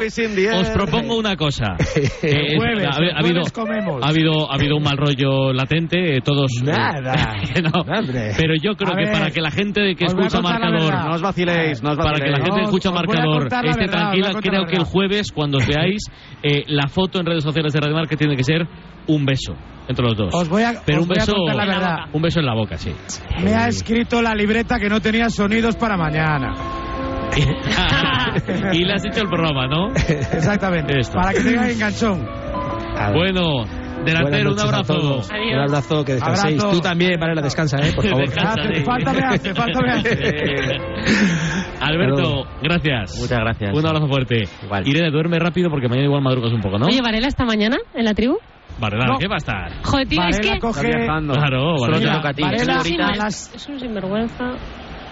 propongo 0.74 1.16
una 1.16 1.36
cosa. 1.36 1.76
Eh, 2.22 2.56
Jueves, 2.56 2.86
ha, 2.86 3.16
ha 3.16 3.18
habido, 3.20 3.42
comemos. 3.52 4.02
ha 4.02 4.08
habido 4.08 4.50
ha 4.50 4.54
habido 4.54 4.76
un 4.76 4.82
mal 4.82 4.96
rollo 4.96 5.52
latente, 5.52 6.16
eh, 6.16 6.20
todos. 6.24 6.50
eh, 6.60 6.64
Nada. 6.64 7.34
no, 7.62 7.84
pero 7.84 8.54
yo 8.60 8.74
creo 8.74 8.92
A 8.92 8.96
que 8.96 9.04
ver, 9.04 9.12
para 9.12 9.30
que 9.30 9.40
la 9.40 9.50
gente 9.50 9.94
que 9.94 10.04
escucha 10.06 10.40
marcador. 10.40 10.92
No 10.94 11.14
os 11.14 11.22
vaciléis, 11.22 11.82
no 11.82 11.90
os 11.92 11.96
para 11.98 12.18
que 12.18 12.30
la 12.30 12.38
vaciléis. 12.38 12.44
gente 12.44 12.58
que 12.60 12.64
escucha 12.64 12.90
marcador 12.90 13.42
esté 13.46 13.56
verdad, 13.62 13.90
tranquila, 13.90 14.30
creo 14.40 14.66
que 14.66 14.76
el 14.76 14.84
jueves 14.84 15.30
cuando 15.32 15.58
os 15.58 15.66
veáis 15.66 16.02
eh, 16.42 16.64
la 16.66 16.88
foto 16.88 17.20
en 17.20 17.26
redes 17.26 17.44
sociales 17.44 17.72
de 17.72 17.80
Radio 17.80 17.94
Marca 17.94 18.16
tiene 18.16 18.34
que 18.36 18.44
ser 18.44 18.66
un 19.08 19.24
beso 19.24 19.54
entre 19.88 20.04
los 20.04 20.16
dos. 20.16 20.34
Os 20.34 20.48
voy 20.48 20.62
a, 20.62 20.74
pero 20.84 20.98
os 20.98 21.02
un 21.04 21.08
voy 21.08 21.16
a 21.18 21.20
beso, 21.20 21.32
contar 21.34 21.56
la 21.56 21.66
verdad. 21.66 21.96
un 22.12 22.22
beso 22.22 22.40
en 22.40 22.46
la 22.46 22.54
boca, 22.54 22.76
sí. 22.76 22.92
Me 23.42 23.54
ha 23.54 23.68
escrito 23.68 24.20
la 24.22 24.34
libreta 24.34 24.78
que 24.78 24.88
no 24.88 25.00
tenía 25.00 25.28
sonidos 25.30 25.76
para 25.76 25.96
mañana. 25.96 26.52
y 28.72 28.84
le 28.84 28.92
has 28.94 29.04
hecho 29.04 29.22
el 29.22 29.28
programa, 29.28 29.66
¿no? 29.66 29.88
Exactamente. 29.94 30.98
Esto. 30.98 31.14
Para 31.18 31.32
que 31.32 31.40
tenga 31.40 31.70
enganchón. 31.70 32.26
Bueno, 33.14 33.64
delantero, 34.04 34.52
un 34.52 34.58
a 34.58 34.62
abrazo. 34.62 34.94
todos. 34.94 35.28
Un 35.30 35.58
abrazo, 35.58 36.04
que 36.04 36.12
descanséis. 36.14 36.58
Abrazo. 36.62 36.76
Tú 36.76 36.80
también, 36.80 37.18
Varela, 37.20 37.42
descansa, 37.42 37.76
¿eh? 37.78 37.92
Por 37.94 38.04
favor. 38.08 38.26
Descansa, 38.26 38.54
Hace- 38.62 38.74
sí. 38.76 38.84
falta 38.84 39.12
me 39.12 39.20
hace, 39.24 39.54
falta 39.54 39.80
me 39.82 39.90
hace. 39.92 40.10
Alberto, 41.80 42.44
gracias. 42.62 43.18
Muchas 43.20 43.38
gracias. 43.38 43.74
Un 43.76 43.86
abrazo 43.86 44.08
fuerte. 44.08 44.48
Igual. 44.64 44.88
Irene, 44.88 45.10
duerme 45.10 45.38
rápido 45.38 45.68
porque 45.70 45.88
mañana 45.88 46.06
igual 46.06 46.22
madrugas 46.22 46.52
un 46.52 46.60
poco, 46.60 46.78
¿no? 46.78 46.86
Oye, 46.86 47.02
¿Varela 47.02 47.28
esta 47.28 47.44
mañana 47.44 47.76
en 47.94 48.04
la 48.04 48.14
tribu? 48.14 48.38
No. 48.78 49.18
¿qué 49.18 49.26
va 49.28 49.34
a 49.36 49.38
estar? 49.38 49.72
Joder, 49.84 50.06
tío, 50.08 50.20
es 50.28 50.36
Varela 50.36 50.52
que... 50.54 50.58
coge 50.60 50.80
Está 50.86 50.98
viajando. 50.98 51.32
Claro, 51.34 51.74
te 51.92 51.98
Mira, 51.98 52.12
toca 52.16 52.28
a 52.28 52.32
ti. 52.34 52.42
Varela, 52.42 52.62
Es 52.62 52.68
un 52.68 53.00
a 53.00 53.06
sinver- 53.08 53.16
las- 53.16 53.54
es 53.54 53.68
un 53.68 53.80
sinvergüenza. 53.80 54.44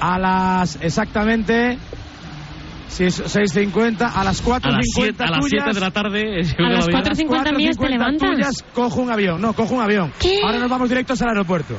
a 0.01 0.19
las 0.19 0.83
exactamente 0.83 1.79
si 2.89 3.05
es 3.05 3.21
6.50 3.37 4.11
a 4.15 4.23
las 4.23 4.45
4.50 4.45 4.67
A 4.67 4.71
las 4.71 4.85
7 4.93 5.25
a 5.25 5.67
las 5.67 5.75
de 5.75 5.81
la 5.81 5.91
tarde. 5.91 6.41
es 6.41 6.55
que 6.55 6.63
A 6.63 6.69
las 6.69 6.87
lo 6.87 6.93
cuatro 6.93 7.13
veía. 7.13 7.13
y 7.13 7.17
50 7.17 7.53
mías 7.53 7.77
te 7.77 7.85
4.50 7.85 7.89
levantas. 7.91 8.31
tuyas 8.31 8.65
cojo 8.75 9.01
un 9.01 9.11
avión 9.11 9.41
no 9.41 9.53
cojo 9.55 9.75
un 9.75 9.81
avión 9.83 10.13
¿Qué? 10.21 10.41
ahora 10.45 10.59
nos 10.59 10.69
vamos 10.71 10.89
directos 10.89 11.21
al 11.23 11.29
aeropuerto 11.31 11.75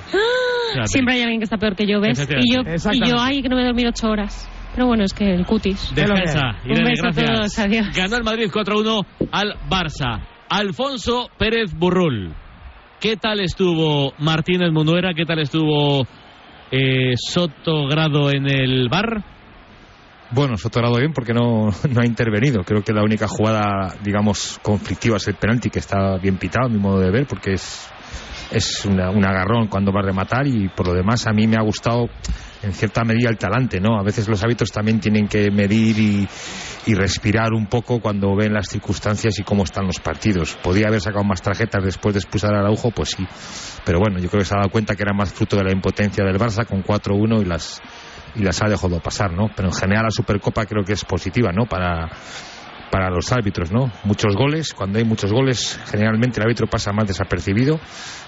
Fíjate. 0.73 0.87
Siempre 0.87 1.13
hay 1.15 1.21
alguien 1.21 1.39
que 1.39 1.45
está 1.45 1.57
peor 1.57 1.75
que 1.75 1.85
yo, 1.87 2.01
¿ves? 2.01 2.19
Y 2.41 2.53
yo, 2.53 2.61
y 2.91 3.07
yo 3.09 3.15
ay, 3.19 3.41
que 3.41 3.47
no 3.47 3.55
me 3.55 3.61
he 3.61 3.65
dormido 3.65 3.89
ocho 3.91 4.07
horas. 4.07 4.49
Pero 4.73 4.87
bueno, 4.87 5.05
es 5.05 5.13
que 5.13 5.33
el 5.33 5.45
cutis. 5.45 5.93
Defensa. 5.95 6.57
Un 6.65 6.71
Irene, 6.71 6.93
a 7.01 7.11
todos, 7.13 7.59
adiós. 7.59 7.87
Ganó 7.95 8.17
el 8.17 8.23
Madrid 8.25 8.49
4-1 8.51 9.05
al 9.31 9.53
Barça. 9.69 10.19
Alfonso 10.49 11.29
Pérez 11.37 11.73
Burrul. 11.73 12.33
¿Qué 12.99 13.17
tal 13.17 13.39
estuvo 13.39 14.13
Martínez 14.19 14.71
Munuera? 14.71 15.13
¿Qué 15.13 15.25
tal 15.25 15.39
estuvo 15.39 16.05
eh, 16.71 17.13
Soto 17.17 17.87
Grado 17.87 18.31
en 18.31 18.49
el 18.49 18.89
bar? 18.89 19.23
Bueno, 20.31 20.57
Sotorado 20.57 20.97
bien 20.97 21.13
porque 21.13 21.33
no, 21.33 21.69
no 21.89 22.01
ha 22.01 22.05
intervenido. 22.05 22.63
Creo 22.63 22.83
que 22.83 22.93
la 22.93 23.03
única 23.03 23.27
jugada, 23.27 23.95
digamos, 24.03 24.59
conflictiva 24.61 25.17
es 25.17 25.27
el 25.27 25.35
penalti, 25.35 25.69
que 25.69 25.79
está 25.79 26.17
bien 26.17 26.37
pitado, 26.37 26.67
a 26.67 26.69
mi 26.69 26.79
modo 26.79 26.99
de 26.99 27.11
ver, 27.11 27.27
porque 27.27 27.53
es, 27.53 27.89
es 28.51 28.85
una- 28.85 29.09
un 29.09 29.25
agarrón 29.25 29.67
cuando 29.67 29.91
va 29.91 30.01
a 30.01 30.05
rematar 30.05 30.47
y 30.47 30.69
por 30.69 30.87
lo 30.87 30.93
demás 30.93 31.25
a 31.27 31.31
mí 31.33 31.47
me 31.47 31.55
ha 31.57 31.61
gustado 31.61 32.07
en 32.63 32.73
cierta 32.73 33.03
medida 33.03 33.29
el 33.29 33.37
talante, 33.37 33.79
¿no? 33.79 33.99
A 33.99 34.03
veces 34.03 34.27
los 34.27 34.43
hábitos 34.43 34.71
también 34.71 34.99
tienen 34.99 35.27
que 35.27 35.51
medir 35.51 35.99
y, 35.99 36.27
y 36.87 36.93
respirar 36.95 37.53
un 37.53 37.67
poco 37.67 37.99
cuando 37.99 38.35
ven 38.35 38.53
las 38.53 38.67
circunstancias 38.69 39.37
y 39.39 39.43
cómo 39.43 39.63
están 39.63 39.85
los 39.85 39.99
partidos. 39.99 40.57
¿Podía 40.63 40.87
haber 40.87 41.01
sacado 41.01 41.23
más 41.23 41.41
tarjetas 41.41 41.83
después 41.83 42.13
de 42.15 42.19
expulsar 42.19 42.53
a 42.55 42.59
Araujo? 42.59 42.91
Pues 42.91 43.09
sí. 43.15 43.25
Pero 43.85 43.99
bueno, 43.99 44.17
yo 44.19 44.29
creo 44.29 44.39
que 44.39 44.45
se 44.45 44.55
ha 44.55 44.59
dado 44.59 44.69
cuenta 44.71 44.95
que 44.95 45.03
era 45.03 45.13
más 45.13 45.31
fruto 45.33 45.55
de 45.57 45.63
la 45.63 45.71
impotencia 45.71 46.23
del 46.23 46.37
Barça 46.39 46.65
con 46.65 46.81
4-1 46.83 47.41
y 47.41 47.45
las 47.45 47.81
y 48.37 48.43
las 48.43 48.61
ha 48.61 48.67
dejado 48.67 48.99
pasar, 48.99 49.31
¿no? 49.31 49.47
Pero 49.55 49.69
en 49.69 49.73
general 49.73 50.03
la 50.05 50.11
Supercopa 50.11 50.65
creo 50.65 50.83
que 50.83 50.93
es 50.93 51.05
positiva, 51.05 51.51
¿no? 51.53 51.65
Para 51.67 52.09
para 52.91 53.09
los 53.09 53.29
árbitros, 53.31 53.71
¿no? 53.71 53.91
Muchos 54.05 54.35
goles, 54.35 54.73
cuando 54.73 54.99
hay 54.99 55.05
muchos 55.05 55.31
goles, 55.31 55.79
generalmente 55.91 56.39
el 56.39 56.43
árbitro 56.45 56.67
pasa 56.67 56.93
más 56.93 57.07
desapercibido. 57.07 57.79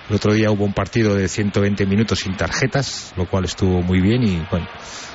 El 0.10 0.15
otro 0.15 0.34
día 0.34 0.52
hubo 0.52 0.63
un 0.63 0.74
partido 0.74 1.15
de 1.15 1.28
120 1.28 1.86
minutos 1.86 2.20
sin 2.20 2.34
tarjetas, 2.34 3.13
lo 3.17 3.26
cual 3.26 3.43
estuvo 3.43 3.82
muy 3.82 4.00
bien 4.00 4.24
y 4.24 4.38
bueno, 4.50 4.67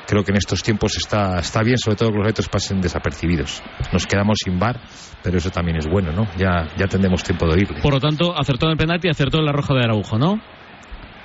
creo 0.06 0.22
que 0.22 0.32
en 0.32 0.36
estos 0.36 0.62
tiempos 0.62 0.96
está, 0.96 1.38
está 1.38 1.62
bien, 1.62 1.78
sobre 1.78 1.96
todo 1.96 2.10
que 2.10 2.16
los 2.16 2.24
árbitros 2.24 2.48
pasen 2.48 2.80
desapercibidos. 2.80 3.62
Nos 3.92 4.06
quedamos 4.06 4.38
sin 4.44 4.58
bar, 4.58 4.78
pero 5.22 5.38
eso 5.38 5.50
también 5.50 5.78
es 5.78 5.86
bueno, 5.86 6.12
¿no? 6.12 6.26
Ya, 6.36 6.68
ya 6.76 6.86
tendremos 6.86 7.22
tiempo 7.22 7.46
de 7.46 7.54
oírle. 7.54 7.80
Por 7.80 7.94
lo 7.94 8.00
tanto, 8.00 8.38
acertó 8.38 8.66
en 8.66 8.72
el 8.72 8.78
penalti 8.78 9.08
acertó 9.08 9.38
en 9.38 9.46
la 9.46 9.52
roja 9.52 9.74
de 9.74 9.82
Araujo, 9.82 10.18
¿no? 10.18 10.40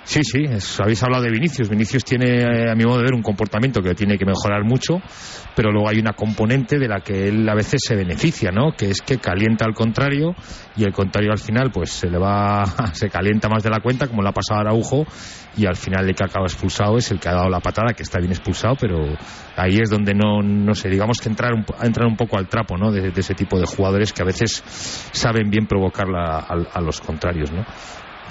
Sí, 0.07 0.21
sí, 0.23 0.45
habéis 0.81 1.03
hablado 1.03 1.23
de 1.25 1.31
Vinicius. 1.31 1.67
Vinicius 1.67 2.05
tiene, 2.05 2.37
eh, 2.41 2.71
a 2.71 2.75
mi 2.75 2.85
modo 2.85 2.99
de 2.99 3.03
ver, 3.03 3.13
un 3.13 3.21
comportamiento 3.21 3.81
que 3.81 3.93
tiene 3.93 4.17
que 4.17 4.25
mejorar 4.25 4.63
mucho, 4.63 4.99
pero 5.53 5.69
luego 5.69 5.89
hay 5.89 5.99
una 5.99 6.13
componente 6.13 6.79
de 6.79 6.87
la 6.87 7.01
que 7.01 7.27
él 7.27 7.47
a 7.49 7.53
veces 7.53 7.81
se 7.85 7.93
beneficia, 7.97 8.49
¿no? 8.51 8.71
Que 8.71 8.89
es 8.89 9.01
que 9.01 9.17
calienta 9.19 9.65
al 9.65 9.73
contrario 9.73 10.33
y 10.77 10.85
el 10.85 10.93
contrario 10.93 11.31
al 11.33 11.39
final, 11.39 11.71
pues 11.73 11.91
se 11.91 12.09
le 12.09 12.17
va, 12.17 12.63
se 12.93 13.09
calienta 13.09 13.49
más 13.49 13.63
de 13.63 13.69
la 13.69 13.81
cuenta, 13.81 14.07
como 14.07 14.21
le 14.21 14.29
ha 14.29 14.31
pasado 14.31 14.59
a 14.59 14.61
Araujo, 14.61 15.05
y 15.57 15.65
al 15.65 15.75
final 15.75 16.07
el 16.07 16.15
que 16.15 16.23
acaba 16.23 16.45
expulsado 16.45 16.95
es 16.97 17.11
el 17.11 17.19
que 17.19 17.27
ha 17.27 17.33
dado 17.33 17.49
la 17.49 17.59
patada, 17.59 17.93
que 17.93 18.03
está 18.03 18.17
bien 18.19 18.31
expulsado, 18.31 18.75
pero 18.79 19.03
ahí 19.57 19.77
es 19.83 19.89
donde 19.89 20.13
no, 20.13 20.41
no 20.41 20.73
sé, 20.73 20.87
digamos 20.87 21.17
que 21.19 21.27
entrar 21.27 21.53
un, 21.53 21.65
entrar 21.83 22.07
un 22.07 22.15
poco 22.15 22.37
al 22.37 22.47
trapo, 22.47 22.77
¿no? 22.77 22.93
De, 22.93 23.11
de 23.11 23.19
ese 23.19 23.33
tipo 23.33 23.59
de 23.59 23.65
jugadores 23.65 24.13
que 24.13 24.21
a 24.21 24.25
veces 24.25 24.63
saben 25.11 25.49
bien 25.49 25.67
provocar 25.67 26.07
la- 26.07 26.37
a, 26.47 26.55
a 26.75 26.81
los 26.81 27.01
contrarios, 27.01 27.51
¿no? 27.51 27.65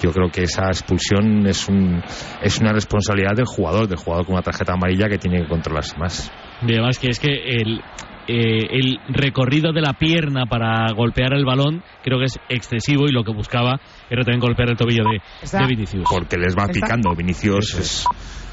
Yo 0.01 0.11
creo 0.11 0.29
que 0.29 0.43
esa 0.43 0.67
expulsión 0.67 1.45
es 1.47 1.67
un 1.67 2.01
es 2.41 2.59
una 2.59 2.73
responsabilidad 2.73 3.35
del 3.35 3.45
jugador, 3.45 3.87
del 3.87 3.97
jugador 3.97 4.25
con 4.25 4.33
una 4.35 4.43
tarjeta 4.43 4.73
amarilla 4.73 5.07
que 5.09 5.17
tiene 5.17 5.41
que 5.41 5.47
controlarse 5.47 5.97
más. 5.97 6.31
Y 6.61 6.71
además 6.73 6.97
que 6.99 7.07
es 7.09 7.19
que 7.19 7.27
el, 7.33 7.81
eh, 8.27 8.67
el 8.71 8.99
recorrido 9.09 9.71
de 9.73 9.81
la 9.81 9.93
pierna 9.93 10.45
para 10.47 10.91
golpear 10.93 11.33
el 11.33 11.45
balón 11.45 11.83
creo 12.03 12.19
que 12.19 12.25
es 12.25 12.39
excesivo 12.49 13.05
y 13.07 13.11
lo 13.11 13.23
que 13.23 13.33
buscaba 13.33 13.79
era 14.09 14.23
también 14.23 14.39
golpear 14.39 14.69
el 14.69 14.77
tobillo 14.77 15.03
de, 15.03 15.57
de 15.57 15.65
Vinicius. 15.67 16.03
Porque 16.09 16.37
les 16.37 16.55
va 16.55 16.67
picando. 16.67 17.15
Vinicius 17.15 17.75
es- 17.75 18.05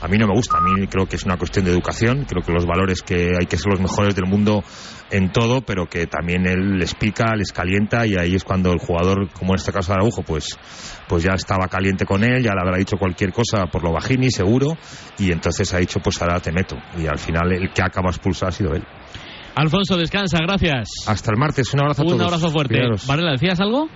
a 0.05 0.09
mí 0.09 0.19
no 0.19 0.27
me 0.27 0.35
gusta. 0.35 0.59
A 0.59 0.61
mí 0.61 0.87
creo 0.87 1.07
que 1.07 1.17
es 1.17 1.25
una 1.25 1.39
cuestión 1.39 1.65
de 1.65 1.71
educación. 1.73 2.27
Creo 2.29 2.43
que 2.43 2.53
los 2.53 2.67
valores 2.67 3.01
que 3.01 3.31
hay 3.41 3.47
que 3.47 3.57
ser 3.57 3.73
los 3.73 3.81
mejores 3.81 4.15
del 4.15 4.27
mundo 4.27 4.63
en 5.11 5.33
todo, 5.33 5.63
pero 5.63 5.87
que 5.87 6.07
también 6.07 6.47
él 6.47 6.77
les 6.79 6.95
pica, 6.95 7.35
les 7.35 7.53
calienta 7.53 8.07
y 8.07 8.15
ahí 8.17 8.35
es 8.35 8.45
cuando 8.45 8.71
el 8.73 8.79
jugador, 8.79 9.31
como 9.33 9.53
en 9.55 9.57
este 9.61 9.73
caso 9.73 9.95
Araujo, 9.95 10.23
pues, 10.23 10.59
pues 11.09 11.23
ya 11.23 11.33
estaba 11.33 11.69
caliente 11.69 12.05
con 12.05 12.23
él, 12.23 12.43
ya 12.43 12.53
le 12.53 12.61
habrá 12.61 12.77
dicho 12.77 12.99
cualquier 12.99 13.33
cosa 13.33 13.65
por 13.67 13.83
lo 13.83 13.93
bajini, 13.93 14.31
seguro, 14.31 14.77
y 15.19 15.33
entonces 15.33 15.73
ha 15.73 15.79
dicho, 15.79 16.01
pues 16.01 16.21
ahora 16.21 16.39
te 16.41 16.53
meto. 16.53 16.77
Y 16.99 17.07
al 17.07 17.19
final 17.19 17.53
el 17.53 17.73
que 17.73 17.83
acaba 17.83 18.11
expulsado 18.11 18.51
ha 18.51 18.53
sido 18.53 18.75
él. 18.75 18.85
Alfonso, 19.57 19.97
descansa, 19.97 20.39
gracias. 20.43 20.89
Hasta 21.07 21.31
el 21.31 21.39
martes, 21.39 21.73
un 21.73 21.81
abrazo 21.81 22.03
a 22.03 22.05
Un 22.05 22.11
todos. 22.11 22.23
abrazo 22.27 22.51
fuerte. 22.51 22.75
Cuidaros. 22.75 23.07
Varela, 23.07 23.33
¿decías 23.33 23.61
algo? 23.61 23.89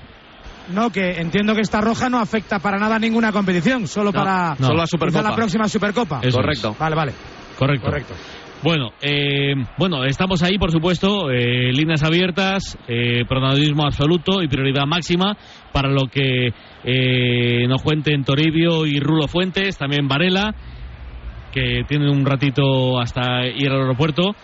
No, 0.71 0.91
que 0.91 1.21
entiendo 1.21 1.55
que 1.55 1.63
esta 1.63 1.81
roja 1.81 2.09
no 2.09 2.19
afecta 2.19 2.59
para 2.59 2.79
nada 2.79 2.97
a 2.97 2.99
ninguna 2.99 3.33
competición, 3.33 3.87
solo 3.87 4.13
No, 4.13 4.19
para 4.19 4.55
no. 4.59 4.67
Solo 4.67 4.81
a 4.83 4.85
quizá 4.85 4.97
Supercopa. 4.99 5.31
la 5.31 5.35
próxima 5.37 5.69
Supercopa. 5.69 6.21
Eso 6.23 6.39
Correcto. 6.39 6.77
Vale, 6.79 6.97
vale. 6.97 7.13
Correcto. 7.59 7.87
Correcto. 7.87 8.15
Bueno, 8.63 8.91
eh, 9.01 9.55
bueno, 9.79 10.05
estamos 10.05 10.43
ahí, 10.43 10.59
por 10.59 10.73
supuesto, 10.73 11.31
eh, 11.31 11.73
líneas 11.73 12.03
abiertas, 12.03 12.77
eh, 12.89 13.25
protagonismo 13.29 13.85
absoluto 13.85 14.43
y 14.43 14.49
prioridad 14.49 14.85
máxima 14.85 15.37
para 15.73 15.89
lo 15.89 16.09
que 16.09 16.49
eh, 16.85 17.67
nos 17.69 17.83
cuenten 17.83 18.25
Toribio 18.25 18.85
y 18.85 18.99
Rulo 18.99 19.29
Fuentes, 19.29 19.79
también 19.79 20.09
Varela, 20.09 20.55
que 21.53 21.83
tienen 21.87 22.09
un 22.09 22.27
ratito 22.27 22.99
hasta 23.01 23.47
ir 23.47 23.71
al 23.71 23.83
aeropuerto. 23.83 24.35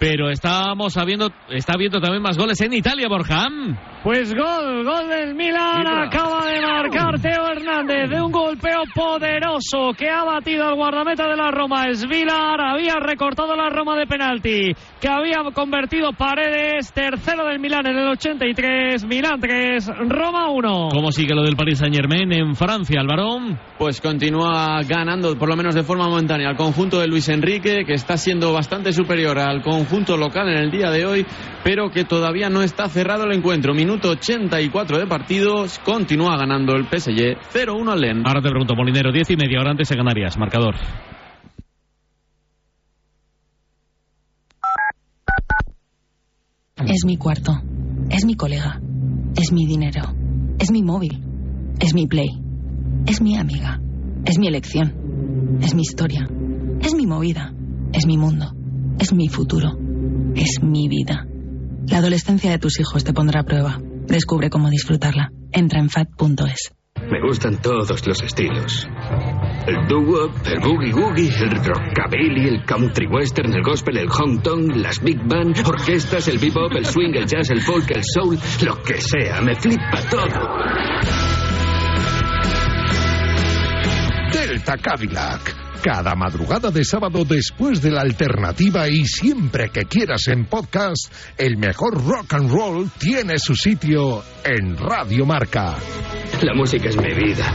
Pero 0.00 0.30
estamos 0.30 0.96
habiendo, 0.96 1.30
está 1.50 1.74
habiendo 1.74 2.00
también 2.00 2.22
más 2.22 2.38
goles 2.38 2.58
en 2.62 2.72
Italia, 2.72 3.06
Borja. 3.06 3.48
Pues 4.02 4.32
gol, 4.32 4.82
gol 4.82 5.08
del 5.10 5.34
Milan, 5.34 5.80
Mira. 5.80 6.04
acaba 6.06 6.46
de 6.46 6.58
marcar 6.62 7.20
Teo 7.20 7.46
Hernández 7.52 8.08
de 8.08 8.22
un 8.22 8.32
golpeo 8.32 8.84
poderoso 8.94 9.92
que 9.94 10.08
ha 10.08 10.24
batido 10.24 10.66
al 10.66 10.74
guardameta 10.74 11.28
de 11.28 11.36
la 11.36 11.50
Roma, 11.50 11.84
Svilar, 11.92 12.58
había 12.62 12.94
recortado 12.98 13.54
la 13.54 13.68
Roma 13.68 13.94
de 13.94 14.06
penalti, 14.06 14.72
que 14.98 15.08
había 15.08 15.42
convertido 15.52 16.14
Paredes, 16.14 16.90
tercero 16.94 17.44
del 17.44 17.60
Milan 17.60 17.86
en 17.86 17.98
el 17.98 18.08
83, 18.08 19.04
Milan 19.04 19.38
3, 19.38 19.86
Roma 20.08 20.50
1. 20.50 20.88
¿Cómo 20.94 21.12
sigue 21.12 21.34
lo 21.34 21.42
del 21.42 21.56
Paris 21.56 21.76
Saint 21.76 21.94
Germain 21.94 22.32
en 22.32 22.56
Francia, 22.56 23.02
Alvarón? 23.02 23.60
Pues 23.76 24.00
continúa 24.00 24.80
ganando, 24.88 25.36
por 25.36 25.50
lo 25.50 25.56
menos 25.56 25.74
de 25.74 25.82
forma 25.82 26.08
momentánea, 26.08 26.48
al 26.48 26.56
conjunto 26.56 27.00
de 27.00 27.06
Luis 27.06 27.28
Enrique, 27.28 27.84
que 27.84 27.92
está 27.92 28.16
siendo 28.16 28.54
bastante 28.54 28.94
superior 28.94 29.38
al 29.38 29.60
conjunto 29.60 29.89
local 30.16 30.48
en 30.48 30.58
el 30.58 30.70
día 30.70 30.90
de 30.90 31.04
hoy, 31.04 31.26
pero 31.64 31.90
que 31.90 32.04
todavía 32.04 32.48
no 32.48 32.62
está 32.62 32.88
cerrado 32.88 33.24
el 33.24 33.32
encuentro. 33.32 33.74
Minuto 33.74 34.10
84 34.10 34.98
de 34.98 35.06
partidos, 35.06 35.78
continúa 35.80 36.36
ganando 36.36 36.74
el 36.74 36.84
PSG 36.84 37.36
0-1 37.52 37.92
al 37.92 38.00
Lens. 38.00 38.26
Ahora 38.26 38.40
te 38.40 38.48
pregunto, 38.48 38.74
Molinero, 38.74 39.12
10 39.12 39.30
y 39.30 39.36
media, 39.36 39.58
ahora 39.58 39.72
antes 39.72 39.90
en 39.90 39.98
Canarias, 39.98 40.38
marcador. 40.38 40.74
Es 46.76 47.04
mi 47.04 47.16
cuarto. 47.16 47.52
Es 48.10 48.24
mi 48.24 48.34
colega. 48.34 48.80
Es 49.36 49.52
mi 49.52 49.66
dinero. 49.66 50.14
Es 50.58 50.70
mi 50.70 50.82
móvil. 50.82 51.22
Es 51.78 51.94
mi 51.94 52.06
play. 52.06 52.28
Es 53.06 53.20
mi 53.20 53.36
amiga. 53.36 53.80
Es 54.24 54.38
mi 54.38 54.48
elección. 54.48 55.58
Es 55.60 55.74
mi 55.74 55.82
historia. 55.82 56.26
Es 56.80 56.94
mi 56.94 57.06
movida. 57.06 57.52
Es 57.92 58.06
mi 58.06 58.16
mundo. 58.16 58.52
Es 58.98 59.12
mi 59.12 59.28
futuro. 59.28 59.79
Es 60.34 60.62
mi 60.62 60.88
vida. 60.88 61.26
La 61.88 61.98
adolescencia 61.98 62.50
de 62.50 62.58
tus 62.58 62.78
hijos 62.80 63.04
te 63.04 63.12
pondrá 63.12 63.40
a 63.40 63.44
prueba. 63.44 63.80
Descubre 64.06 64.50
cómo 64.50 64.70
disfrutarla. 64.70 65.32
Entra 65.52 65.80
en 65.80 65.90
fat.es. 65.90 66.72
Me 67.10 67.20
gustan 67.26 67.60
todos 67.60 68.06
los 68.06 68.22
estilos. 68.22 68.86
El 69.66 69.86
doo-wop, 69.88 70.32
el 70.46 70.60
boogie-woogie, 70.60 71.42
el 71.42 71.64
rockabilly, 71.64 72.48
el 72.48 72.64
country 72.64 73.06
western, 73.06 73.52
el 73.52 73.62
gospel, 73.62 73.98
el 73.98 74.08
hong 74.08 74.40
kong, 74.42 74.76
las 74.76 75.02
big 75.02 75.18
band, 75.26 75.56
orquestas, 75.66 76.28
el 76.28 76.38
bebop, 76.38 76.72
el 76.72 76.86
swing, 76.86 77.14
el 77.14 77.26
jazz, 77.26 77.50
el 77.50 77.60
folk, 77.60 77.90
el 77.90 78.02
soul, 78.04 78.38
lo 78.64 78.82
que 78.82 79.00
sea, 79.00 79.40
me 79.40 79.54
flipa 79.56 80.00
todo. 80.10 81.39
Delta 84.60 84.76
Cadillac. 84.76 85.56
Cada 85.82 86.14
madrugada 86.14 86.70
de 86.70 86.84
sábado 86.84 87.24
después 87.24 87.80
de 87.80 87.90
la 87.90 88.02
alternativa 88.02 88.86
y 88.88 89.06
siempre 89.06 89.70
que 89.70 89.86
quieras 89.86 90.28
en 90.28 90.44
podcast, 90.44 91.10
el 91.38 91.56
mejor 91.56 92.04
rock 92.04 92.34
and 92.34 92.50
roll 92.50 92.90
tiene 92.98 93.38
su 93.38 93.54
sitio 93.54 94.22
en 94.44 94.76
Radio 94.76 95.24
Marca. 95.24 95.76
La 96.42 96.54
música 96.54 96.90
es 96.90 96.96
mi 96.98 97.14
vida. 97.14 97.54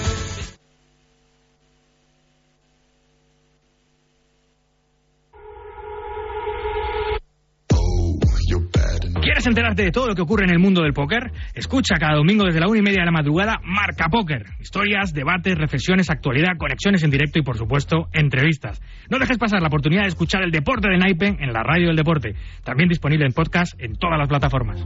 ¿Quieres 9.41 9.55
¿Quieres 9.55 9.57
enterarte 9.57 9.83
de 9.85 9.91
todo 9.91 10.07
lo 10.07 10.13
que 10.13 10.21
ocurre 10.21 10.43
en 10.43 10.51
el 10.51 10.59
mundo 10.59 10.83
del 10.83 10.93
póker? 10.93 11.31
Escucha 11.55 11.95
cada 11.99 12.15
domingo 12.15 12.45
desde 12.45 12.59
la 12.59 12.67
una 12.67 12.77
y 12.77 12.83
media 12.83 12.99
de 12.99 13.05
la 13.05 13.11
madrugada 13.11 13.59
Marca 13.63 14.05
Póker. 14.07 14.45
Historias, 14.59 15.15
debates, 15.15 15.57
reflexiones, 15.57 16.11
actualidad, 16.11 16.57
conexiones 16.59 17.01
en 17.01 17.09
directo 17.09 17.39
y, 17.39 17.41
por 17.41 17.57
supuesto, 17.57 18.07
entrevistas. 18.13 18.79
No 19.09 19.17
dejes 19.17 19.39
pasar 19.39 19.59
la 19.59 19.67
oportunidad 19.67 20.03
de 20.03 20.09
escuchar 20.09 20.43
el 20.43 20.51
deporte 20.51 20.89
de 20.89 20.97
Naipe 20.99 21.37
en 21.39 21.53
la 21.53 21.63
radio 21.63 21.87
del 21.87 21.95
deporte. 21.95 22.35
También 22.63 22.87
disponible 22.87 23.25
en 23.25 23.33
podcast 23.33 23.73
en 23.81 23.95
todas 23.95 24.19
las 24.19 24.27
plataformas. 24.29 24.85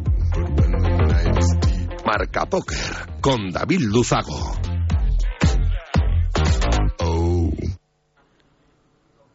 Marca 2.05 2.45
Póker 2.45 3.19
con 3.19 3.49
David 3.49 3.81
Luzago. 3.91 4.55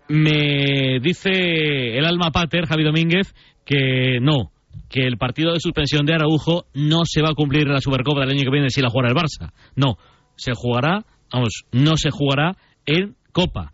Me 0.08 0.98
dice 1.02 1.98
el 1.98 2.06
alma 2.06 2.30
pater, 2.30 2.64
Javi 2.64 2.84
Domínguez, 2.84 3.34
que 3.66 4.18
no, 4.22 4.50
que 4.90 5.06
el 5.06 5.16
partido 5.16 5.52
de 5.52 5.60
suspensión 5.60 6.04
de 6.04 6.14
Araujo 6.14 6.66
no 6.74 7.02
se 7.04 7.22
va 7.22 7.30
a 7.30 7.34
cumplir 7.34 7.62
en 7.62 7.72
la 7.72 7.80
Supercopa 7.80 8.20
del 8.20 8.30
año 8.30 8.42
que 8.42 8.50
viene 8.50 8.70
si 8.70 8.82
la 8.82 8.90
jugará 8.90 9.08
el 9.08 9.14
Barça. 9.14 9.52
No, 9.76 9.96
se 10.36 10.52
jugará, 10.54 11.04
vamos, 11.32 11.64
no 11.72 11.96
se 11.96 12.10
jugará 12.10 12.56
en 12.84 13.14
Copa. 13.32 13.72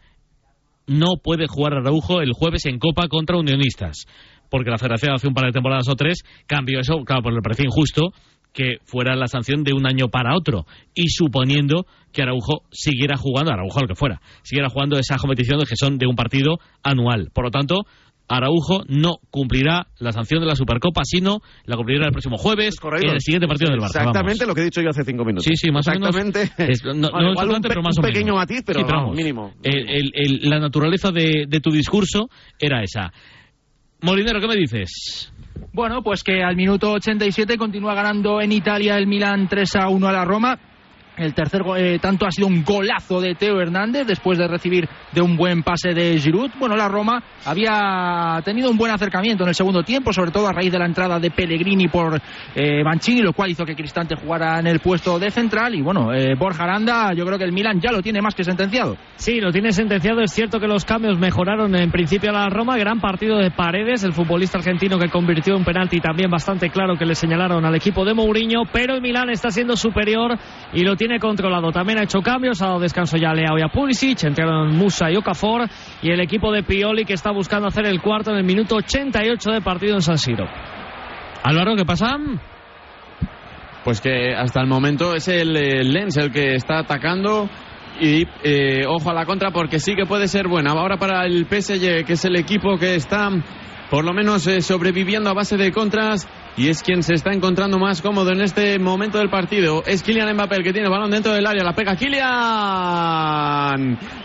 No 0.87 1.17
puede 1.23 1.47
jugar 1.49 1.75
Araujo 1.75 2.21
el 2.21 2.33
jueves 2.35 2.67
en 2.67 2.79
Copa 2.79 3.09
contra 3.09 3.39
Unionistas, 3.39 4.05
porque 4.51 4.71
la 4.71 4.79
Federación 4.79 5.15
hace 5.15 5.27
un 5.27 5.35
par 5.35 5.47
de 5.47 5.53
temporadas 5.53 5.89
o 5.89 5.97
tres 5.97 6.23
cambió 6.47 6.81
eso, 6.81 7.03
claro, 7.05 7.23
pues 7.23 7.35
le 7.35 7.41
parecía 7.41 7.65
injusto 7.65 8.13
que 8.53 8.79
fuera 8.85 9.17
la 9.17 9.27
sanción 9.27 9.65
de 9.65 9.75
un 9.75 9.87
año 9.87 10.09
para 10.09 10.35
otro 10.35 10.67
y 10.95 11.09
suponiendo 11.09 11.87
que 12.13 12.23
Araujo 12.23 12.63
siguiera 12.71 13.17
jugando, 13.17 13.53
Araujo 13.53 13.81
lo 13.81 13.89
que 13.89 13.95
fuera, 13.95 14.21
siguiera 14.43 14.71
jugando 14.71 14.99
esas 14.99 15.21
competiciones 15.21 15.69
que 15.69 15.77
son 15.77 15.99
de 15.99 16.07
un 16.07 16.17
partido 16.17 16.59
anual. 16.83 17.31
Por 17.35 17.45
lo 17.45 17.51
tanto, 17.51 17.87
Araujo 18.29 18.83
no 18.89 19.19
cumplirá 19.31 19.87
la 19.99 20.11
sanción 20.13 20.41
de 20.41 20.47
la 20.47 20.57
Supercopa, 20.57 21.03
sino 21.05 21.41
la 21.65 21.77
cumplirá 21.77 22.07
el 22.07 22.13
próximo 22.13 22.37
jueves 22.39 22.77
en 23.01 23.11
el 23.11 23.21
siguiente 23.21 23.47
partido 23.47 23.71
del 23.71 23.79
Barça. 23.81 23.99
Exactamente 24.01 24.41
vamos. 24.45 24.49
lo 24.49 24.55
que 24.55 24.61
he 24.63 24.65
dicho 24.65 24.81
yo 24.83 24.91
hace 24.91 25.05
cinco 25.05 25.25
minutos. 25.25 25.45
Sí, 25.45 25.53
sí, 25.57 25.71
más 25.71 25.87
o 25.87 25.93
menos. 25.93 26.09
Exactamente. 26.17 26.73
Es- 26.73 26.85
no, 26.85 26.95
no 26.95 27.11
Bueno, 27.11 27.29
es 27.29 27.33
igual 27.33 27.49
un, 27.51 27.63
pe- 27.63 27.69
pero 27.69 27.83
más 27.83 27.97
un 27.97 28.01
o 28.01 28.03
menos. 28.03 28.15
pequeño 28.19 28.35
matiz, 28.35 28.63
pero, 28.67 28.81
Sí, 28.81 28.87
vamos. 28.91 29.17
mínimo. 29.17 29.53
El- 29.63 29.89
el- 29.89 30.13
el- 30.15 30.51
la 30.51 30.59
naturaleza 30.59 31.13
de, 31.13 31.45
de 31.49 31.61
tu 31.61 31.71
discurso 31.71 32.29
era 32.59 32.83
esa. 32.83 33.13
Molinero, 34.03 34.41
¿qué 34.41 34.49
me 34.49 34.57
dices? 34.57 35.33
Bueno, 35.73 36.03
pues 36.03 36.23
que 36.23 36.43
al 36.43 36.57
minuto 36.57 36.93
87 36.93 37.57
continúa 37.57 37.95
ganando 37.95 38.41
en 38.41 38.53
Italia 38.53 38.97
el 38.99 39.07
Milan 39.07 39.49
3 39.49 39.77
a 39.77 39.89
1 39.89 40.09
a 40.09 40.13
la 40.13 40.25
Roma. 40.25 40.59
El 41.17 41.33
tercer 41.33 41.63
eh, 41.79 41.99
tanto 41.99 42.27
ha 42.27 42.31
sido 42.31 42.47
un 42.47 42.63
golazo 42.63 43.23
de 43.23 43.35
Teo 43.35 43.59
Hernández 43.59 44.07
después 44.07 44.37
de 44.37 44.47
recibir 44.47 44.87
de 45.13 45.23
un 45.23 45.35
buen 45.35 45.63
pase 45.63 45.95
de 45.95 46.19
Giroud. 46.19 46.51
Bueno, 46.59 46.77
la 46.77 46.89
Roma 46.89 47.23
había 47.47 48.39
tenido 48.45 48.71
un 48.71 48.77
buen 48.77 48.93
acercamiento 48.93 49.45
en 49.45 49.49
el 49.49 49.55
segundo 49.55 49.83
tiempo, 49.83 50.13
sobre 50.13 50.31
todo 50.31 50.47
a 50.47 50.53
raíz 50.53 50.71
de 50.71 50.79
la 50.79 50.85
entrada 50.85 51.19
de 51.19 51.31
Pellegrini 51.31 51.89
por 51.89 52.21
eh, 52.55 52.85
Mancini, 52.85 53.23
lo 53.23 53.33
cual 53.33 53.51
hizo 53.51 53.65
que 53.65 53.75
Cristante 53.75 54.15
jugara 54.15 54.61
en 54.61 54.67
el 54.67 54.81
puesto 54.81 55.19
de 55.19 55.31
central. 55.31 55.75
Y 55.75 55.81
bueno, 55.81 56.13
eh, 56.13 56.35
Borja 56.39 56.65
Aranda, 56.65 57.15
yo 57.15 57.25
creo 57.25 57.39
que 57.39 57.45
el 57.45 57.53
Milan 57.53 57.81
ya 57.81 57.93
lo 57.93 58.03
tiene 58.03 58.21
más 58.21 58.35
que 58.35 58.45
sentenciado. 58.45 58.99
Sí, 59.15 59.41
lo 59.41 59.51
tiene 59.51 59.73
sentenciado. 59.73 60.21
Es 60.21 60.33
cierto 60.33 60.61
que 60.61 60.67
los 60.67 60.85
cambios 60.85 61.19
mejoraron 61.19 61.75
en 61.77 61.91
principio 61.91 62.29
a 62.29 62.35
la 62.35 62.49
Roma. 62.51 62.77
Gran 62.77 63.01
partido 63.01 63.39
de 63.39 63.51
Paredes, 63.51 64.05
el 64.05 64.13
futbolista 64.13 64.59
argentino 64.59 64.99
que 64.99 65.09
convirtió 65.09 65.57
un 65.57 65.65
penalti 65.65 65.99
también 65.99 66.31
bastante 66.31 66.69
claro 66.69 66.97
que 66.99 67.07
le 67.07 67.15
señalaron 67.15 67.65
al 67.65 67.75
equipo 67.75 68.05
de 68.05 68.13
Mourinho. 68.13 68.65
Pero 68.71 68.95
el 68.95 69.01
Milán 69.01 69.31
está 69.31 69.51
siendo 69.51 69.77
superior 69.77 70.37
y 70.75 70.83
lo 70.83 70.95
tiene 70.95 71.06
controlado. 71.19 71.73
También 71.73 71.99
ha 71.99 72.05
hecho 72.05 72.21
cambios, 72.21 72.61
ha 72.63 72.67
dado 72.67 72.81
descanso 72.81 73.17
ya 73.17 73.31
a 73.31 73.35
Leao 73.35 73.59
y 73.59 73.63
a 73.63 73.69
Pulisic. 73.69 74.25
Entraron 74.25 74.77
Musa 74.77 75.11
y 75.11 75.17
Okafor. 75.17 75.69
Y 76.03 76.11
el 76.11 76.21
equipo 76.21 76.53
de 76.53 76.63
Pioli 76.63 77.05
que 77.05 77.15
está 77.15 77.31
buscando 77.31 77.69
hacer 77.69 77.87
el 77.87 78.01
cuarto 78.01 78.31
en 78.31 78.39
el 78.39 78.45
minuto 78.45 78.77
88 78.77 79.51
de 79.51 79.61
partido 79.61 79.95
en 79.95 80.03
San 80.03 80.19
Siro. 80.19 80.47
Álvaro, 81.43 81.77
¿qué 81.77 81.85
pasa? 81.85 82.17
Pues 83.85 84.01
que 84.01 84.35
hasta 84.35 84.61
el 84.61 84.67
momento 84.67 85.15
es 85.15 85.29
el, 85.29 85.57
eh, 85.57 85.85
Lens 85.85 86.17
el 86.17 86.33
que 86.33 86.57
está 86.57 86.81
atacando 86.81 87.49
y 88.01 88.25
eh, 88.43 88.85
ojo 88.87 89.11
a 89.11 89.15
la 89.15 89.25
contra 89.25 89.53
porque 89.53 89.79
sí 89.79 89.95
que 89.95 90.07
puede 90.07 90.29
ser 90.29 90.49
buena. 90.49 90.73
Ahora 90.73 90.97
para 90.97 91.25
el 91.25 91.47
PSG, 91.47 92.05
que 92.05 92.15
es 92.15 92.25
el 92.25 92.37
equipo 92.37 92.77
que 92.79 92.97
está 92.97 93.31
por 93.91 94.05
lo 94.05 94.13
menos 94.13 94.47
eh, 94.47 94.61
sobreviviendo 94.63 95.31
a 95.31 95.35
base 95.35 95.57
de 95.57 95.73
contras 95.73 96.27
y 96.57 96.69
es 96.69 96.83
quien 96.83 97.03
se 97.03 97.15
está 97.15 97.33
encontrando 97.33 97.79
más 97.79 98.03
cómodo 98.03 98.33
en 98.33 98.41
este 98.41 98.79
momento 98.79 99.19
del 99.19 99.29
partido. 99.31 99.83
Es 99.87 100.03
Kylian 100.03 100.35
Mbappé 100.35 100.57
el 100.57 100.65
que 100.65 100.73
tiene 100.73 100.89
balón 100.89 101.11
dentro 101.11 101.33
del 101.33 101.47
área, 101.47 101.63
la 101.63 101.75
pega 101.75 101.97
Kylian. 101.97 102.25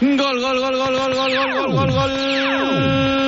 Gol, 0.02 0.40
gol, 0.40 0.60
gol, 0.60 0.78
gol, 0.78 0.96
gol, 0.96 1.14
gol, 1.14 1.34
gol, 1.34 1.52
gol, 1.54 1.74
gol, 1.74 1.92
gol 1.92 3.22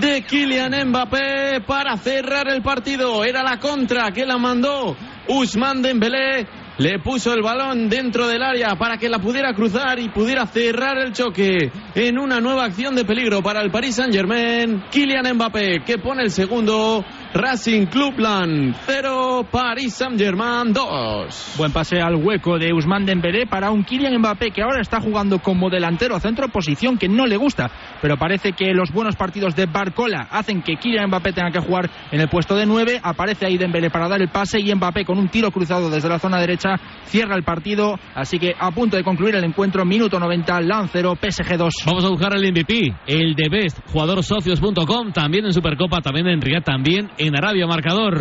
de 0.00 0.22
Kylian 0.22 0.88
Mbappé 0.88 1.60
para 1.66 1.96
cerrar 1.96 2.48
el 2.48 2.62
partido. 2.62 3.24
Era 3.24 3.42
la 3.42 3.58
contra 3.58 4.10
que 4.12 4.24
la 4.24 4.38
mandó 4.38 4.96
Usman 5.28 5.82
Dembélé. 5.82 6.46
Le 6.80 6.98
puso 6.98 7.34
el 7.34 7.42
balón 7.42 7.90
dentro 7.90 8.26
del 8.26 8.42
área 8.42 8.74
para 8.74 8.96
que 8.96 9.10
la 9.10 9.18
pudiera 9.18 9.52
cruzar 9.52 9.98
y 9.98 10.08
pudiera 10.08 10.46
cerrar 10.46 10.96
el 10.96 11.12
choque 11.12 11.70
en 11.94 12.18
una 12.18 12.40
nueva 12.40 12.64
acción 12.64 12.94
de 12.94 13.04
peligro 13.04 13.42
para 13.42 13.60
el 13.60 13.70
Paris 13.70 13.96
Saint-Germain. 13.96 14.84
Kylian 14.90 15.34
Mbappé 15.34 15.82
que 15.84 15.98
pone 15.98 16.22
el 16.22 16.30
segundo. 16.30 17.04
Racing 17.32 17.86
Clubland 17.86 18.74
0, 18.86 19.46
Paris 19.52 19.94
Saint-Germain 19.94 20.72
2. 20.72 21.54
Buen 21.58 21.72
pase 21.72 22.00
al 22.00 22.16
hueco 22.16 22.58
de 22.58 22.72
Usman 22.72 23.06
Dembélé 23.06 23.46
para 23.46 23.70
un 23.70 23.84
Kylian 23.84 24.18
Mbappé 24.18 24.50
que 24.50 24.62
ahora 24.62 24.80
está 24.80 25.00
jugando 25.00 25.38
como 25.38 25.70
delantero 25.70 26.18
centro, 26.18 26.48
posición 26.48 26.98
que 26.98 27.08
no 27.08 27.28
le 27.28 27.36
gusta, 27.36 27.70
pero 28.02 28.16
parece 28.16 28.52
que 28.52 28.74
los 28.74 28.90
buenos 28.90 29.14
partidos 29.14 29.54
de 29.54 29.66
Barcola 29.66 30.26
hacen 30.28 30.60
que 30.62 30.74
Kylian 30.74 31.06
Mbappé 31.06 31.32
tenga 31.32 31.52
que 31.52 31.60
jugar 31.60 31.88
en 32.10 32.20
el 32.20 32.28
puesto 32.28 32.56
de 32.56 32.66
9, 32.66 33.00
aparece 33.00 33.46
ahí 33.46 33.56
Dembélé 33.56 33.90
para 33.90 34.08
dar 34.08 34.20
el 34.20 34.28
pase 34.28 34.58
y 34.58 34.74
Mbappé 34.74 35.04
con 35.04 35.16
un 35.16 35.28
tiro 35.28 35.52
cruzado 35.52 35.88
desde 35.88 36.08
la 36.08 36.18
zona 36.18 36.40
derecha 36.40 36.70
cierra 37.04 37.36
el 37.36 37.44
partido, 37.44 37.96
así 38.14 38.40
que 38.40 38.54
a 38.58 38.72
punto 38.72 38.96
de 38.96 39.04
concluir 39.04 39.36
el 39.36 39.44
encuentro, 39.44 39.84
minuto 39.84 40.18
90, 40.18 40.62
Lancero, 40.62 41.14
PSG 41.14 41.56
2. 41.56 41.74
Vamos 41.86 42.04
a 42.04 42.08
buscar 42.08 42.34
el 42.34 42.50
MVP, 42.50 42.92
el 43.06 43.36
de 43.36 43.48
Best, 43.48 43.78
jugadorsocios.com, 43.92 45.12
también 45.12 45.44
en 45.44 45.52
Supercopa, 45.52 46.00
también 46.00 46.26
en 46.26 46.40
Riyadh, 46.40 46.64
también 46.64 47.08
en 47.20 47.36
Arabia 47.36 47.66
Marcador. 47.66 48.18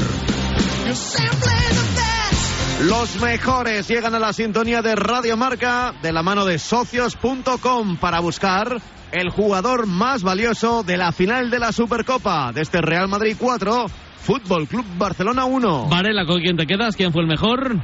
Los 2.82 3.22
mejores 3.22 3.88
llegan 3.88 4.14
a 4.14 4.20
la 4.20 4.34
sintonía 4.34 4.82
de 4.82 4.96
Radio 4.96 5.38
Marca 5.38 5.94
de 6.02 6.12
la 6.12 6.22
mano 6.22 6.44
de 6.44 6.60
socios.com 6.60 7.96
para 7.98 8.20
buscar 8.20 8.82
el 9.12 9.30
jugador 9.30 9.88
más 9.88 10.22
valioso 10.22 10.84
de 10.84 10.98
la 10.98 11.14
final 11.14 11.50
de 11.50 11.60
la 11.60 11.72
Supercopa 11.72 12.52
de 12.52 12.62
este 12.62 12.82
Real 12.82 13.08
Madrid 13.08 13.38
4, 13.40 13.86
Fútbol 14.18 14.68
Club 14.68 14.86
Barcelona 14.98 15.46
1. 15.46 15.88
Varela, 15.88 16.26
¿con 16.26 16.42
quién 16.42 16.58
te 16.58 16.68
quedas? 16.68 16.98
¿Quién 16.98 17.14
fue 17.14 17.22
el 17.22 17.28
mejor? 17.28 17.78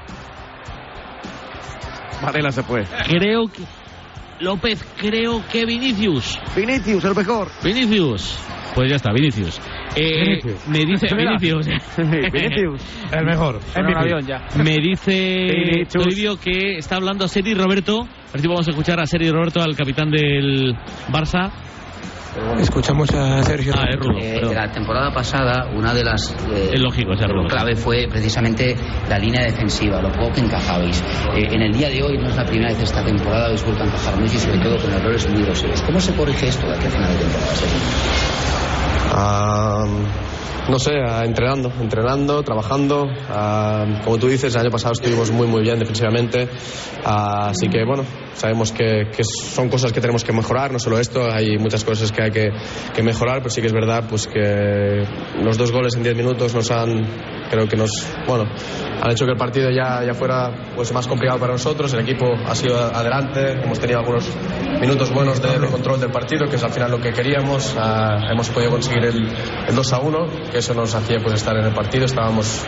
Varela 2.21 2.51
se 2.51 2.63
fue. 2.63 2.83
Creo 3.07 3.47
que. 3.47 3.63
López, 4.39 4.83
creo 4.97 5.43
que 5.51 5.65
Vinicius. 5.65 6.39
Vinicius, 6.55 7.03
el 7.05 7.15
mejor. 7.15 7.49
Vinicius. 7.63 8.37
Pues 8.75 8.89
ya 8.89 8.97
está, 8.97 9.13
Vinicius. 9.13 9.61
Eh, 9.95 10.41
Vinicius. 10.41 10.67
Me 10.67 10.79
dice. 10.79 11.07
Vinicius. 11.15 11.65
Vinicius. 12.33 12.81
El 13.13 13.25
mejor. 13.25 13.55
Un 13.55 13.83
MVP. 13.83 13.99
avión 13.99 14.27
ya. 14.27 14.47
Me 14.61 14.77
dice 14.79 15.47
Vinicius. 15.49 16.03
Toribio 16.03 16.37
que 16.37 16.77
está 16.77 16.97
hablando 16.97 17.25
Seri 17.29 17.53
Roberto. 17.53 18.01
A 18.01 18.31
ver 18.33 18.41
si 18.41 18.47
vamos 18.47 18.67
a 18.67 18.71
escuchar 18.71 18.99
a 18.99 19.05
Seri 19.05 19.31
Roberto, 19.31 19.61
al 19.61 19.77
capitán 19.77 20.11
del 20.11 20.75
Barça. 21.09 21.53
Escuchamos 22.59 23.09
a 23.13 23.41
Sergio. 23.43 23.73
Ah, 23.77 23.85
es 23.89 23.95
Rulo, 23.97 24.19
Eh, 24.19 24.41
la 24.53 24.69
temporada 24.71 25.11
pasada, 25.11 25.67
una 25.73 25.93
de 25.93 26.03
las 26.03 26.31
eh, 26.51 26.71
Es 26.73 26.81
lógico, 26.81 27.13
es 27.13 27.21
Rulo. 27.27 27.47
clave 27.47 27.75
fue 27.75 28.07
precisamente 28.09 28.75
la 29.09 29.17
línea 29.17 29.43
defensiva, 29.43 30.01
lo 30.01 30.11
poco 30.11 30.33
que 30.33 30.41
encajabais. 30.41 31.01
Eh, 31.35 31.47
en 31.51 31.61
el 31.61 31.71
día 31.73 31.89
de 31.89 32.03
hoy 32.03 32.17
no 32.17 32.27
es 32.29 32.35
la 32.35 32.45
primera 32.45 32.69
vez 32.73 32.81
esta 32.83 33.03
temporada 33.03 33.45
habéis 33.45 33.63
vuelto 33.63 33.83
a 33.83 33.85
encajar 33.87 34.19
mucho 34.19 34.35
y 34.35 34.39
sobre 34.39 34.57
todo 34.59 34.77
con 34.77 34.91
errores 34.91 35.29
muy 35.29 35.43
groseros. 35.43 35.81
¿Cómo 35.83 35.99
se 35.99 36.13
corrige 36.13 36.47
esto 36.47 36.67
de 36.67 36.75
aquí 36.75 36.87
a 36.87 36.89
final 36.89 37.11
de 37.13 37.19
temporada? 37.19 37.55
Sergio? 37.55 37.79
Ah, 39.13 39.85
no 40.69 40.79
sé, 40.79 40.93
entrenando, 41.23 41.71
entrenando, 41.79 42.43
trabajando. 42.43 43.07
Como 44.03 44.17
tú 44.17 44.27
dices, 44.27 44.53
el 44.55 44.61
año 44.61 44.71
pasado 44.71 44.93
estuvimos 44.93 45.31
muy 45.31 45.47
muy 45.47 45.61
bien 45.61 45.79
defensivamente. 45.79 46.47
Así 47.03 47.67
que 47.69 47.85
bueno, 47.85 48.03
sabemos 48.35 48.71
que, 48.71 49.07
son 49.23 49.69
cosas 49.69 49.91
que 49.91 50.01
tenemos 50.01 50.23
que 50.23 50.33
mejorar, 50.33 50.71
no 50.71 50.79
solo 50.79 50.99
esto, 50.99 51.31
hay 51.31 51.57
muchas 51.57 51.83
cosas 51.83 52.11
que 52.11 52.21
hay 52.21 52.31
que, 52.31 53.03
mejorar, 53.03 53.37
pero 53.37 53.49
sí 53.49 53.61
que 53.61 53.67
es 53.67 53.73
verdad 53.73 54.05
pues 54.09 54.27
que 54.27 55.03
los 55.41 55.57
dos 55.57 55.71
goles 55.71 55.95
en 55.95 56.03
10 56.03 56.15
minutos 56.15 56.53
nos 56.53 56.71
han, 56.71 57.05
creo 57.49 57.67
que 57.67 57.75
nos, 57.75 57.91
bueno, 58.27 58.45
han 59.01 59.11
hecho 59.11 59.25
que 59.25 59.31
el 59.31 59.37
partido 59.37 59.69
ya, 59.69 60.03
ya 60.03 60.13
fuera 60.13 60.51
pues 60.75 60.91
más 60.91 61.07
complicado 61.07 61.39
para 61.39 61.53
nosotros. 61.53 61.93
El 61.93 62.01
equipo 62.01 62.25
ha 62.45 62.55
sido 62.55 62.79
adelante, 62.79 63.61
hemos 63.63 63.79
tenido 63.79 63.99
algunos 63.99 64.27
minutos 64.79 65.11
buenos 65.13 65.41
de, 65.41 65.59
de 65.59 65.67
control 65.67 65.99
del 65.99 66.11
partido, 66.11 66.47
que 66.47 66.55
es 66.55 66.63
al 66.63 66.71
final 66.71 66.91
lo 66.91 66.99
que 66.99 67.11
queríamos. 67.11 67.75
Ah, 67.77 68.17
hemos 68.31 68.49
podido 68.49 68.71
conseguir 68.71 69.05
el, 69.05 69.27
el 69.67 69.75
2 69.75 69.93
a 69.93 69.99
1 69.99 70.27
que 70.51 70.59
eso 70.59 70.73
nos 70.73 70.93
hacía 70.95 71.17
pues 71.21 71.35
estar 71.35 71.55
en 71.57 71.65
el 71.65 71.73
partido, 71.73 72.05
estábamos, 72.05 72.63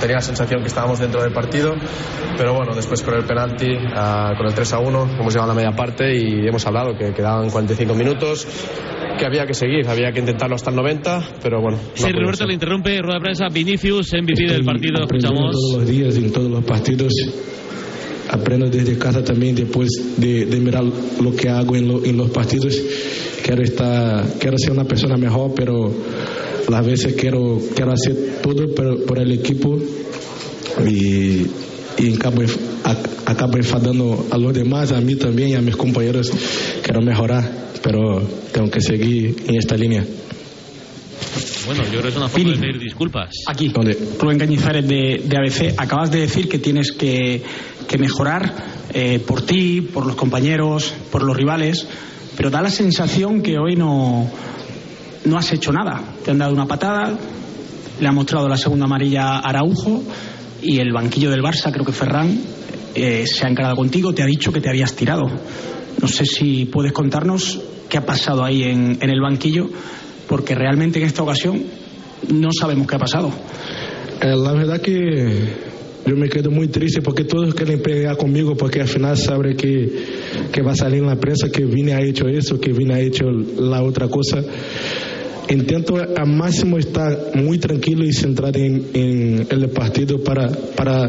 tenía 0.00 0.16
la 0.16 0.22
sensación 0.22 0.60
que 0.62 0.68
estábamos 0.68 0.98
dentro 0.98 1.22
del 1.22 1.32
partido, 1.32 1.74
pero 2.36 2.54
bueno, 2.54 2.74
después 2.74 3.02
con 3.02 3.14
el 3.14 3.24
penalti, 3.24 3.68
ah, 3.94 4.32
con 4.36 4.46
el 4.46 4.54
3 4.54 4.72
a 4.74 4.78
1, 4.78 5.02
hemos 5.20 5.32
llegado 5.34 5.50
a 5.50 5.54
la 5.54 5.60
media 5.60 5.76
parte 5.76 6.14
y 6.16 6.46
hemos 6.46 6.66
hablado 6.66 6.96
que 6.98 7.12
quedaban 7.12 7.50
45 7.50 7.94
minutos, 7.94 8.46
que 9.18 9.24
había 9.24 9.46
que 9.46 9.54
seguir, 9.54 9.88
había 9.88 10.12
que 10.12 10.20
intentarlo 10.20 10.54
hasta 10.56 10.70
el 10.70 10.76
90, 10.76 11.22
pero 11.42 11.60
bueno. 11.60 11.78
no 11.78 11.90
Sí. 11.94 12.12
Roberto 12.12 12.46
le 12.46 12.54
interrumpe, 12.54 13.00
rueda 13.00 13.14
de 13.14 13.20
prensa, 13.20 13.48
Vinicius, 13.50 14.12
MVP 14.12 14.46
del 14.52 14.64
partido, 14.64 15.02
escuchamos. 15.02 15.52
todos 15.52 15.78
los 15.78 15.86
días 15.88 16.16
en 16.16 16.32
todos 16.32 16.50
los 16.50 16.64
partidos. 16.64 17.12
Aprendo 18.28 18.68
desde 18.68 18.98
casa 18.98 19.22
también 19.22 19.54
después 19.54 19.88
de, 20.16 20.46
de 20.46 20.56
mirar 20.60 20.82
lo 20.84 21.34
que 21.36 21.48
hago 21.48 21.76
en, 21.76 21.86
lo- 21.86 22.04
en 22.04 22.16
los 22.16 22.28
partidos. 22.30 22.76
Quiero 23.44 23.62
estar, 23.62 24.24
quiero 24.40 24.58
ser 24.58 24.72
una 24.72 24.82
persona 24.84 25.16
mejor, 25.16 25.52
pero 25.54 25.92
las 26.68 26.86
veces 26.86 27.14
quiero, 27.14 27.60
quiero 27.74 27.92
hacer 27.92 28.40
todo 28.42 28.74
por, 28.74 29.04
por 29.04 29.18
el 29.18 29.32
equipo 29.32 29.78
y, 30.86 31.46
y 31.98 32.14
acabo, 32.14 32.42
acabo 33.24 33.56
enfadando 33.56 34.26
a 34.30 34.38
los 34.38 34.54
demás, 34.54 34.92
a 34.92 35.00
mí 35.00 35.16
también 35.16 35.50
y 35.50 35.54
a 35.54 35.60
mis 35.60 35.76
compañeros. 35.76 36.30
Quiero 36.82 37.00
mejorar, 37.02 37.70
pero 37.82 38.20
tengo 38.52 38.70
que 38.70 38.80
seguir 38.80 39.36
en 39.46 39.56
esta 39.56 39.76
línea. 39.76 40.04
Bueno, 41.66 41.82
yo 41.84 41.90
creo 41.90 42.02
que 42.02 42.08
es 42.08 42.16
una 42.16 42.28
forma 42.28 42.50
de 42.50 42.58
pedir 42.58 42.78
disculpas. 42.78 43.30
Aquí, 43.48 43.72
Rubén 44.20 44.38
Cañizares 44.38 44.86
de, 44.86 45.22
de 45.24 45.36
ABC, 45.36 45.74
acabas 45.76 46.12
de 46.12 46.20
decir 46.20 46.48
que 46.48 46.58
tienes 46.58 46.92
que, 46.92 47.42
que 47.88 47.98
mejorar 47.98 48.54
eh, 48.94 49.18
por 49.18 49.42
ti, 49.42 49.80
por 49.80 50.06
los 50.06 50.14
compañeros, 50.14 50.94
por 51.10 51.24
los 51.24 51.36
rivales, 51.36 51.88
pero 52.36 52.50
da 52.50 52.62
la 52.62 52.70
sensación 52.70 53.42
que 53.42 53.58
hoy 53.58 53.74
no, 53.74 54.30
no 55.26 55.36
has 55.36 55.52
hecho 55.52 55.72
nada. 55.72 56.02
Te 56.24 56.30
han 56.30 56.38
dado 56.38 56.52
una 56.52 56.66
patada, 56.66 57.16
le 58.00 58.08
ha 58.08 58.12
mostrado 58.12 58.48
la 58.48 58.56
segunda 58.56 58.86
amarilla 58.86 59.36
a 59.36 59.38
Araujo 59.40 60.02
y 60.62 60.78
el 60.78 60.92
banquillo 60.92 61.30
del 61.30 61.42
Barça, 61.42 61.70
creo 61.70 61.84
que 61.84 61.92
Ferran, 61.92 62.38
eh, 62.94 63.24
se 63.26 63.44
ha 63.44 63.50
encarado 63.50 63.76
contigo, 63.76 64.14
te 64.14 64.22
ha 64.22 64.26
dicho 64.26 64.52
que 64.52 64.60
te 64.60 64.68
habías 64.68 64.94
tirado. 64.94 65.26
No 66.00 66.08
sé 66.08 66.24
si 66.24 66.66
puedes 66.66 66.92
contarnos 66.92 67.60
qué 67.88 67.98
ha 67.98 68.06
pasado 68.06 68.44
ahí 68.44 68.62
en, 68.64 68.98
el 69.00 69.20
banquillo, 69.20 69.68
porque 70.28 70.54
realmente 70.54 70.98
en 70.98 71.06
esta 71.06 71.22
ocasión 71.22 71.62
no 72.32 72.48
sabemos 72.58 72.86
qué 72.86 72.96
ha 72.96 72.98
pasado. 72.98 73.30
Eh, 74.20 74.34
la 74.34 74.52
verdad 74.52 74.80
que 74.80 75.66
yo 76.06 76.16
me 76.16 76.28
quedo 76.28 76.50
muy 76.50 76.68
triste 76.68 77.02
porque 77.02 77.24
todos 77.24 77.54
quieren 77.54 77.82
pelear 77.82 78.16
conmigo 78.16 78.56
porque 78.56 78.80
al 78.80 78.88
final 78.88 79.16
saben 79.16 79.56
que, 79.56 79.90
que 80.52 80.62
va 80.62 80.72
a 80.72 80.76
salir 80.76 81.00
en 81.00 81.06
la 81.06 81.16
prensa 81.16 81.48
que 81.50 81.64
Vini 81.64 81.92
ha 81.92 82.00
hecho 82.00 82.28
eso, 82.28 82.60
que 82.60 82.72
Vini 82.72 82.92
ha 82.92 83.00
hecho 83.00 83.24
la 83.26 83.82
otra 83.82 84.08
cosa. 84.08 84.42
Intento 85.48 85.96
al 85.96 86.26
máximo 86.26 86.76
estar 86.76 87.30
muy 87.34 87.58
tranquilo 87.58 88.04
y 88.04 88.12
centrado 88.12 88.58
en, 88.58 88.88
en 88.94 89.46
el 89.48 89.68
partido 89.70 90.18
para, 90.22 90.48
para 90.48 91.08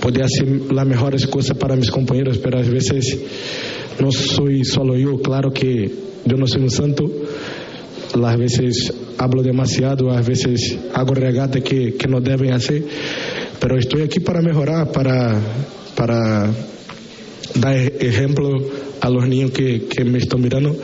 poder 0.00 0.22
hacer 0.22 0.72
las 0.72 0.86
mejores 0.86 1.26
cosas 1.26 1.56
para 1.56 1.74
mis 1.74 1.90
compañeros, 1.90 2.38
pero 2.38 2.58
a 2.58 2.62
veces 2.62 3.18
no 4.00 4.12
soy 4.12 4.64
solo 4.64 4.96
yo, 4.96 5.20
claro 5.20 5.52
que 5.52 5.90
yo 6.24 6.36
no 6.36 6.46
soy 6.46 6.62
un 6.62 6.70
santo, 6.70 7.10
las 8.18 8.38
veces 8.38 8.92
hablo 9.18 9.42
demasiado, 9.42 10.10
a 10.10 10.22
veces 10.22 10.78
hago 10.94 11.14
regatas 11.14 11.62
que, 11.62 11.94
que 11.94 12.08
no 12.08 12.20
deben 12.20 12.52
hacer, 12.52 12.84
pero 13.60 13.76
estoy 13.76 14.02
aquí 14.02 14.20
para 14.20 14.40
mejorar, 14.40 14.90
para, 14.92 15.38
para 15.96 16.50
dar 17.56 17.76
e- 17.76 17.96
ejemplo 18.00 18.48
a 19.00 19.10
los 19.10 19.26
niños 19.28 19.50
que, 19.50 19.86
que 19.86 20.04
me 20.04 20.18
están 20.18 20.40
mirando 20.40 20.76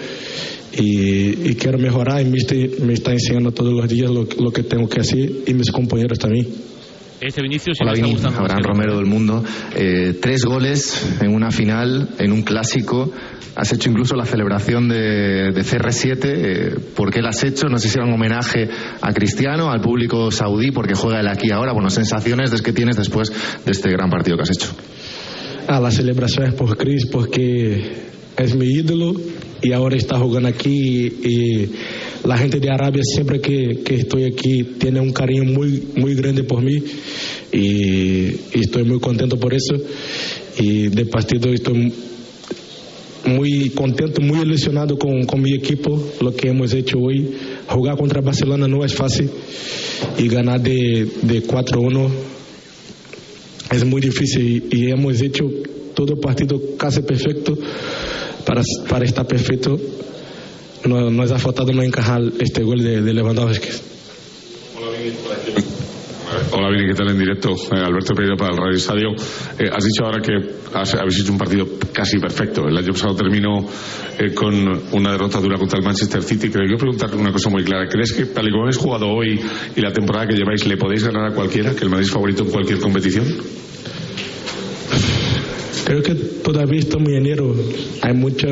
y, 0.76 1.50
y 1.50 1.54
quiero 1.54 1.78
mejorar 1.78 2.22
y 2.22 2.26
me 2.26 2.38
está, 2.38 2.54
me 2.84 2.92
está 2.92 3.12
enseñando 3.12 3.52
todos 3.52 3.72
los 3.72 3.88
días 3.88 4.10
lo, 4.10 4.26
lo 4.38 4.50
que 4.50 4.62
tengo 4.62 4.88
que 4.88 5.00
hacer 5.00 5.30
y 5.46 5.54
mis 5.54 5.70
compañeros 5.70 6.18
también. 6.18 6.46
Este 7.20 7.40
Vinicius 7.40 7.78
sí 7.78 7.82
Hola 7.82 7.94
Vini, 7.94 8.12
gustando. 8.12 8.40
Abraham 8.40 8.62
Romero 8.62 8.96
del 8.96 9.06
Mundo. 9.06 9.42
Eh, 9.74 10.18
tres 10.20 10.44
goles 10.44 11.16
en 11.22 11.34
una 11.34 11.50
final, 11.50 12.10
en 12.18 12.32
un 12.32 12.42
clásico. 12.42 13.10
Has 13.54 13.72
hecho 13.72 13.88
incluso 13.88 14.14
la 14.16 14.26
celebración 14.26 14.86
de, 14.86 15.50
de 15.50 15.62
CR7. 15.62 16.18
Eh, 16.24 16.74
¿Por 16.94 17.10
qué 17.10 17.22
la 17.22 17.30
has 17.30 17.42
hecho? 17.42 17.68
No 17.68 17.78
sé 17.78 17.88
si 17.88 17.96
era 17.96 18.06
un 18.06 18.12
homenaje 18.12 18.68
a 19.00 19.12
Cristiano, 19.14 19.70
al 19.70 19.80
público 19.80 20.30
saudí, 20.30 20.72
porque 20.72 20.94
juega 20.94 21.20
el 21.20 21.28
aquí 21.28 21.50
ahora. 21.50 21.72
Bueno, 21.72 21.88
sensaciones 21.88 22.50
de 22.50 22.60
que 22.60 22.74
tienes 22.74 22.96
después 22.96 23.32
de 23.64 23.72
este 23.72 23.90
gran 23.90 24.10
partido 24.10 24.36
que 24.36 24.42
has 24.42 24.50
hecho. 24.50 24.76
Ah, 25.68 25.80
la 25.80 25.90
celebración 25.90 26.48
es 26.48 26.54
por 26.54 26.76
Cris 26.76 27.06
porque 27.06 27.92
es 28.36 28.54
mi 28.54 28.66
ídolo 28.66 29.14
y 29.66 29.72
ahora 29.72 29.96
está 29.96 30.16
jugando 30.18 30.48
aquí 30.48 30.68
y 30.70 31.68
la 32.24 32.38
gente 32.38 32.60
de 32.60 32.70
Arabia 32.70 33.02
siempre 33.02 33.40
que, 33.40 33.82
estoy 33.84 34.24
aquí 34.24 34.62
tiene 34.78 35.00
un 35.00 35.12
cariño 35.12 35.42
muy 35.42 35.82
muy 35.96 36.14
grande 36.14 36.44
por 36.44 36.62
mí 36.62 36.80
y, 37.52 38.28
estoy 38.60 38.84
muy 38.84 39.00
contento 39.00 39.36
por 39.38 39.52
eso 39.52 39.74
y 40.58 40.88
de 40.88 41.04
partido 41.06 41.52
estoy 41.52 41.92
muy 43.26 43.70
contento, 43.70 44.20
muy 44.20 44.38
ilusionado 44.38 44.96
con, 44.96 45.42
mi 45.42 45.52
equipo, 45.52 46.00
lo 46.20 46.32
que 46.32 46.46
hemos 46.46 46.72
hecho 46.72 46.98
hoy. 47.00 47.28
Jugar 47.66 47.96
contra 47.96 48.20
Barcelona 48.20 48.68
no 48.68 48.84
es 48.84 48.94
fácil 48.94 49.28
y 50.16 50.28
ganar 50.28 50.60
de, 50.60 51.08
de 51.22 51.42
4-1 51.42 52.08
es 53.72 53.84
muy 53.84 54.00
difícil 54.00 54.68
y, 54.70 54.76
y 54.76 54.90
hemos 54.92 55.20
hecho 55.20 55.44
todo 55.96 56.20
partido 56.20 56.60
casi 56.76 57.00
perfecto 57.00 57.58
para, 58.46 58.62
para 58.88 59.04
estar 59.04 59.26
perfecto. 59.26 59.78
No, 60.84 61.10
nos 61.10 61.30
ha 61.32 61.38
faltado 61.38 61.72
no 61.72 61.82
encajar 61.82 62.22
este 62.38 62.62
gol 62.62 62.78
de, 62.82 63.02
de 63.02 63.12
Lewandowski. 63.12 63.68
Hola, 66.52 66.70
Vini, 66.70 66.88
¿qué 66.88 66.94
tal 66.94 67.08
en 67.10 67.18
directo? 67.18 67.50
Eh, 67.50 67.78
Alberto 67.84 68.12
Pereira 68.14 68.36
para 68.36 68.52
el 68.52 68.58
Radio 68.58 68.76
Estadio. 68.76 69.08
Eh, 69.58 69.70
has 69.72 69.84
dicho 69.84 70.04
ahora 70.04 70.20
que 70.20 70.32
has- 70.74 70.94
habéis 70.94 71.20
hecho 71.20 71.32
un 71.32 71.38
partido 71.38 71.66
casi 71.92 72.18
perfecto. 72.18 72.66
El 72.68 72.76
año 72.76 72.92
pasado 72.92 73.14
terminó 73.14 73.66
eh, 74.18 74.34
con 74.34 74.54
una 74.92 75.12
derrota 75.12 75.40
dura 75.40 75.56
contra 75.56 75.78
el 75.78 75.84
Manchester 75.84 76.22
City. 76.22 76.48
Pero 76.50 76.64
quiero 76.64 76.78
preguntarte 76.78 77.16
una 77.16 77.32
cosa 77.32 77.48
muy 77.48 77.64
clara. 77.64 77.88
¿Crees 77.88 78.12
que 78.12 78.26
tal 78.26 78.46
y 78.46 78.50
como 78.50 78.64
habéis 78.64 78.76
jugado 78.76 79.08
hoy 79.08 79.40
y 79.76 79.80
la 79.80 79.92
temporada 79.92 80.26
que 80.26 80.34
lleváis, 80.34 80.66
le 80.66 80.76
podéis 80.76 81.04
ganar 81.04 81.30
a 81.30 81.34
cualquiera? 81.34 81.74
¿Que 81.74 81.84
el 81.84 81.90
Madrid 81.90 82.06
es 82.06 82.12
favorito 82.12 82.42
en 82.44 82.50
cualquier 82.50 82.80
competición? 82.80 83.24
Creo 85.86 86.02
que 86.02 86.16
todavía 86.16 86.80
estamos 86.80 87.10
en 87.10 87.18
enero. 87.18 87.54
Hay 88.02 88.12
mucho, 88.12 88.48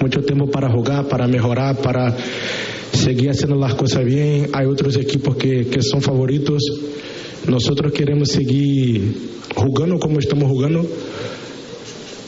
mucho 0.00 0.22
tiempo 0.22 0.46
para 0.50 0.72
jugar, 0.72 1.06
para 1.08 1.28
mejorar, 1.28 1.76
para 1.82 2.16
seguir 2.90 3.28
haciendo 3.28 3.56
las 3.56 3.74
cosas 3.74 4.02
bien. 4.02 4.48
Hay 4.54 4.64
otros 4.64 4.96
equipos 4.96 5.36
que, 5.36 5.66
que 5.66 5.82
son 5.82 6.00
favoritos. 6.00 6.62
Nosotros 7.46 7.92
queremos 7.92 8.30
seguir 8.30 9.14
jugando 9.54 9.98
como 9.98 10.20
estamos 10.20 10.48
jugando 10.48 10.86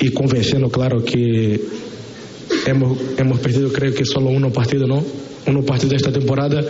y 0.00 0.10
convenciendo, 0.10 0.68
claro, 0.68 1.02
que 1.02 1.58
hemos, 2.66 2.98
hemos 3.16 3.38
perdido 3.38 3.72
creo 3.72 3.94
que 3.94 4.04
solo 4.04 4.28
uno 4.28 4.52
partido, 4.52 4.86
¿no? 4.86 5.02
Uno 5.46 5.62
partido 5.62 5.96
esta 5.96 6.12
temporada 6.12 6.62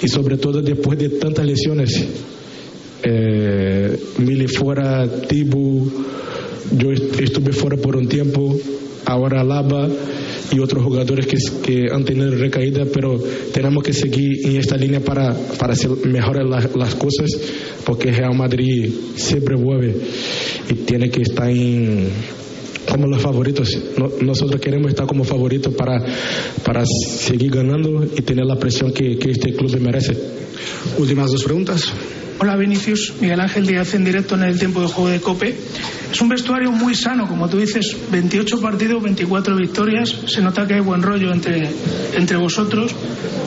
y 0.00 0.06
sobre 0.06 0.36
todo 0.36 0.62
después 0.62 0.96
de 0.96 1.08
tantas 1.08 1.44
lesiones. 1.44 2.06
Eh, 3.02 3.98
Mili 4.18 4.46
fuera, 4.46 5.08
Tibu, 5.26 5.90
yo 6.76 6.92
est- 6.92 7.20
estuve 7.20 7.52
fuera 7.52 7.76
por 7.76 7.96
un 7.96 8.08
tiempo, 8.08 8.56
ahora 9.06 9.42
Lava 9.42 9.88
y 10.52 10.58
otros 10.58 10.82
jugadores 10.84 11.26
que, 11.26 11.86
han 11.92 12.04
tenido 12.04 12.30
recaída, 12.32 12.84
pero 12.92 13.18
tenemos 13.52 13.82
que 13.84 13.92
seguir 13.92 14.46
en 14.46 14.56
esta 14.56 14.76
línea 14.76 15.00
para, 15.00 15.32
para 15.58 15.74
mejorar 16.04 16.44
las, 16.44 16.94
cosas, 16.96 17.30
porque 17.84 18.10
Real 18.10 18.36
Madrid 18.36 18.90
siempre 19.16 19.54
vuelve 19.56 19.94
y 20.68 20.74
tiene 20.74 21.08
que 21.08 21.22
estar 21.22 21.48
en, 21.48 22.08
como 22.90 23.06
los 23.06 23.22
favoritos. 23.22 23.78
No- 23.96 24.10
nosotros 24.22 24.60
queremos 24.60 24.88
estar 24.90 25.06
como 25.06 25.22
favoritos 25.24 25.72
para, 25.74 26.04
para 26.64 26.84
seguir 26.84 27.52
ganando 27.52 28.04
y 28.04 28.20
tener 28.22 28.44
la 28.46 28.56
presión 28.56 28.92
que, 28.92 29.16
que 29.18 29.30
este 29.30 29.54
club 29.54 29.78
merece. 29.80 30.16
Últimas 30.98 31.30
dos 31.30 31.44
preguntas. 31.44 31.92
Hola 32.42 32.56
Vinicius, 32.56 33.16
Miguel 33.20 33.38
Ángel 33.38 33.66
Díaz 33.66 33.92
en 33.92 34.02
directo 34.02 34.34
en 34.34 34.44
el 34.44 34.58
tiempo 34.58 34.80
de 34.80 34.86
juego 34.86 35.10
de 35.10 35.20
Cope. 35.20 35.54
Es 36.10 36.22
un 36.22 36.30
vestuario 36.30 36.72
muy 36.72 36.94
sano, 36.94 37.28
como 37.28 37.50
tú 37.50 37.58
dices, 37.58 37.94
28 38.10 38.62
partidos, 38.62 39.02
24 39.02 39.54
victorias. 39.56 40.16
Se 40.24 40.40
nota 40.40 40.66
que 40.66 40.72
hay 40.72 40.80
buen 40.80 41.02
rollo 41.02 41.34
entre, 41.34 41.68
entre 42.14 42.38
vosotros. 42.38 42.94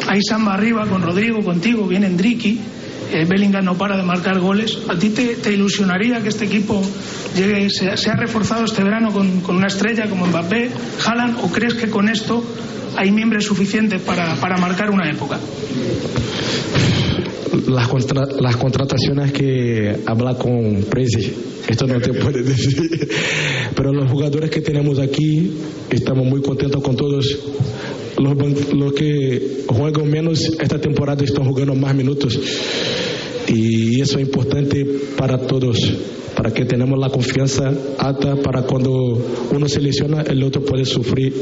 Hay 0.08 0.22
samba 0.22 0.54
arriba 0.54 0.86
con 0.86 1.02
Rodrigo, 1.02 1.44
contigo, 1.44 1.88
viene 1.88 2.06
Enrique. 2.06 2.56
Eh, 3.12 3.26
Bellingham 3.28 3.66
no 3.66 3.76
para 3.76 3.98
de 3.98 4.04
marcar 4.04 4.40
goles. 4.40 4.78
¿A 4.88 4.96
ti 4.96 5.10
te, 5.10 5.38
te 5.38 5.52
ilusionaría 5.52 6.22
que 6.22 6.30
este 6.30 6.46
equipo 6.46 6.80
llegue, 7.36 7.72
se, 7.72 7.98
se 7.98 8.12
ha 8.12 8.16
reforzado 8.16 8.64
este 8.64 8.84
verano 8.84 9.12
con, 9.12 9.42
con 9.42 9.56
una 9.56 9.68
estrella 9.70 10.08
como 10.08 10.28
Mbappé, 10.28 10.70
Haaland, 11.04 11.40
o 11.42 11.52
crees 11.52 11.74
que 11.74 11.90
con 11.90 12.10
esto 12.10 12.44
hay 12.96 13.12
miembros 13.12 13.46
suficientes 13.46 14.00
para, 14.04 14.36
para 14.36 14.58
marcar 14.58 14.92
una 14.92 15.10
época? 15.10 15.40
Las, 17.68 17.88
contra- 17.88 18.28
las 18.40 18.56
contrataciones 18.58 19.32
que 19.32 19.96
habla 20.06 20.36
con 20.36 20.84
Prezi, 20.90 21.32
esto 21.68 21.88
no 21.88 22.00
te 22.00 22.14
puede 22.20 22.44
decir, 22.44 23.10
pero 23.76 23.92
los 23.94 24.10
jugadores 24.10 24.50
que 24.50 24.62
tenemos 24.62 25.00
aquí 25.00 25.52
estamos 25.90 26.26
muy 26.26 26.42
contentos 26.42 26.82
con 26.84 26.96
todos. 26.96 27.40
los, 28.18 28.74
los 28.74 28.94
que 28.94 29.64
juegan 29.68 30.10
menos 30.10 30.52
esta 30.60 30.80
temporada 30.80 31.24
están 31.24 31.46
jugando 31.46 31.74
más 31.76 31.96
minutos 31.96 32.40
y 33.48 34.02
eso 34.02 34.20
es 34.20 34.26
importante 34.26 34.86
para 35.18 35.38
todos, 35.38 35.78
para 36.36 36.52
que 36.52 36.66
tenemos 36.66 36.98
la 36.98 37.10
confianza 37.10 37.72
alta 37.98 38.36
para 38.38 38.64
cuando 38.64 39.22
uno 39.52 39.68
se 39.68 39.82
lesiona, 39.82 40.22
el 40.22 40.44
otro 40.44 40.64
puede 40.64 40.86
sufrir, 40.86 41.34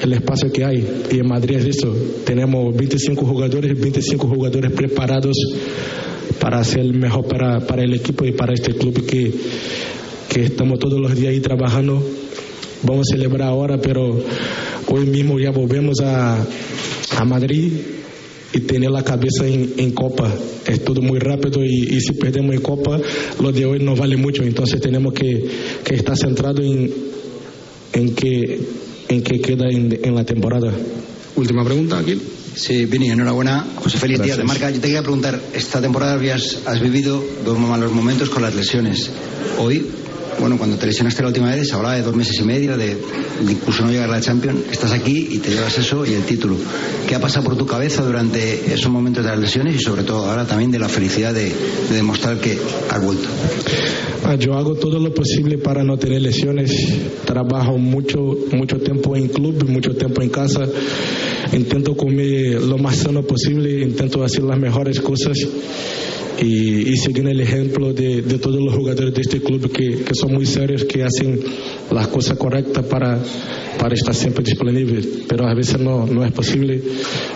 el 0.00 0.12
espacio 0.12 0.50
que 0.50 0.64
hay. 0.64 0.86
Y 1.10 1.18
en 1.18 1.28
Madrid 1.28 1.56
es 1.56 1.76
eso, 1.76 1.94
tenemos 2.24 2.74
25 2.74 3.24
jugadores, 3.24 3.78
25 3.78 4.26
jugadores 4.26 4.72
preparados 4.72 5.36
para 6.40 6.58
hacer 6.58 6.84
mejor 6.92 7.26
para, 7.26 7.60
para 7.60 7.82
el 7.82 7.94
equipo 7.94 8.24
y 8.24 8.32
para 8.32 8.54
este 8.54 8.72
club 8.74 9.04
que, 9.06 9.32
que 10.28 10.44
estamos 10.44 10.78
todos 10.78 11.00
los 11.00 11.14
días 11.14 11.32
ahí 11.32 11.40
trabajando. 11.40 12.02
Vamos 12.82 13.06
a 13.10 13.16
celebrar 13.16 13.48
ahora, 13.48 13.80
pero 13.80 14.20
hoy 14.88 15.06
mismo 15.06 15.38
ya 15.38 15.50
volvemos 15.50 16.00
a, 16.00 16.44
a 17.16 17.24
Madrid 17.24 17.72
y 18.52 18.60
tener 18.60 18.90
la 18.90 19.02
cabeza 19.02 19.46
en, 19.46 19.74
en, 19.76 19.92
Copa. 19.92 20.32
Es 20.66 20.84
todo 20.84 21.02
muy 21.02 21.18
rápido 21.18 21.64
y, 21.64 21.96
y, 21.96 22.00
si 22.00 22.12
perdemos 22.12 22.54
en 22.54 22.60
Copa, 22.60 22.98
lo 23.40 23.52
de 23.52 23.66
hoy 23.66 23.78
no 23.80 23.96
vale 23.96 24.16
mucho. 24.16 24.42
Entonces 24.42 24.80
tenemos 24.80 25.12
que, 25.12 25.44
que 25.84 25.94
estar 25.94 26.16
centrados 26.16 26.64
en, 26.64 26.92
en, 27.92 28.14
que, 28.14 28.60
en 29.08 29.22
que 29.22 29.40
queda 29.40 29.68
en, 29.70 29.98
en 30.02 30.14
la 30.14 30.24
temporada. 30.24 30.72
Última 31.36 31.64
pregunta, 31.64 31.98
aquí. 31.98 32.18
Sí, 32.54 32.86
Vini, 32.86 33.10
enhorabuena. 33.10 33.66
José 33.76 33.98
Félix 33.98 34.22
Díaz 34.22 34.38
de 34.38 34.44
Marca. 34.44 34.70
Yo 34.70 34.76
te 34.80 34.86
quería 34.86 35.02
preguntar, 35.02 35.38
esta 35.52 35.82
temporada 35.82 36.14
habías, 36.14 36.62
has 36.64 36.80
vivido 36.80 37.22
dos 37.44 37.58
malos 37.58 37.92
momentos 37.92 38.30
con 38.30 38.42
las 38.42 38.54
lesiones. 38.54 39.10
Hoy 39.58 39.84
bueno, 40.38 40.58
cuando 40.58 40.76
te 40.76 40.86
lesionaste 40.86 41.22
la 41.22 41.28
última 41.28 41.54
vez 41.54 41.68
se 41.68 41.74
hablaba 41.74 41.96
de 41.96 42.02
dos 42.02 42.14
meses 42.14 42.38
y 42.38 42.44
medio, 42.44 42.76
de, 42.76 42.94
de 42.94 43.52
incluso 43.52 43.84
no 43.84 43.90
llegar 43.90 44.08
a 44.08 44.12
la 44.12 44.20
Champions. 44.20 44.60
Estás 44.70 44.92
aquí 44.92 45.28
y 45.30 45.38
te 45.38 45.50
llevas 45.50 45.76
eso 45.78 46.04
y 46.04 46.14
el 46.14 46.22
título. 46.24 46.56
¿Qué 47.06 47.14
ha 47.14 47.20
pasado 47.20 47.44
por 47.44 47.56
tu 47.56 47.66
cabeza 47.66 48.02
durante 48.02 48.72
esos 48.72 48.90
momentos 48.90 49.24
de 49.24 49.30
las 49.30 49.38
lesiones 49.38 49.76
y 49.76 49.78
sobre 49.78 50.02
todo 50.02 50.28
ahora 50.28 50.44
también 50.44 50.70
de 50.70 50.78
la 50.78 50.88
felicidad 50.88 51.32
de, 51.32 51.44
de 51.44 51.94
demostrar 51.94 52.38
que 52.38 52.58
has 52.90 53.02
vuelto? 53.02 53.28
Ah, 54.24 54.34
yo 54.34 54.54
hago 54.54 54.74
todo 54.74 54.98
lo 54.98 55.14
posible 55.14 55.58
para 55.58 55.84
no 55.84 55.96
tener 55.96 56.20
lesiones. 56.20 56.72
Trabajo 57.24 57.78
mucho, 57.78 58.18
mucho 58.52 58.78
tiempo 58.78 59.16
en 59.16 59.28
club, 59.28 59.68
mucho 59.68 59.94
tiempo 59.94 60.22
en 60.22 60.30
casa. 60.30 60.66
Intento 61.52 61.96
comer 61.96 62.60
lo 62.60 62.76
más 62.78 62.96
sano 62.96 63.22
posible, 63.22 63.82
intento 63.82 64.24
hacer 64.24 64.42
las 64.42 64.58
mejores 64.58 65.00
cosas 65.00 65.38
y, 66.38 66.90
y 66.90 66.96
seguir 66.96 67.26
el 67.28 67.40
ejemplo 67.40 67.92
de, 67.92 68.22
todos 68.38 68.60
los 68.60 68.74
jugadores 68.74 69.14
de 69.14 69.20
este 69.22 69.40
club 69.40 69.70
que, 69.72 70.04
que, 70.04 70.14
son 70.14 70.34
muy 70.34 70.46
serios, 70.46 70.84
que 70.84 71.02
hacen 71.02 71.40
las 71.90 72.08
cosas 72.08 72.36
correctas 72.38 72.84
para, 72.86 73.18
para 73.78 73.94
estar 73.94 74.14
siempre 74.14 74.44
disponibles, 74.44 75.06
pero 75.28 75.46
a 75.46 75.54
veces 75.54 75.80
no, 75.80 76.06
no 76.06 76.24
es 76.24 76.32
posible. 76.32 76.80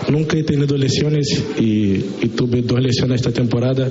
Nunca 0.09 0.37
he 0.37 0.43
tenido 0.43 0.77
lesiones 0.77 1.27
y, 1.59 2.05
y 2.21 2.29
tuve 2.35 2.61
dos 2.61 2.79
lesiones 2.79 3.21
esta 3.21 3.31
temporada. 3.31 3.89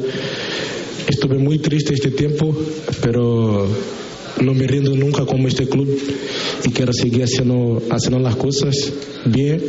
Estuve 1.08 1.38
muy 1.38 1.58
triste 1.58 1.94
este 1.94 2.10
tiempo, 2.10 2.56
pero 3.02 3.66
no 4.40 4.54
me 4.54 4.66
rindo 4.66 4.94
nunca 4.94 5.26
como 5.26 5.48
este 5.48 5.66
club 5.66 5.88
y 6.64 6.70
quiero 6.70 6.92
seguir 6.92 7.24
haciendo, 7.24 7.82
haciendo 7.90 8.20
las 8.20 8.36
cosas 8.36 8.92
bien 9.26 9.60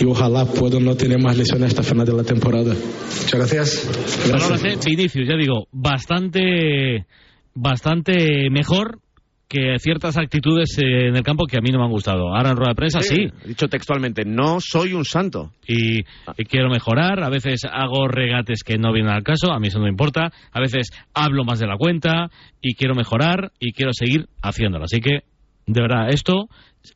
y 0.00 0.04
ojalá 0.04 0.44
pueda 0.44 0.80
no 0.80 0.96
tener 0.96 1.20
más 1.20 1.36
lesiones 1.36 1.70
hasta 1.70 1.82
final 1.82 2.06
de 2.06 2.12
la 2.12 2.24
temporada. 2.24 2.74
Muchas 2.74 3.34
gracias. 3.34 4.26
gracias. 4.28 4.64
Eh, 4.64 4.78
Vinicius, 4.84 5.28
ya 5.28 5.36
digo, 5.36 5.66
bastante, 5.72 7.06
bastante 7.54 8.50
mejor 8.50 9.00
que 9.48 9.78
ciertas 9.78 10.16
actitudes 10.16 10.76
en 10.78 11.14
el 11.16 11.22
campo 11.22 11.46
que 11.46 11.58
a 11.58 11.60
mí 11.60 11.70
no 11.70 11.78
me 11.78 11.84
han 11.84 11.90
gustado. 11.90 12.34
Ahora 12.34 12.50
en 12.50 12.56
rueda 12.56 12.70
de 12.70 12.74
prensa 12.74 13.00
sí. 13.00 13.14
sí. 13.14 13.32
He 13.44 13.48
dicho 13.48 13.68
textualmente, 13.68 14.24
no 14.24 14.58
soy 14.60 14.94
un 14.94 15.04
santo. 15.04 15.52
Y, 15.66 16.00
y, 16.00 16.44
quiero 16.48 16.70
mejorar. 16.70 17.22
A 17.22 17.28
veces 17.28 17.60
hago 17.70 18.08
regates 18.08 18.64
que 18.64 18.78
no 18.78 18.92
vienen 18.92 19.12
al 19.12 19.22
caso, 19.22 19.52
a 19.52 19.60
mí 19.60 19.68
eso 19.68 19.78
no 19.78 19.84
me 19.84 19.90
importa. 19.90 20.32
A 20.52 20.60
veces 20.60 20.90
hablo 21.12 21.44
más 21.44 21.60
de 21.60 21.66
la 21.66 21.76
cuenta 21.76 22.30
y 22.60 22.74
quiero 22.74 22.94
mejorar 22.94 23.52
y 23.60 23.72
quiero 23.72 23.92
seguir 23.92 24.26
haciéndolo. 24.42 24.86
Así 24.86 25.00
que, 25.00 25.20
de 25.66 25.80
verdad, 25.80 26.08
esto 26.10 26.48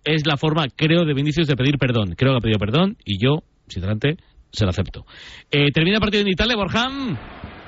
es 0.04 0.26
la 0.26 0.36
forma, 0.36 0.66
creo, 0.74 1.04
de 1.04 1.14
Vinicius 1.14 1.46
de 1.46 1.56
pedir 1.56 1.78
perdón. 1.78 2.14
Creo 2.16 2.32
que 2.32 2.38
ha 2.38 2.40
pedido 2.40 2.58
perdón 2.58 2.96
y 3.04 3.22
yo, 3.22 3.42
sinceramente, 3.68 4.16
se 4.52 4.64
lo 4.64 4.70
acepto. 4.70 5.04
Eh, 5.50 5.70
termina 5.72 5.96
el 5.96 6.00
partido 6.00 6.22
en 6.22 6.28
Italia, 6.28 6.56
Borjam. 6.56 7.16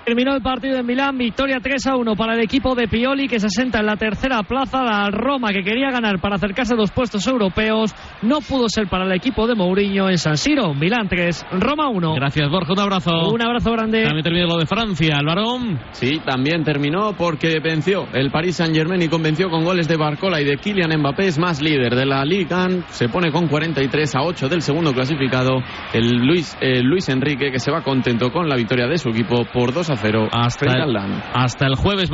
Terminó 0.05 0.35
el 0.35 0.43
partido 0.43 0.79
en 0.79 0.87
Milán, 0.87 1.19
victoria 1.19 1.59
3 1.63 1.87
a 1.89 1.97
1 1.97 2.17
para 2.17 2.35
el 2.35 2.41
equipo 2.41 2.75
de 2.75 2.89
Pioli 2.89 3.29
que 3.29 3.39
se 3.39 3.47
asenta 3.47 3.81
en 3.81 3.87
la 3.87 3.97
tercera 3.97 4.43
plaza. 4.43 4.83
La 4.83 5.11
Roma 5.11 5.53
que 5.53 5.63
quería 5.63 5.91
ganar 5.91 6.21
para 6.21 6.37
acercarse 6.37 6.73
a 6.73 6.77
los 6.77 6.91
puestos 6.91 7.27
europeos 7.27 7.95
no 8.23 8.41
pudo 8.41 8.69
ser 8.69 8.89
para 8.89 9.05
el 9.05 9.13
equipo 9.13 9.47
de 9.47 9.55
Mourinho 9.55 10.09
en 10.09 10.19
San 10.19 10.37
Siro. 10.37 10.75
Milán 10.75 11.09
3, 11.09 11.47
Roma 11.61 11.89
1. 11.89 12.15
Gracias 12.15 12.51
Borja, 12.51 12.73
un 12.73 12.81
abrazo. 12.81 13.11
Un 13.31 13.43
abrazo 13.43 13.73
grande. 13.73 14.05
También 14.05 14.25
terminó 14.25 14.47
lo 14.47 14.57
de 14.59 14.67
Francia, 14.67 15.17
Álvaro. 15.19 15.59
Sí, 15.93 16.21
también 16.25 16.65
terminó 16.65 17.13
porque 17.13 17.61
venció 17.61 18.07
el 18.15 18.31
Paris 18.31 18.57
Saint 18.57 18.75
Germain 18.75 19.03
y 19.03 19.09
convenció 19.09 19.51
con 19.51 19.65
goles 19.65 19.87
de 19.87 19.97
Barcola 19.97 20.41
y 20.41 20.45
de 20.45 20.57
Kylian 20.57 20.99
Mbappé. 20.99 21.27
Es 21.27 21.39
más 21.39 21.61
líder 21.61 21.95
de 21.95 22.07
la 22.07 22.25
Liga. 22.25 22.69
Se 22.89 23.09
pone 23.09 23.31
con 23.31 23.49
43 23.49 24.17
a 24.17 24.23
8 24.23 24.49
del 24.49 24.63
segundo 24.63 24.93
clasificado 24.93 25.63
el 25.93 26.17
Luis, 26.17 26.57
eh, 26.61 26.83
Luis 26.83 27.09
Enrique 27.09 27.51
que 27.53 27.59
se 27.59 27.71
va 27.71 27.83
contento 27.83 28.31
con 28.33 28.49
la 28.49 28.57
victoria 28.57 28.87
de 28.87 28.99
su 28.99 29.11
equipo 29.11 29.45
por 29.53 29.73
2 29.73 29.90
a 29.93 29.97
0 29.97 30.29
hasta 30.33 30.67
el, 30.67 30.97
hasta 31.35 31.67
el 31.67 31.75
jueves. 31.77 32.11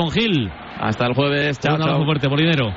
Hasta 0.80 1.06
el 1.06 1.14
jueves. 1.14 1.58
Chao, 1.58 1.74
Un 1.76 1.82
abrazo 1.82 1.98
chao. 1.98 2.04
fuerte, 2.06 2.28
Molinero. 2.28 2.68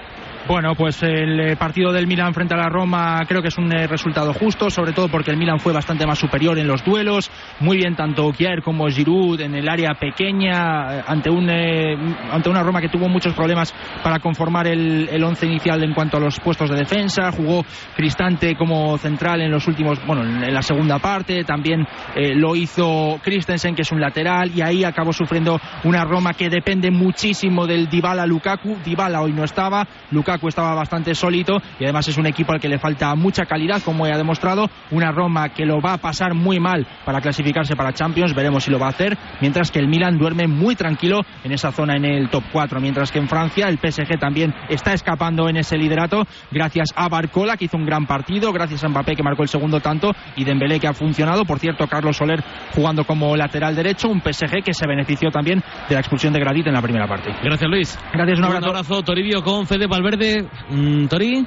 Bueno, 0.49 0.73
pues 0.73 1.03
el 1.03 1.55
partido 1.57 1.91
del 1.91 2.07
Milan 2.07 2.33
frente 2.33 2.55
a 2.55 2.57
la 2.57 2.69
Roma 2.69 3.21
creo 3.27 3.39
que 3.39 3.49
es 3.49 3.57
un 3.59 3.69
resultado 3.69 4.33
justo, 4.33 4.71
sobre 4.71 4.93
todo 4.93 5.07
porque 5.07 5.29
el 5.29 5.37
Milan 5.37 5.59
fue 5.59 5.73
bastante 5.73 6.07
más 6.07 6.17
superior 6.17 6.57
en 6.57 6.65
los 6.65 6.83
duelos, 6.83 7.29
muy 7.59 7.77
bien 7.77 7.95
tanto 7.95 8.31
Kier 8.31 8.63
como 8.63 8.87
Giroud 8.87 9.39
en 9.41 9.53
el 9.53 9.69
área 9.69 9.93
pequeña, 9.93 11.01
ante 11.01 11.29
un 11.29 11.47
eh, 11.51 11.95
ante 12.31 12.49
una 12.49 12.63
Roma 12.63 12.81
que 12.81 12.89
tuvo 12.89 13.07
muchos 13.07 13.35
problemas 13.35 13.75
para 14.01 14.17
conformar 14.17 14.65
el, 14.65 15.07
el 15.09 15.23
once 15.23 15.45
inicial 15.45 15.83
en 15.83 15.93
cuanto 15.93 16.17
a 16.17 16.19
los 16.19 16.39
puestos 16.39 16.71
de 16.71 16.77
defensa, 16.77 17.31
jugó 17.31 17.63
Cristante 17.95 18.55
como 18.55 18.97
central 18.97 19.41
en 19.41 19.51
los 19.51 19.67
últimos, 19.67 20.03
bueno, 20.07 20.23
en 20.23 20.51
la 20.51 20.63
segunda 20.63 20.97
parte, 20.97 21.43
también 21.43 21.85
eh, 22.15 22.33
lo 22.33 22.55
hizo 22.55 23.19
Christensen 23.23 23.75
que 23.75 23.83
es 23.83 23.91
un 23.91 24.01
lateral 24.01 24.49
y 24.55 24.63
ahí 24.63 24.83
acabó 24.83 25.13
sufriendo 25.13 25.59
una 25.83 26.05
Roma 26.05 26.33
que 26.33 26.49
depende 26.49 26.89
muchísimo 26.89 27.67
del 27.67 27.87
Dybala 27.87 28.25
Lukaku, 28.25 28.77
Dybala 28.83 29.21
hoy 29.21 29.31
no 29.31 29.43
estaba, 29.43 29.85
Lukaku 30.09 30.38
estaba 30.47 30.73
bastante 30.73 31.13
sólito 31.15 31.57
y 31.79 31.83
además 31.83 32.07
es 32.07 32.17
un 32.17 32.25
equipo 32.25 32.51
al 32.51 32.59
que 32.59 32.69
le 32.69 32.79
falta 32.79 33.13
mucha 33.15 33.45
calidad, 33.45 33.81
como 33.83 34.05
ha 34.05 34.17
demostrado. 34.17 34.69
Una 34.91 35.11
Roma 35.11 35.49
que 35.49 35.65
lo 35.65 35.81
va 35.81 35.93
a 35.93 35.97
pasar 35.97 36.33
muy 36.33 36.59
mal 36.59 36.87
para 37.05 37.21
clasificarse 37.21 37.75
para 37.75 37.93
Champions, 37.93 38.33
veremos 38.33 38.63
si 38.63 38.71
lo 38.71 38.79
va 38.79 38.87
a 38.87 38.89
hacer. 38.89 39.17
Mientras 39.41 39.71
que 39.71 39.79
el 39.79 39.87
Milan 39.87 40.17
duerme 40.17 40.47
muy 40.47 40.75
tranquilo 40.75 41.21
en 41.43 41.51
esa 41.51 41.71
zona 41.71 41.95
en 41.95 42.05
el 42.05 42.29
top 42.29 42.43
4. 42.51 42.79
Mientras 42.79 43.11
que 43.11 43.19
en 43.19 43.27
Francia 43.27 43.67
el 43.67 43.77
PSG 43.77 44.19
también 44.19 44.53
está 44.69 44.93
escapando 44.93 45.49
en 45.49 45.57
ese 45.57 45.77
liderato, 45.77 46.25
gracias 46.51 46.89
a 46.95 47.07
Barcola 47.09 47.57
que 47.57 47.65
hizo 47.65 47.77
un 47.77 47.85
gran 47.85 48.05
partido, 48.05 48.51
gracias 48.51 48.83
a 48.83 48.89
Mbappé 48.89 49.15
que 49.15 49.23
marcó 49.23 49.43
el 49.43 49.49
segundo 49.49 49.79
tanto 49.79 50.11
y 50.35 50.43
Dembélé 50.43 50.79
que 50.79 50.87
ha 50.87 50.93
funcionado. 50.93 51.45
Por 51.45 51.59
cierto, 51.59 51.87
Carlos 51.87 52.17
Soler 52.17 52.43
jugando 52.73 53.03
como 53.03 53.35
lateral 53.35 53.75
derecho, 53.75 54.09
un 54.09 54.21
PSG 54.21 54.63
que 54.63 54.73
se 54.73 54.87
benefició 54.87 55.31
también 55.31 55.63
de 55.87 55.95
la 55.95 55.99
expulsión 56.01 56.33
de 56.33 56.39
Gradit 56.39 56.67
en 56.67 56.73
la 56.73 56.81
primera 56.81 57.07
parte. 57.07 57.31
Gracias, 57.43 57.69
Luis. 57.69 57.99
Gracias, 58.13 58.39
un 58.39 58.45
abrazo. 58.45 58.63
Un 58.63 58.69
abrazo, 58.69 59.03
Toribio 59.03 59.41
con 59.43 59.65
Fede 59.65 59.87
Valverde. 59.87 60.28
Mm, 60.69 61.07
Tori. 61.07 61.45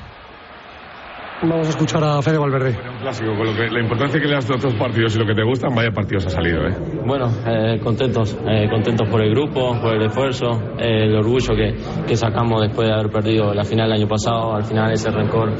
Vamos 1.43 1.67
a 1.67 1.71
escuchar 1.71 2.05
a 2.05 2.23
Fede 2.23 2.39
Valverde. 2.39 2.79
Un 2.89 3.01
clásico, 3.01 3.35
con 3.35 3.47
lo 3.47 3.53
que, 3.53 3.69
la 3.69 3.81
importancia 3.81 4.21
que 4.21 4.29
le 4.29 4.35
das 4.35 4.49
a 4.49 4.55
otros 4.55 4.75
partidos 4.75 5.17
y 5.17 5.19
lo 5.19 5.27
que 5.27 5.35
te 5.35 5.43
gustan, 5.43 5.75
vaya 5.75 5.91
partidos 5.91 6.27
ha 6.27 6.31
salido. 6.31 6.69
¿eh? 6.69 6.77
Bueno, 7.05 7.33
eh, 7.45 7.81
contentos, 7.83 8.39
eh, 8.49 8.69
contentos 8.71 9.09
por 9.09 9.21
el 9.21 9.31
grupo, 9.31 9.77
por 9.81 9.97
el 9.97 10.03
esfuerzo, 10.07 10.51
eh, 10.79 11.07
el 11.07 11.17
orgullo 11.17 11.57
que, 11.57 11.75
que, 12.07 12.15
sacamos 12.15 12.61
después 12.61 12.87
de 12.87 12.95
haber 12.95 13.11
perdido 13.11 13.53
la 13.53 13.65
final 13.65 13.87
el 13.91 14.03
año 14.03 14.07
pasado. 14.07 14.55
Al 14.55 14.63
final 14.63 14.93
ese 14.93 15.11
rencor 15.11 15.53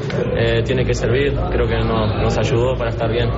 tiene 0.63 0.85
que 0.85 0.93
servir, 0.93 1.33
creo 1.51 1.67
que 1.67 1.77
nos, 1.79 2.15
nos 2.21 2.37
ayudó 2.37 2.77
para 2.77 2.91
estar 2.91 3.11
bien 3.11 3.29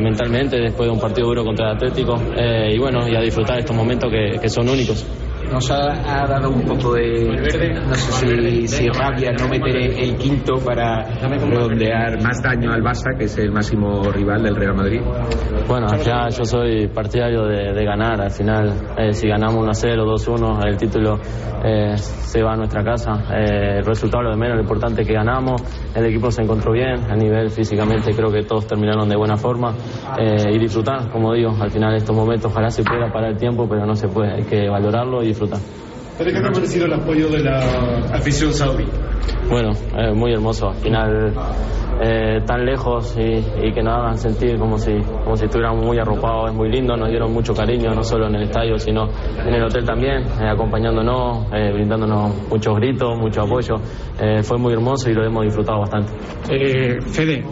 mentalmente 0.00 0.58
después 0.58 0.88
de 0.88 0.94
un 0.94 1.00
partido 1.00 1.26
duro 1.26 1.44
contra 1.44 1.70
el 1.70 1.76
Atlético 1.76 2.14
y 2.68 2.78
bueno, 2.78 3.08
y 3.08 3.16
a 3.16 3.20
disfrutar 3.20 3.58
estos 3.58 3.74
momentos 3.74 4.10
que, 4.10 4.38
que 4.40 4.48
son 4.48 4.68
únicos 4.68 5.04
nos 5.50 5.70
ha, 5.70 6.22
ha, 6.22 6.26
dado 6.26 6.50
un 6.50 6.62
poco 6.62 6.94
de 6.94 7.24
no 7.86 7.94
sé 7.94 8.66
si, 8.66 8.68
si 8.68 8.88
rabia 8.88 9.32
no 9.32 9.48
meter 9.48 9.76
el 9.76 10.16
quinto 10.16 10.56
para 10.64 11.02
redondear 11.04 12.22
más 12.22 12.40
daño 12.42 12.72
al 12.72 12.82
Barça 12.82 13.16
que 13.18 13.24
es 13.24 13.36
el 13.38 13.50
máximo 13.50 14.02
rival 14.12 14.42
del 14.42 14.54
Real 14.54 14.74
Madrid. 14.74 15.00
Bueno 15.66 15.88
ya 15.96 16.28
yo 16.28 16.44
soy 16.44 16.88
partidario 16.88 17.44
de, 17.44 17.72
de 17.72 17.84
ganar 17.84 18.20
al 18.20 18.30
final 18.30 18.72
eh, 18.96 19.12
si 19.12 19.28
ganamos 19.28 19.66
1-0 19.66 20.04
2-1 20.04 20.66
el 20.66 20.76
título 20.76 21.18
eh, 21.64 21.96
se 21.96 22.42
va 22.42 22.52
a 22.52 22.56
nuestra 22.56 22.82
casa. 22.82 23.12
Eh, 23.34 23.78
el 23.78 23.84
resultado 23.84 24.22
lo 24.22 24.30
de 24.30 24.36
menos 24.36 24.56
lo 24.56 24.62
importante 24.62 25.02
es 25.02 25.08
que 25.08 25.14
ganamos 25.14 25.62
el 25.94 26.06
equipo 26.06 26.30
se 26.30 26.42
encontró 26.42 26.72
bien 26.72 27.10
a 27.10 27.16
nivel 27.16 27.50
físicamente 27.50 28.12
creo 28.14 28.30
que 28.30 28.42
todos 28.42 28.66
terminaron 28.66 29.08
de 29.08 29.16
buena 29.16 29.36
forma 29.36 29.74
y 30.18 30.58
disfrutar 30.58 31.10
como 31.10 31.32
digo 31.34 31.50
al 31.60 31.70
final 31.70 31.94
estos 31.94 32.14
momentos 32.14 32.50
ojalá 32.50 32.70
se 32.70 32.82
pueda 32.82 33.10
parar 33.12 33.30
el 33.30 33.36
tiempo 33.36 33.66
pero 33.68 33.84
no 33.84 33.94
se 33.94 34.08
puede 34.08 34.34
hay 34.34 34.44
que 34.44 34.68
valorarlo 34.68 35.22
y 35.22 35.34
disfrutar. 35.40 35.60
¿Qué 36.18 36.24
te 36.24 36.38
ha 36.38 36.52
parecido 36.52 36.84
el 36.84 36.92
apoyo 36.92 37.30
de 37.30 37.42
la 37.42 37.58
afición 38.12 38.52
saudí? 38.52 38.84
Bueno, 39.48 39.70
eh, 39.96 40.12
muy 40.12 40.32
hermoso. 40.32 40.68
Al 40.68 40.74
final 40.76 41.32
eh, 42.02 42.40
tan 42.46 42.66
lejos 42.66 43.16
y, 43.16 43.72
que 43.72 43.82
nos 43.82 43.94
hagan 43.94 44.18
sentir 44.18 44.58
como 44.58 44.76
si, 44.76 44.92
como 45.24 45.34
si 45.36 45.46
estuviéramos 45.46 45.82
muy 45.82 45.98
arropados. 45.98 46.50
Es 46.50 46.56
muy 46.56 46.70
lindo, 46.70 46.94
nos 46.94 47.08
dieron 47.08 47.32
mucho 47.32 47.54
cariño, 47.54 47.94
no 47.94 48.02
solo 48.02 48.26
en 48.26 48.34
el 48.34 48.42
estadio, 48.42 48.78
sino 48.78 49.08
en 49.38 49.54
el 49.54 49.64
hotel 49.64 49.84
también, 49.84 50.24
eh, 50.40 50.48
acompañándonos, 50.50 51.46
eh, 51.54 51.72
brindándonos 51.72 52.48
muchos 52.50 52.76
gritos, 52.76 53.18
mucho 53.18 53.42
apoyo. 53.42 53.76
fue 54.42 54.58
muy 54.58 54.74
hermoso 54.74 55.08
y 55.08 55.14
lo 55.14 55.24
hemos 55.24 55.44
disfrutado 55.44 55.80
bastante. 55.80 56.12
Fede, 56.44 57.42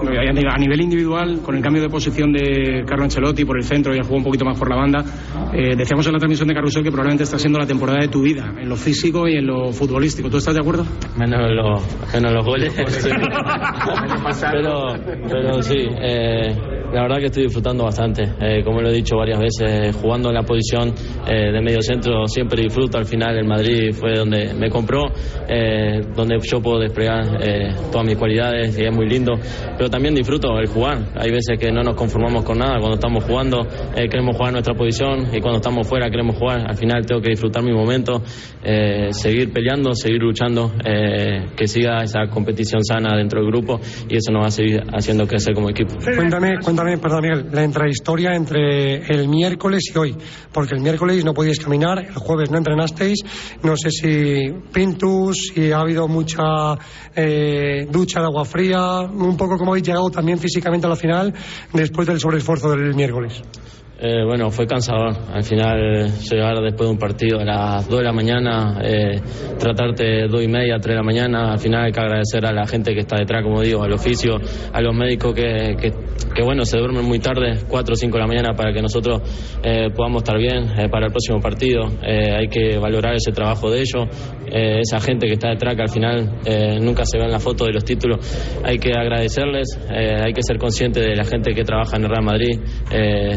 a 0.00 0.58
nivel 0.58 0.80
individual, 0.80 1.40
con 1.42 1.56
el 1.56 1.62
cambio 1.62 1.82
de 1.82 1.88
posición 1.88 2.32
de 2.32 2.84
Carlo 2.86 3.04
Ancelotti 3.04 3.44
por 3.44 3.56
el 3.56 3.64
centro 3.64 3.94
y 3.94 3.98
el 3.98 4.02
juego 4.02 4.18
un 4.18 4.24
poquito 4.24 4.44
más 4.44 4.58
por 4.58 4.68
la 4.68 4.76
banda, 4.76 5.04
eh, 5.52 5.76
decíamos 5.76 6.06
en 6.06 6.12
la 6.12 6.18
transmisión 6.18 6.48
de 6.48 6.54
Carrusel 6.54 6.82
que 6.82 6.90
probablemente 6.90 7.24
está 7.24 7.38
siendo 7.38 7.58
la 7.58 7.66
temporada 7.66 8.00
de 8.00 8.08
tu 8.08 8.22
vida, 8.22 8.54
en 8.58 8.68
lo 8.68 8.76
físico 8.76 9.28
y 9.28 9.36
en 9.36 9.46
lo 9.46 9.72
futbolístico. 9.72 10.30
¿Tú 10.30 10.38
estás 10.38 10.54
de 10.54 10.60
acuerdo? 10.60 10.84
Menos 11.16 11.50
los, 11.50 11.82
menos 12.14 12.32
los 12.32 12.44
goles. 12.44 12.74
pero, 14.52 14.94
pero 15.28 15.62
sí, 15.62 15.76
eh, 15.78 16.56
la 16.92 17.02
verdad 17.02 17.18
que 17.18 17.26
estoy 17.26 17.44
disfrutando 17.44 17.84
bastante. 17.84 18.22
Eh, 18.40 18.62
como 18.64 18.80
lo 18.80 18.88
he 18.88 18.92
dicho 18.92 19.16
varias 19.16 19.40
veces, 19.40 19.94
jugando 19.96 20.30
en 20.30 20.34
la 20.34 20.42
posición 20.42 20.92
de 21.26 21.60
medio 21.62 21.80
centro 21.82 22.26
siempre 22.26 22.62
disfruto. 22.62 22.98
Al 22.98 23.06
final 23.06 23.36
el 23.36 23.46
Madrid 23.46 23.92
fue 23.92 24.14
donde 24.14 24.52
me 24.54 24.68
compró, 24.68 25.04
donde 26.14 26.38
yo 26.42 26.60
puedo 26.60 26.80
desplegar 26.80 27.38
todas 27.90 28.06
mis 28.06 28.16
cualidades 28.16 28.78
y 28.78 28.84
es 28.84 28.94
muy 28.94 29.08
lindo. 29.08 29.32
Pero 29.76 29.81
también 29.88 30.14
disfruto 30.14 30.58
el 30.58 30.66
jugar. 30.66 31.12
Hay 31.16 31.30
veces 31.30 31.58
que 31.58 31.70
no 31.72 31.82
nos 31.82 31.94
conformamos 31.94 32.44
con 32.44 32.58
nada. 32.58 32.78
Cuando 32.78 32.94
estamos 32.94 33.24
jugando 33.24 33.66
eh, 33.94 34.08
queremos 34.08 34.36
jugar 34.36 34.52
nuestra 34.52 34.74
posición 34.74 35.28
y 35.32 35.40
cuando 35.40 35.56
estamos 35.56 35.86
fuera 35.86 36.10
queremos 36.10 36.36
jugar. 36.36 36.64
Al 36.68 36.76
final 36.76 37.04
tengo 37.06 37.20
que 37.20 37.30
disfrutar 37.30 37.62
mi 37.62 37.72
momento, 37.72 38.22
eh, 38.62 39.08
seguir 39.12 39.52
peleando, 39.52 39.94
seguir 39.94 40.20
luchando, 40.22 40.72
eh, 40.84 41.48
que 41.56 41.66
siga 41.66 42.02
esa 42.02 42.26
competición 42.28 42.84
sana 42.84 43.16
dentro 43.16 43.40
del 43.40 43.50
grupo 43.50 43.80
y 44.08 44.16
eso 44.16 44.32
nos 44.32 44.42
va 44.42 44.46
a 44.48 44.50
seguir 44.50 44.82
haciendo 44.92 45.26
crecer 45.26 45.54
como 45.54 45.70
equipo. 45.70 45.94
Cuéntame, 46.02 46.58
cuéntame, 46.62 46.98
perdón 46.98 47.22
Miguel, 47.22 47.46
la 47.52 47.64
intrahistoria 47.64 48.34
entre 48.34 49.02
el 49.06 49.28
miércoles 49.28 49.84
y 49.94 49.98
hoy, 49.98 50.16
porque 50.52 50.74
el 50.74 50.80
miércoles 50.80 51.24
no 51.24 51.34
podíais 51.34 51.58
caminar, 51.58 51.98
el 51.98 52.14
jueves 52.14 52.50
no 52.50 52.58
entrenasteis, 52.58 53.18
no 53.62 53.76
sé 53.76 53.90
si 53.90 54.52
Pintus, 54.72 55.52
si 55.54 55.72
ha 55.72 55.80
habido 55.80 56.08
mucha 56.08 56.42
ducha 57.90 58.20
de 58.20 58.26
agua 58.26 58.44
fría, 58.44 59.00
un 59.00 59.36
poco 59.36 59.58
como 59.58 59.71
llegado 59.80 60.10
también 60.10 60.38
físicamente 60.38 60.86
a 60.86 60.90
la 60.90 60.96
final 60.96 61.32
después 61.72 62.06
del 62.06 62.20
sobreesfuerzo 62.20 62.70
del 62.70 62.94
miércoles? 62.94 63.42
Eh, 64.04 64.24
bueno, 64.24 64.50
fue 64.50 64.66
cansador. 64.66 65.16
Al 65.32 65.44
final, 65.44 66.10
llegar 66.28 66.60
después 66.60 66.88
de 66.88 66.92
un 66.92 66.98
partido 66.98 67.38
a 67.38 67.44
las 67.44 67.88
2 67.88 67.98
de 68.00 68.04
la 68.04 68.12
mañana, 68.12 68.80
eh, 68.82 69.20
tratarte 69.60 70.26
2 70.26 70.42
y 70.42 70.48
media, 70.48 70.80
3 70.80 70.94
de 70.94 70.96
la 70.96 71.04
mañana, 71.04 71.52
al 71.52 71.60
final 71.60 71.84
hay 71.84 71.92
que 71.92 72.00
agradecer 72.00 72.44
a 72.44 72.52
la 72.52 72.66
gente 72.66 72.94
que 72.94 73.02
está 73.02 73.16
detrás, 73.16 73.44
como 73.44 73.60
digo, 73.60 73.84
al 73.84 73.92
oficio, 73.92 74.40
a 74.72 74.80
los 74.80 74.92
médicos 74.92 75.32
que, 75.34 75.76
que, 76.34 76.42
bueno, 76.42 76.64
se 76.64 76.78
duermen 76.78 77.04
muy 77.04 77.20
tarde, 77.20 77.60
4 77.68 77.92
o 77.92 77.96
5 77.96 78.12
de 78.12 78.20
la 78.20 78.26
mañana, 78.26 78.54
para 78.56 78.72
que 78.72 78.82
nosotros 78.82 79.22
eh, 79.62 79.90
podamos 79.94 80.24
estar 80.24 80.36
bien 80.36 80.90
para 80.90 81.06
el 81.06 81.12
próximo 81.12 81.38
partido. 81.40 81.84
hay 82.02 82.48
que 82.48 82.78
valorar 82.78 83.14
ese 83.14 83.30
trabajo 83.30 83.70
de 83.70 83.82
ellos, 83.82 84.08
esa 84.46 84.98
gente 84.98 85.28
que 85.28 85.34
está 85.34 85.50
detrás, 85.50 85.76
que 85.76 85.82
al 85.82 85.88
final 85.88 86.40
nunca 86.80 87.04
se 87.04 87.18
ve 87.18 87.24
en 87.24 87.30
la 87.30 87.38
foto 87.38 87.66
de 87.66 87.72
los 87.72 87.84
títulos. 87.84 88.18
Hay 88.64 88.78
que 88.78 88.90
agradecerles, 88.90 89.78
hay 89.88 90.32
que 90.32 90.42
ser 90.42 90.58
consciente 90.58 90.98
de 91.00 91.14
la 91.14 91.24
gente 91.24 91.54
que 91.54 91.62
trabaja 91.62 91.96
en 91.96 92.08
Real 92.08 92.24
Madrid, 92.24 92.58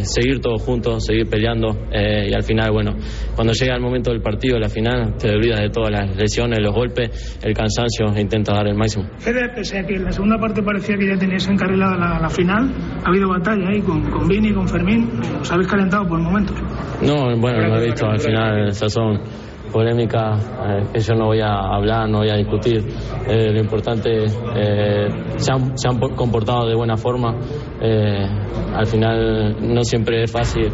seguir 0.03 0.41
todo 0.41 0.54
juntos, 0.61 1.05
seguir 1.05 1.27
peleando 1.29 1.87
eh, 1.91 2.29
y 2.29 2.33
al 2.33 2.43
final, 2.43 2.71
bueno, 2.71 2.95
cuando 3.35 3.53
llega 3.53 3.75
el 3.75 3.81
momento 3.81 4.11
del 4.11 4.21
partido, 4.21 4.59
la 4.59 4.69
final, 4.69 5.15
te 5.17 5.29
olvidas 5.29 5.61
de 5.61 5.69
todas 5.69 5.91
las 5.91 6.15
lesiones, 6.15 6.59
los 6.59 6.73
golpes, 6.73 7.39
el 7.43 7.53
cansancio 7.53 8.13
e 8.15 8.21
intenta 8.21 8.53
dar 8.53 8.67
el 8.67 8.75
máximo. 8.75 9.05
Fede, 9.17 9.49
pese 9.55 9.79
a 9.79 9.85
que 9.85 9.95
en 9.95 10.05
la 10.05 10.11
segunda 10.11 10.37
parte 10.37 10.61
parecía 10.61 10.97
que 10.97 11.07
ya 11.07 11.17
tenías 11.17 11.47
encarrilada 11.47 11.97
la, 11.97 12.19
la 12.19 12.29
final, 12.29 12.71
ha 13.03 13.09
habido 13.09 13.29
batalla 13.29 13.69
ahí 13.69 13.81
con, 13.81 14.09
con 14.09 14.27
Vini 14.27 14.49
y 14.49 14.53
con 14.53 14.67
Fermín, 14.67 15.09
¿os 15.41 15.51
habéis 15.51 15.67
calentado 15.67 16.07
por 16.07 16.19
momentos? 16.19 16.55
No, 17.01 17.35
bueno, 17.37 17.67
lo 17.67 17.79
he 17.79 17.85
visto, 17.85 18.07
al 18.07 18.19
final 18.19 18.73
son 18.73 19.19
polémica 19.75 20.37
eh, 20.93 20.99
yo 21.01 21.15
no 21.15 21.25
voy 21.25 21.41
a 21.41 21.51
hablar, 21.51 22.07
no 22.09 22.19
voy 22.19 22.29
a 22.29 22.37
discutir. 22.37 22.81
Eh, 23.27 23.51
lo 23.51 23.59
importante, 23.59 24.23
eh, 24.23 25.07
se, 25.35 25.51
han, 25.51 25.77
se, 25.77 25.89
han, 25.89 25.99
comportado 26.15 26.65
de 26.65 26.75
buena 26.75 26.95
forma. 26.95 27.35
al 28.73 28.85
final 28.85 29.57
no 29.59 29.83
siempre 29.83 30.23
es 30.23 30.31
fácil 30.31 30.71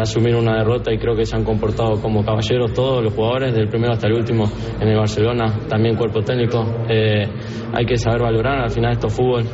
asumir 0.00 0.36
una 0.36 0.58
derrota 0.58 0.92
y 0.92 0.98
creo 0.98 1.16
que 1.16 1.24
se 1.24 1.34
han 1.34 1.42
comportado 1.42 2.00
como 2.00 2.24
caballeros 2.24 2.72
todos 2.72 3.02
los 3.02 3.12
jugadores, 3.14 3.52
del 3.52 3.68
primero 3.68 3.94
hasta 3.94 4.06
el 4.06 4.14
último 4.14 4.44
en 4.80 4.88
el 4.88 4.96
Barcelona, 4.96 5.46
también 5.68 5.96
cuerpo 5.96 6.20
técnico. 6.22 6.64
hay 6.88 7.84
que 7.84 7.96
saber 7.96 8.22
valorar, 8.22 8.60
al 8.62 8.70
final 8.70 8.92
esto 8.92 9.08
es 9.08 9.14
fútbol 9.14 9.44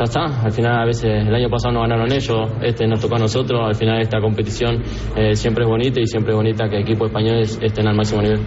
ya 0.00 0.04
está. 0.04 0.42
Al 0.42 0.52
final, 0.52 0.82
a 0.82 0.86
veces, 0.86 1.04
el 1.04 1.34
año 1.34 1.48
pasado 1.50 1.74
no 1.74 1.80
ganaron 1.80 2.10
ellos, 2.10 2.50
este 2.62 2.86
nos 2.86 3.00
tocó 3.00 3.16
a 3.16 3.18
nosotros. 3.18 3.60
Al 3.66 3.74
final, 3.74 4.00
esta 4.00 4.20
competición 4.20 4.82
eh, 5.16 5.34
siempre 5.34 5.64
es 5.64 5.70
bonita 5.70 6.00
y 6.00 6.06
siempre 6.06 6.32
es 6.32 6.36
bonita 6.36 6.68
que 6.68 6.80
equipos 6.80 7.08
españoles 7.08 7.58
estén 7.60 7.86
al 7.86 7.94
máximo 7.94 8.22
nivel. 8.22 8.40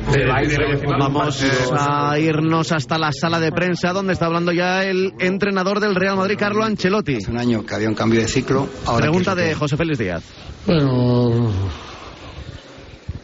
Vamos 0.88 1.46
a 1.72 2.18
irnos 2.18 2.72
hasta 2.72 2.98
la 2.98 3.12
sala 3.12 3.40
de 3.40 3.52
prensa 3.52 3.94
donde 3.94 4.14
está 4.14 4.26
hablando 4.26 4.52
ya 4.52 4.84
el 4.84 5.14
entrenador 5.20 5.80
del 5.80 5.96
Real 5.96 6.18
Madrid, 6.18 6.36
Carlo 6.38 6.64
Ancelotti. 6.64 7.18
Hace 7.18 7.32
un 7.32 7.40
año 7.40 7.66
que 7.66 7.76
había 7.76 7.90
un 7.90 7.96
cambio 7.96 8.22
de 8.22 8.28
ciclo. 8.28 8.68
Pregunta 8.98 9.36
de 9.36 9.54
José 9.54 9.78
Félix 9.78 10.00
Díaz. 10.00 10.24
Bueno. 10.66 11.52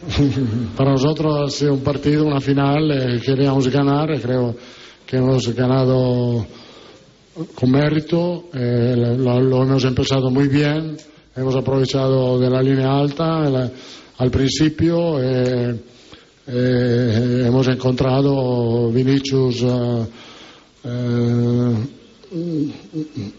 Para 0.76 0.92
nosotros 0.92 1.36
ha 1.46 1.50
sido 1.50 1.74
un 1.74 1.84
partido, 1.84 2.24
una 2.24 2.40
final, 2.40 2.90
eh, 2.90 3.20
queríamos 3.20 3.68
ganar, 3.68 4.08
creo 4.20 4.56
que 5.06 5.18
hemos 5.18 5.54
ganado 5.54 6.46
con 7.54 7.70
mérito, 7.70 8.48
eh, 8.52 8.94
lo, 8.96 9.62
hemos 9.62 9.84
empezado 9.84 10.30
muy 10.30 10.48
bien, 10.48 10.96
hemos 11.36 11.54
aprovechado 11.54 12.38
de 12.38 12.50
la 12.50 12.62
línea 12.62 12.92
alta 12.98 13.70
al 14.18 14.30
principio, 14.30 15.22
eh, 15.22 15.76
eh, 16.48 17.44
hemos 17.46 17.68
encontrado 17.68 18.90
Vinicius 18.90 19.62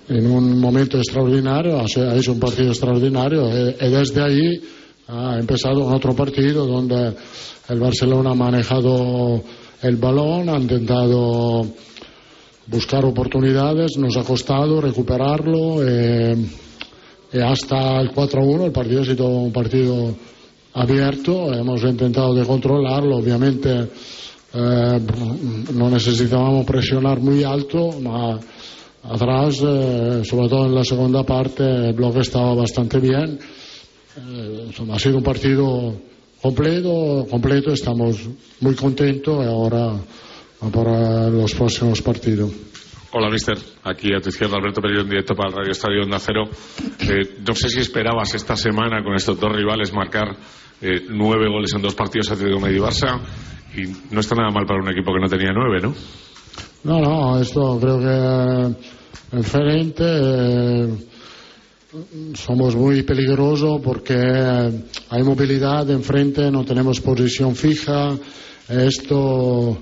en 0.10 0.32
un 0.32 0.60
momento 0.60 0.98
extraordinario, 0.98 1.80
ha 1.80 2.16
hecho 2.16 2.32
un 2.32 2.40
partido 2.40 2.70
extraordinario 2.70 3.50
y 3.50 3.90
desde 3.90 4.22
ahí 4.22 4.62
ha 5.08 5.38
empezado 5.38 5.86
otro 5.86 6.16
partido 6.16 6.66
donde 6.66 7.14
el 7.68 7.80
Barcelona 7.80 8.32
ha 8.32 8.36
manejado 8.36 9.44
el 9.82 9.96
balón, 9.98 10.50
ha 10.50 10.58
intentado 10.58 11.66
buscar 12.72 13.04
oportunidades, 13.04 13.98
nos 13.98 14.16
ha 14.16 14.24
costado 14.24 14.80
recuperarlo 14.80 15.84
eh, 15.86 16.34
hasta 17.44 18.00
el 18.00 18.12
4-1 18.14 18.66
el 18.66 18.72
partido 18.72 19.02
ha 19.02 19.06
sido 19.06 19.28
un 19.28 19.52
partido 19.52 20.16
abierto, 20.74 21.54
hemos 21.54 21.84
intentado 21.84 22.34
de 22.34 22.46
controlarlo, 22.46 23.18
obviamente 23.18 23.90
eh, 24.54 25.00
no 25.74 25.90
necesitábamos 25.90 26.66
presionar 26.66 27.20
muy 27.20 27.44
alto, 27.44 28.00
ma 28.00 28.40
atrás, 29.04 29.60
eh, 29.62 30.22
sobre 30.24 30.48
todo 30.48 30.68
en 30.68 30.76
la 30.76 30.84
segunda 30.86 31.24
parte, 31.24 31.64
el 31.64 31.94
bloque 31.94 32.20
estaba 32.20 32.56
bastante 32.56 33.00
bien. 33.00 33.38
ha 34.92 35.00
sido 35.00 35.18
un 35.18 35.24
partido 35.24 35.94
completo, 36.42 37.28
completo, 37.30 37.74
estamos 37.74 38.30
muy 38.62 38.76
contentos 38.76 39.44
y 39.44 39.48
ahora 39.48 39.94
para 40.70 41.30
los 41.30 41.54
próximos 41.56 42.02
partidos. 42.02 42.52
Hola, 43.14 43.30
mister. 43.30 43.58
Aquí 43.84 44.14
a 44.16 44.22
tu 44.22 44.30
izquierda, 44.30 44.58
Alberto 44.58 44.82
Pereiro, 44.82 45.02
en 45.02 45.10
directo 45.10 45.36
para 45.36 45.50
el 45.50 45.56
Radio 45.56 45.72
Estadio 45.72 46.04
Onda 46.04 46.20
Cero. 46.20 46.44
Eh, 47.00 47.40
no 47.46 47.54
sé 47.56 47.70
si 47.70 47.80
esperabas 47.80 48.34
esta 48.36 48.56
semana 48.56 49.04
con 49.04 49.16
estos 49.16 49.38
dos 49.38 49.52
rivales 49.52 49.92
marcar 49.92 50.36
eh, 50.82 51.06
nueve 51.10 51.50
goles 51.50 51.74
en 51.76 51.82
dos 51.82 51.94
partidos 51.94 52.32
Atlético 52.32 52.60
Medio 52.60 52.86
Barça. 52.86 53.20
Y 53.76 54.14
no 54.14 54.20
está 54.20 54.36
nada 54.36 54.50
mal 54.52 54.66
para 54.66 54.82
un 54.82 54.90
equipo 54.90 55.12
que 55.14 55.20
no 55.20 55.28
tenía 55.28 55.52
nueve, 55.54 55.80
¿no? 55.82 55.94
No, 56.84 57.02
no, 57.02 57.40
esto 57.42 57.78
creo 57.80 58.00
que 58.00 59.38
es 59.38 59.44
diferente. 59.44 60.04
Eh, 60.06 60.88
somos 62.36 62.76
muy 62.78 63.04
peligrosos 63.04 63.82
porque 63.84 64.16
hay 64.16 65.24
movilidad 65.24 65.90
enfrente, 65.90 66.50
no 66.50 66.64
tenemos 66.64 67.02
posición 67.02 67.56
fija. 67.56 68.16
Esto 68.70 69.78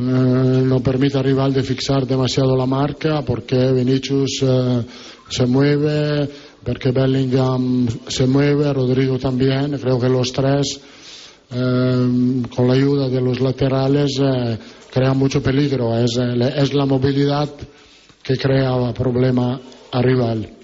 no 0.00 0.80
permite 0.80 1.18
al 1.18 1.24
rival 1.24 1.52
de 1.52 1.62
fixar 1.62 2.06
demasiado 2.06 2.56
la 2.56 2.66
marca 2.66 3.22
porque 3.22 3.72
Vinicius 3.72 4.40
eh, 4.42 4.82
se 5.28 5.46
mueve, 5.46 6.28
porque 6.64 6.90
Bellingham 6.90 7.88
se 8.08 8.26
mueve, 8.26 8.72
Rodrigo 8.72 9.18
también. 9.18 9.78
Creo 9.78 9.98
que 9.98 10.08
los 10.08 10.32
tres, 10.32 10.80
eh, 11.50 12.42
con 12.54 12.66
la 12.66 12.74
ayuda 12.74 13.08
de 13.08 13.20
los 13.20 13.40
laterales, 13.40 14.20
crean 14.92 15.18
mucho 15.18 15.42
peligro. 15.42 15.96
Es, 15.96 16.16
es 16.16 16.74
la 16.74 16.86
movilidad 16.86 17.48
que 18.22 18.36
crea 18.36 18.92
problema 18.92 19.60
al 19.92 20.02
rival. 20.02 20.59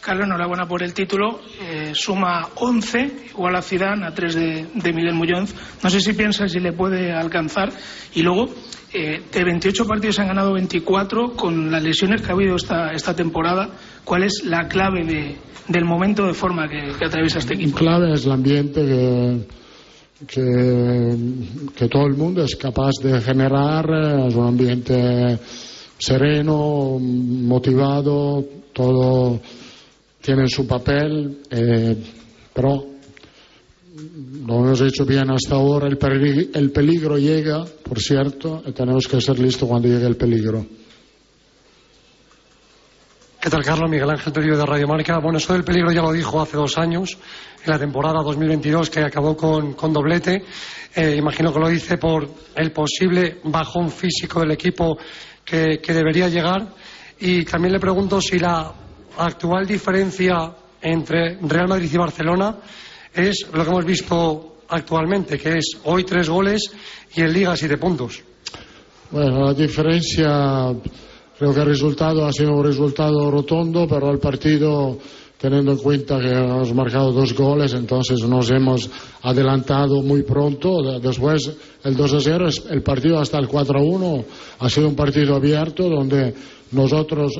Carlos, 0.00 0.26
enhorabuena 0.26 0.66
por 0.66 0.82
el 0.82 0.94
título. 0.94 1.40
Eh, 1.60 1.92
suma 1.94 2.48
11, 2.56 3.26
igual 3.30 3.56
a 3.56 3.62
Zidane, 3.62 4.06
a 4.06 4.14
3 4.14 4.34
de, 4.34 4.66
de 4.74 4.92
Miguel 4.92 5.14
Muñoz. 5.14 5.54
No 5.82 5.90
sé 5.90 6.00
si 6.00 6.12
piensa 6.14 6.48
si 6.48 6.58
le 6.58 6.72
puede 6.72 7.12
alcanzar. 7.12 7.70
Y 8.14 8.22
luego, 8.22 8.48
eh, 8.92 9.22
de 9.30 9.44
28 9.44 9.84
partidos 9.86 10.18
han 10.18 10.28
ganado 10.28 10.52
24 10.54 11.32
con 11.36 11.70
las 11.70 11.82
lesiones 11.82 12.22
que 12.22 12.28
ha 12.28 12.34
habido 12.34 12.56
esta, 12.56 12.92
esta 12.92 13.14
temporada. 13.14 13.70
¿Cuál 14.04 14.22
es 14.24 14.42
la 14.44 14.66
clave 14.68 15.04
de, 15.04 15.36
del 15.68 15.84
momento 15.84 16.26
de 16.26 16.34
forma 16.34 16.66
que, 16.68 16.92
que 16.98 17.04
atraviesa 17.04 17.38
este 17.38 17.54
equipo? 17.54 17.78
La 17.80 17.96
clave 17.98 18.14
es 18.14 18.24
el 18.24 18.32
ambiente 18.32 18.80
que, 18.84 19.46
que, 20.26 21.16
que 21.76 21.88
todo 21.88 22.06
el 22.06 22.14
mundo 22.16 22.42
es 22.42 22.56
capaz 22.56 22.92
de 23.02 23.20
generar. 23.20 23.84
eh, 23.90 24.26
Es 24.28 24.34
un 24.34 24.46
ambiente 24.46 25.38
sereno, 25.98 26.98
motivado, 26.98 28.42
todo 28.72 29.38
tiene 30.20 30.48
su 30.48 30.66
papel, 30.66 31.40
eh, 31.50 31.96
pero 32.52 32.86
lo 34.46 34.54
hemos 34.54 34.80
hecho 34.82 35.04
bien 35.04 35.30
hasta 35.30 35.54
ahora. 35.54 35.86
El, 35.88 35.98
peri- 35.98 36.50
el 36.54 36.70
peligro 36.70 37.18
llega, 37.18 37.64
por 37.82 37.98
cierto, 38.00 38.62
y 38.66 38.72
tenemos 38.72 39.06
que 39.08 39.20
ser 39.20 39.38
listos 39.38 39.68
cuando 39.68 39.88
llegue 39.88 40.06
el 40.06 40.16
peligro. 40.16 40.64
¿Qué 43.40 43.48
tal, 43.48 43.64
Carlos? 43.64 43.90
Miguel 43.90 44.10
Ángel 44.10 44.32
Perillo 44.34 44.58
de 44.58 44.66
Radio 44.66 44.86
Marca. 44.86 45.18
Bueno, 45.18 45.38
eso 45.38 45.54
del 45.54 45.64
peligro 45.64 45.90
ya 45.92 46.02
lo 46.02 46.12
dijo 46.12 46.42
hace 46.42 46.58
dos 46.58 46.76
años, 46.76 47.16
en 47.64 47.70
la 47.70 47.78
temporada 47.78 48.22
2022, 48.22 48.90
que 48.90 49.00
acabó 49.00 49.34
con, 49.34 49.72
con 49.72 49.92
doblete. 49.94 50.44
Eh, 50.94 51.16
imagino 51.16 51.50
que 51.52 51.58
lo 51.60 51.68
dice 51.68 51.96
por 51.96 52.28
el 52.54 52.70
posible 52.72 53.38
bajón 53.44 53.90
físico 53.90 54.40
del 54.40 54.50
equipo 54.50 54.98
que, 55.42 55.80
que 55.82 55.94
debería 55.94 56.28
llegar. 56.28 56.74
Y 57.18 57.44
también 57.46 57.72
le 57.72 57.80
pregunto 57.80 58.20
si 58.20 58.38
la 58.38 58.70
actual 59.18 59.66
diferencia 59.66 60.52
entre 60.82 61.38
Real 61.42 61.68
Madrid 61.68 61.90
y 61.92 61.96
Barcelona 61.96 62.56
es 63.14 63.46
lo 63.52 63.62
que 63.64 63.70
hemos 63.70 63.84
visto 63.84 64.56
actualmente, 64.68 65.38
que 65.38 65.58
es 65.58 65.78
hoy 65.84 66.04
tres 66.04 66.28
goles 66.28 66.70
y 67.14 67.20
en 67.22 67.32
Liga 67.32 67.56
siete 67.56 67.76
puntos. 67.76 68.22
Bueno, 69.10 69.46
la 69.46 69.54
diferencia, 69.54 70.72
creo 71.38 71.52
que 71.52 71.60
el 71.60 71.66
resultado 71.66 72.24
ha 72.24 72.32
sido 72.32 72.52
un 72.54 72.64
resultado 72.64 73.30
rotondo, 73.30 73.86
pero 73.88 74.10
el 74.12 74.20
partido, 74.20 74.96
teniendo 75.36 75.72
en 75.72 75.78
cuenta 75.78 76.20
que 76.20 76.30
hemos 76.30 76.72
marcado 76.72 77.10
dos 77.10 77.34
goles, 77.34 77.72
entonces 77.74 78.20
nos 78.22 78.48
hemos 78.52 78.88
adelantado 79.22 80.00
muy 80.02 80.22
pronto. 80.22 80.80
De- 80.82 81.00
Después, 81.00 81.50
el 81.82 81.96
2 81.96 82.12
a 82.14 82.20
0, 82.20 82.48
es- 82.48 82.64
el 82.70 82.82
partido 82.84 83.18
hasta 83.18 83.38
el 83.38 83.48
4 83.48 83.80
a 83.80 83.82
1 83.82 84.24
ha 84.60 84.68
sido 84.70 84.86
un 84.88 84.94
partido 84.94 85.34
abierto 85.34 85.88
donde 85.88 86.32
nosotros. 86.70 87.32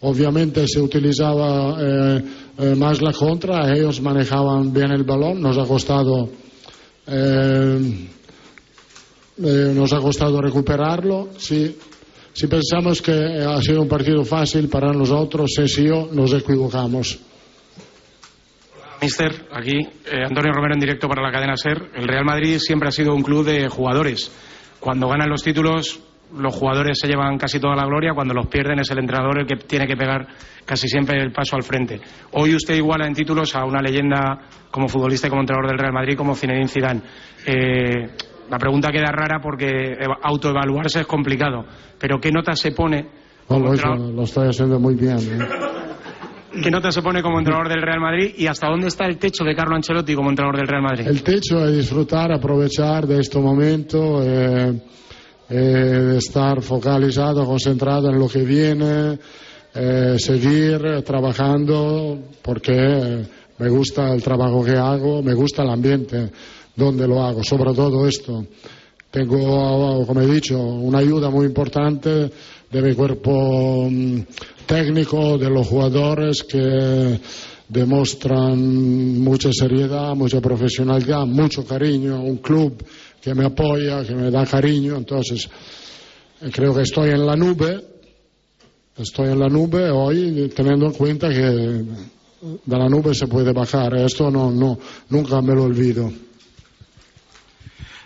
Obviamente 0.00 0.66
se 0.66 0.80
utilizaba 0.80 1.76
eh, 1.80 2.22
eh, 2.58 2.74
más 2.74 3.00
la 3.00 3.12
contra, 3.12 3.72
ellos 3.74 4.00
manejaban 4.02 4.72
bien 4.72 4.90
el 4.90 5.04
balón, 5.04 5.40
nos 5.40 5.56
ha 5.56 5.64
costado 5.64 6.28
eh, 7.06 8.12
nos 9.38 9.92
ha 9.92 9.98
costado 9.98 10.40
recuperarlo. 10.40 11.28
Si, 11.38 11.76
si 12.32 12.46
pensamos 12.46 13.00
que 13.00 13.12
ha 13.12 13.60
sido 13.62 13.82
un 13.82 13.88
partido 13.88 14.24
fácil 14.24 14.68
para 14.68 14.92
nosotros, 14.92 15.52
Sesio, 15.54 16.08
nos 16.12 16.32
equivocamos. 16.32 17.18
Mister, 19.00 19.46
aquí 19.52 19.78
Antonio 20.10 20.52
Romero 20.52 20.74
en 20.74 20.80
directo 20.80 21.06
para 21.06 21.22
la 21.22 21.30
cadena 21.30 21.56
SER. 21.56 21.90
El 21.94 22.08
Real 22.08 22.24
Madrid 22.24 22.58
siempre 22.58 22.88
ha 22.88 22.92
sido 22.92 23.14
un 23.14 23.22
club 23.22 23.44
de 23.44 23.68
jugadores. 23.68 24.30
Cuando 24.80 25.08
ganan 25.08 25.28
los 25.28 25.42
títulos, 25.42 26.00
los 26.38 26.54
jugadores 26.54 26.98
se 26.98 27.06
llevan 27.08 27.38
casi 27.38 27.60
toda 27.60 27.76
la 27.76 27.84
gloria. 27.86 28.12
Cuando 28.14 28.34
los 28.34 28.46
pierden, 28.46 28.78
es 28.80 28.90
el 28.90 28.98
entrenador 28.98 29.38
el 29.40 29.46
que 29.46 29.56
tiene 29.66 29.86
que 29.86 29.96
pegar 29.96 30.26
casi 30.64 30.88
siempre 30.88 31.20
el 31.20 31.32
paso 31.32 31.56
al 31.56 31.62
frente. 31.62 32.00
Hoy 32.32 32.54
usted 32.54 32.74
iguala 32.74 33.06
en 33.06 33.14
títulos 33.14 33.54
a 33.54 33.64
una 33.64 33.80
leyenda 33.80 34.40
como 34.70 34.88
futbolista 34.88 35.26
y 35.26 35.30
como 35.30 35.42
entrenador 35.42 35.68
del 35.70 35.78
Real 35.78 35.92
Madrid, 35.92 36.16
como 36.16 36.34
Zinedine 36.34 36.68
Zidane. 36.68 37.00
Eh, 37.46 38.10
la 38.50 38.58
pregunta 38.58 38.90
queda 38.92 39.10
rara 39.12 39.40
porque 39.42 39.66
eva- 39.98 40.18
autoevaluarse 40.22 41.00
es 41.00 41.06
complicado. 41.06 41.64
Pero 41.98 42.18
¿qué 42.20 42.30
nota 42.32 42.54
se 42.54 42.72
pone 42.72 43.06
lo, 43.48 44.22
estoy 44.24 44.48
haciendo 44.48 44.80
muy 44.80 44.94
bien. 44.96 45.18
¿eh? 45.18 45.38
¿Qué 46.62 46.70
nota 46.70 46.90
se 46.90 47.02
pone 47.02 47.22
como 47.22 47.38
entrenador 47.38 47.68
del 47.68 47.82
Real 47.82 48.00
Madrid 48.00 48.34
y 48.36 48.46
hasta 48.46 48.66
dónde 48.68 48.88
está 48.88 49.04
el 49.06 49.18
techo 49.18 49.44
de 49.44 49.54
Carlo 49.54 49.76
Ancelotti 49.76 50.14
como 50.14 50.30
entrenador 50.30 50.56
del 50.56 50.66
Real 50.66 50.82
Madrid? 50.82 51.06
El 51.06 51.22
techo 51.22 51.64
es 51.64 51.76
disfrutar, 51.76 52.32
aprovechar 52.32 53.06
de 53.06 53.20
este 53.20 53.38
momento, 53.38 54.22
eh, 54.22 54.72
eh, 55.48 56.14
estar 56.18 56.62
focalizado, 56.62 57.44
concentrado 57.44 58.10
en 58.10 58.18
lo 58.18 58.28
que 58.28 58.42
viene, 58.42 59.18
eh, 59.74 60.16
seguir 60.18 61.02
trabajando 61.04 62.18
porque 62.42 63.26
me 63.58 63.68
gusta 63.68 64.12
el 64.12 64.22
trabajo 64.22 64.64
que 64.64 64.76
hago, 64.76 65.22
me 65.22 65.34
gusta 65.34 65.62
el 65.62 65.70
ambiente 65.70 66.30
donde 66.74 67.06
lo 67.06 67.22
hago, 67.22 67.42
sobre 67.42 67.72
todo 67.74 68.06
esto. 68.06 68.46
Tengo, 69.10 70.04
como 70.06 70.20
he 70.20 70.26
dicho, 70.26 70.58
una 70.58 70.98
ayuda 70.98 71.30
muy 71.30 71.46
importante 71.46 72.30
de 72.70 72.82
mi 72.82 72.94
cuerpo 72.94 73.88
mm, 73.90 74.20
técnico, 74.66 75.38
de 75.38 75.48
los 75.48 75.66
jugadores 75.66 76.42
que 76.42 77.20
demuestran 77.68 79.20
mucha 79.20 79.50
seriedad, 79.52 80.14
mucha 80.14 80.40
profesionalidad, 80.40 81.24
mucho 81.26 81.64
cariño, 81.64 82.22
un 82.22 82.36
club 82.38 82.84
que 83.26 83.34
me 83.34 83.44
apoya, 83.44 84.04
que 84.06 84.14
me 84.14 84.30
da 84.30 84.46
cariño, 84.46 84.96
entonces 84.96 85.48
eh, 86.40 86.48
creo 86.52 86.72
que 86.72 86.82
estoy 86.82 87.10
en 87.10 87.26
la 87.26 87.34
nube, 87.34 87.82
estoy 88.96 89.32
en 89.32 89.40
la 89.40 89.48
nube 89.48 89.90
hoy 89.90 90.48
teniendo 90.54 90.86
en 90.86 90.92
cuenta 90.92 91.28
que 91.30 91.40
de 91.40 91.84
la 92.78 92.88
nube 92.88 93.16
se 93.16 93.26
puede 93.26 93.52
bajar, 93.52 93.96
esto 93.96 94.30
no, 94.30 94.52
no, 94.52 94.78
nunca 95.08 95.42
me 95.42 95.56
lo 95.56 95.64
olvido. 95.64 96.12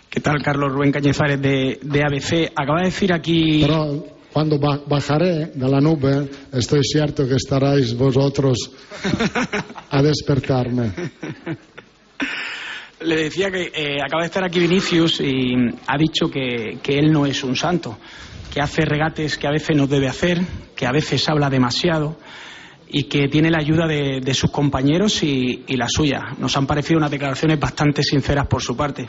¿Qué 0.09 0.21
tal, 0.21 0.41
Carlos 0.41 0.73
Rubén 0.73 0.91
Cañizares 0.91 1.39
de, 1.39 1.79
de 1.83 2.01
ABC? 2.03 2.51
Acaba 2.55 2.79
de 2.79 2.85
decir 2.85 3.13
aquí. 3.13 3.61
Pero 3.61 4.03
cuando 4.33 4.57
ba- 4.57 4.81
bajaré 4.87 5.51
de 5.53 5.69
la 5.69 5.79
nube, 5.79 6.27
estoy 6.51 6.81
cierto 6.83 7.27
que 7.27 7.35
estaréis 7.35 7.95
vosotros 7.95 8.57
a 9.91 10.01
despertarme. 10.01 10.91
Le 13.03 13.15
decía 13.15 13.49
que 13.49 13.71
eh, 13.73 13.97
acaba 14.03 14.21
de 14.21 14.27
estar 14.27 14.43
aquí 14.43 14.59
Vinicius 14.59 15.21
y 15.21 15.53
ha 15.87 15.97
dicho 15.97 16.29
que, 16.29 16.77
que 16.83 16.99
él 16.99 17.11
no 17.11 17.25
es 17.25 17.43
un 17.43 17.55
santo, 17.55 17.97
que 18.53 18.61
hace 18.61 18.85
regates 18.85 19.37
que 19.37 19.47
a 19.47 19.51
veces 19.51 19.75
no 19.75 19.87
debe 19.87 20.07
hacer, 20.07 20.39
que 20.75 20.85
a 20.85 20.91
veces 20.91 21.27
habla 21.27 21.49
demasiado 21.49 22.17
y 22.93 23.03
que 23.03 23.27
tiene 23.29 23.49
la 23.49 23.59
ayuda 23.59 23.87
de, 23.87 24.19
de 24.21 24.33
sus 24.33 24.51
compañeros 24.51 25.23
y, 25.23 25.63
la 25.77 25.87
suya. 25.87 26.35
Nos 26.37 26.55
han 26.57 26.67
parecido 26.67 26.97
unas 26.97 27.09
declaraciones 27.09 27.59
bastante 27.59 28.03
sinceras 28.03 28.47
por 28.47 28.61
su 28.61 28.75
parte. 28.75 29.07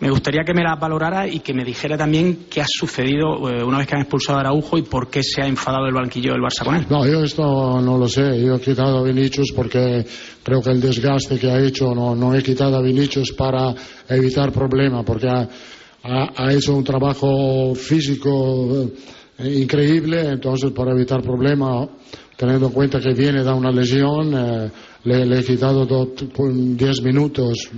Me 0.00 0.10
gustaría 0.10 0.44
que 0.44 0.52
me 0.52 0.62
las 0.62 0.78
valorara 0.78 1.26
y 1.26 1.40
que 1.40 1.54
me 1.54 1.64
dijera 1.64 1.96
también 1.96 2.46
qué 2.50 2.60
ha 2.60 2.66
sucedido 2.68 3.48
eh, 3.48 3.64
una 3.64 3.78
vez 3.78 3.86
que 3.86 3.94
han 3.94 4.02
expulsado 4.02 4.38
a 4.38 4.40
Araujo 4.42 4.76
y 4.76 4.82
por 4.82 5.08
qué 5.08 5.22
se 5.22 5.42
ha 5.42 5.46
enfadado 5.46 5.86
el 5.86 5.94
banquillo 5.94 6.32
del 6.32 6.42
Barça 6.42 6.64
con. 6.64 6.86
No, 6.90 7.06
yo 7.06 7.24
esto 7.24 7.80
no 7.80 7.96
lo 7.96 8.06
sé. 8.08 8.40
Yo 8.44 8.56
he 8.56 8.60
quitado 8.60 8.98
a 8.98 9.02
Vinicius 9.02 9.52
porque 9.56 10.04
creo 10.42 10.60
que 10.60 10.70
el 10.70 10.80
desgaste 10.80 11.38
que 11.38 11.50
ha 11.50 11.58
hecho, 11.60 11.94
no, 11.94 12.14
no 12.14 12.34
he 12.34 12.42
quitado 12.42 12.76
a 12.76 12.82
Vinicius 12.82 13.32
para 13.32 13.74
evitar 14.08 14.52
problemas, 14.52 15.04
porque 15.04 15.28
ha 15.28 16.52
hecho 16.52 16.76
un 16.76 16.84
trabajo 16.84 17.74
físico 17.74 18.84
eh, 18.84 18.92
increíble, 19.38 20.28
entonces 20.28 20.70
para 20.72 20.92
evitar 20.92 21.22
problemas, 21.22 21.88
teniendo 22.36 22.66
en 22.66 22.72
cuenta 22.72 23.00
que 23.00 23.12
viene 23.14 23.42
de 23.42 23.52
una 23.52 23.70
lesión, 23.70 24.32
eh, 24.34 24.70
le, 25.04 25.38
he 25.38 25.44
quitado 25.44 25.84
do- 25.86 26.14
10 26.16 27.02
minutos. 27.02 27.70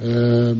Eh, 0.00 0.54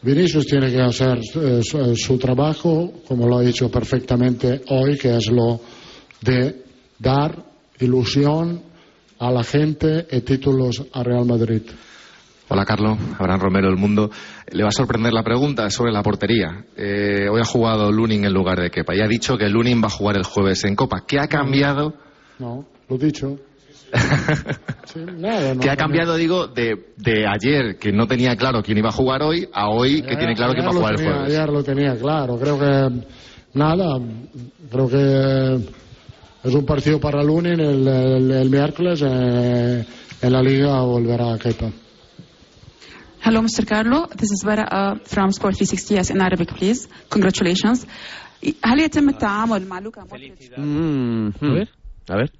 Vinicius 0.00 0.46
tiene 0.46 0.70
que 0.70 0.80
hacer 0.80 1.18
eh, 1.18 1.60
su, 1.62 1.96
su 1.96 2.18
trabajo, 2.18 2.92
como 3.06 3.26
lo 3.26 3.38
ha 3.38 3.44
hecho 3.44 3.68
perfectamente 3.70 4.62
hoy, 4.68 4.96
que 4.96 5.16
es 5.16 5.28
lo 5.30 5.60
de 6.20 6.62
dar 6.98 7.44
ilusión 7.80 8.62
a 9.18 9.32
la 9.32 9.42
gente 9.42 10.06
y 10.12 10.20
títulos 10.20 10.84
a 10.92 11.02
Real 11.02 11.24
Madrid. 11.26 11.62
Hola, 12.50 12.64
Carlos. 12.64 12.98
Abraham 13.18 13.40
Romero, 13.40 13.68
El 13.68 13.76
Mundo. 13.76 14.10
Le 14.50 14.62
va 14.62 14.70
a 14.70 14.72
sorprender 14.72 15.12
la 15.12 15.22
pregunta 15.22 15.68
sobre 15.70 15.92
la 15.92 16.02
portería. 16.02 16.64
Eh, 16.76 17.28
hoy 17.30 17.40
ha 17.40 17.44
jugado 17.44 17.92
Lunin 17.92 18.24
en 18.24 18.32
lugar 18.32 18.58
de 18.60 18.70
Kepa 18.70 18.94
y 18.96 19.00
ha 19.00 19.06
dicho 19.06 19.36
que 19.36 19.48
Lunin 19.48 19.82
va 19.82 19.88
a 19.88 19.90
jugar 19.90 20.16
el 20.16 20.24
jueves 20.24 20.64
en 20.64 20.74
Copa. 20.74 21.02
¿Qué 21.06 21.18
ha 21.18 21.26
cambiado? 21.26 21.92
No, 22.38 22.64
lo 22.88 22.96
he 22.96 22.98
dicho. 22.98 23.36
Sí, 24.88 25.00
nada, 25.18 25.52
no 25.52 25.60
¿Qué 25.60 25.68
ha 25.68 25.76
cambiado, 25.76 26.16
digo, 26.16 26.46
de, 26.46 26.92
de 26.96 27.26
ayer, 27.26 27.76
que 27.78 27.92
no 27.92 28.06
tenía 28.06 28.34
claro 28.36 28.62
quién 28.62 28.78
iba 28.78 28.88
a 28.88 28.92
jugar 28.92 29.20
hoy, 29.22 29.46
a 29.52 29.68
hoy, 29.68 30.00
que 30.00 30.16
tiene 30.16 30.34
claro 30.34 30.54
quién 30.54 30.64
va 30.64 30.70
a 30.70 30.72
jugar 30.72 30.94
el 30.98 31.04
jueves? 31.04 31.26
Ayer 31.26 31.48
lo 31.50 31.62
tenía 31.62 31.94
claro. 31.94 32.38
Creo 32.38 32.58
que 32.58 33.02
nada, 33.52 34.00
creo 34.70 34.88
que 34.88 35.60
es 36.42 36.54
un 36.54 36.64
partido 36.64 36.98
para 36.98 37.22
Lunin 37.22 37.60
el, 37.60 37.86
el- 37.86 38.30
el 38.30 38.48
miércoles. 38.48 39.02
eh, 39.06 39.84
en 40.22 40.32
la 40.32 40.40
liga 40.42 40.80
volverá 40.80 41.34
a 41.34 41.38
Kepa. 41.38 41.66
Hello, 43.25 43.41
Mr. 43.41 43.65
Carlo. 43.65 44.07
This 44.07 44.31
is 44.31 44.43
Vera 44.43 44.63
uh, 44.69 44.95
from 45.05 45.31
Sport 45.31 45.55
360 45.55 45.93
yes, 45.95 46.09
in 46.09 46.21
Arabic, 46.21 46.49
please. 46.49 46.87
Congratulations. 47.09 47.85
هل 48.65 48.79
يتم 48.79 49.09
التعامل 49.09 49.67
مع 49.67 49.79
لوكا 49.79 50.01
مودريتش 50.11 50.49
Mm, 50.49 51.33
A 51.41 51.53
ver. 51.53 51.67
A 52.09 52.15
ver. 52.15 52.31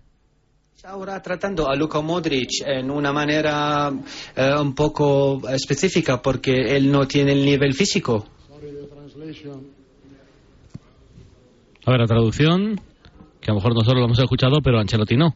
Ahora 0.86 1.21
tratando 1.21 1.69
a 1.69 1.76
Luka 1.78 2.01
Modric 2.01 2.49
en 2.65 2.91
una 2.91 3.13
manera 3.13 3.89
eh, 4.36 4.53
un 4.59 4.76
poco 4.76 5.41
específica 5.47 6.21
porque 6.21 6.76
él 6.76 6.91
no 6.91 7.07
tiene 7.07 7.32
el 7.32 7.45
nivel 7.45 7.74
físico. 7.74 8.26
A 11.86 11.91
ver, 11.91 11.99
la 12.01 12.07
traducción, 12.07 12.82
que 13.41 13.49
a 13.51 13.53
lo 13.53 13.59
mejor 13.59 13.74
nosotros 13.74 13.99
lo 13.99 14.05
hemos 14.05 14.19
escuchado, 14.19 14.61
pero 14.61 14.80
Ancelotti 14.80 15.15
no. 15.15 15.36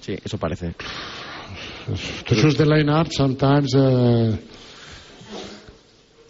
Sí, 0.00 0.16
eso 0.24 0.38
parece. 0.38 0.74
To 1.85 2.35
choose 2.35 2.57
the 2.57 2.65
lineup, 2.65 3.11
sometimes 3.11 3.73
uh, 3.75 4.35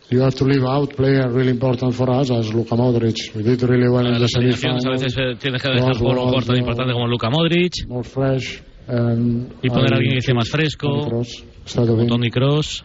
you 0.10 0.20
have 0.22 0.36
to 0.36 0.44
leave 0.46 0.64
out 0.66 0.96
player 0.96 1.30
really 1.30 1.52
important 1.52 1.94
for 1.96 2.10
us 2.10 2.30
as 2.30 2.54
Luka 2.54 2.76
Modric. 2.76 3.16
We 3.36 3.42
did 3.44 3.62
really 3.64 3.88
well 3.90 4.06
in 4.06 4.14
the 4.14 4.26
a 4.26 4.92
veces 4.92 5.16
eh, 5.18 5.36
tienes 5.40 5.62
que 5.62 5.70
dejar 5.70 5.98
por 5.98 6.10
un 6.18 6.18
jugador 6.18 6.44
tan 6.44 6.58
importante 6.58 6.94
como 6.94 7.08
Luka 7.08 7.30
Modric 7.30 7.88
More 7.88 8.04
fresh. 8.04 8.62
and 8.88 9.54
y 9.64 9.70
poner 9.70 9.94
a 9.94 9.96
alguien 9.98 10.12
que 10.14 10.20
esté 10.20 10.34
más 10.34 10.50
fresco, 10.50 10.88
como. 11.66 12.08
Tony 12.08 12.30
Cross. 12.30 12.84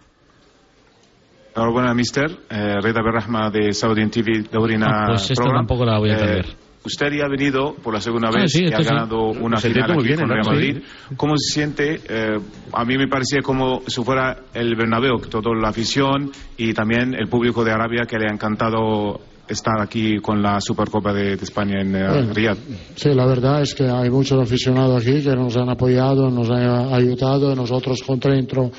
Enhorabuena, 1.55 1.93
mister. 1.95 2.31
Eh, 2.49 2.77
Reda 2.81 3.03
Berrahma 3.03 3.51
de 3.51 3.73
Saudi 3.73 4.09
TV 4.09 4.45
Daurina 4.51 4.87
Ah, 4.89 5.05
pues 5.09 5.23
esta 5.31 5.35
Program. 5.43 5.67
tampoco 5.67 5.85
la 5.85 5.99
voy 5.99 6.11
a 6.11 6.13
Eh, 6.13 6.17
entender. 6.21 6.47
Usted 6.85 7.07
ya 7.13 7.25
ha 7.25 7.29
venido 7.29 7.75
por 7.75 7.93
la 7.95 8.01
segunda 8.01 8.29
Ah, 8.29 8.41
vez 8.41 8.53
sí, 8.53 8.63
y 8.63 8.67
ha 8.67 8.69
esto 8.69 8.83
sí. 8.83 8.89
ganado 8.89 9.27
una 9.31 9.59
Se 9.59 9.69
final 9.71 9.91
aquí 9.93 10.03
bien, 10.03 10.19
con. 10.19 10.29
Real 10.29 10.45
Sí. 10.45 10.51
Madrid. 10.51 10.77
¿Cómo 11.17 11.35
se 11.37 11.53
siente? 11.55 12.01
Eh, 12.09 12.39
a 12.73 12.85
mí 12.85 12.97
me 12.99 13.09
parecía 13.09 13.41
como 13.43 13.83
si 13.87 14.03
fuera 14.03 14.37
el 14.55 14.75
Bernabéu, 14.77 15.19
toda 15.21 15.55
la 15.61 15.69
afición 15.69 16.31
y 16.57 16.73
también 16.75 17.15
el 17.15 17.29
público 17.29 17.65
de 17.65 17.73
Arabia 17.73 18.05
que 18.09 18.17
le 18.19 18.27
ha 18.29 18.33
encantado 18.33 19.21
estar 19.49 19.81
aquí 19.83 20.19
con 20.21 20.41
la 20.41 20.61
Supercopa 20.61 21.13
de, 21.13 21.37
de 21.37 21.43
España 21.45 21.81
en 21.81 21.95
eh, 21.97 22.07
Bueno. 22.09 22.33
Riyadh. 22.33 22.59
Sí, 22.95 23.09
la 23.15 23.27
verdad 23.27 23.63
es 23.63 23.75
que 23.75 23.83
hay 23.85 24.09
muchos 24.09 24.41
aficionados 24.41 25.03
aquí 25.03 25.23
que 25.23 25.35
nos 25.35 25.57
han 25.57 25.69
apoyado, 25.69 26.31
nos 26.31 26.49
han 26.51 26.95
ayudado 26.95 27.53
y 27.53 27.57
nosotros 27.57 28.01
contentos 28.07 28.71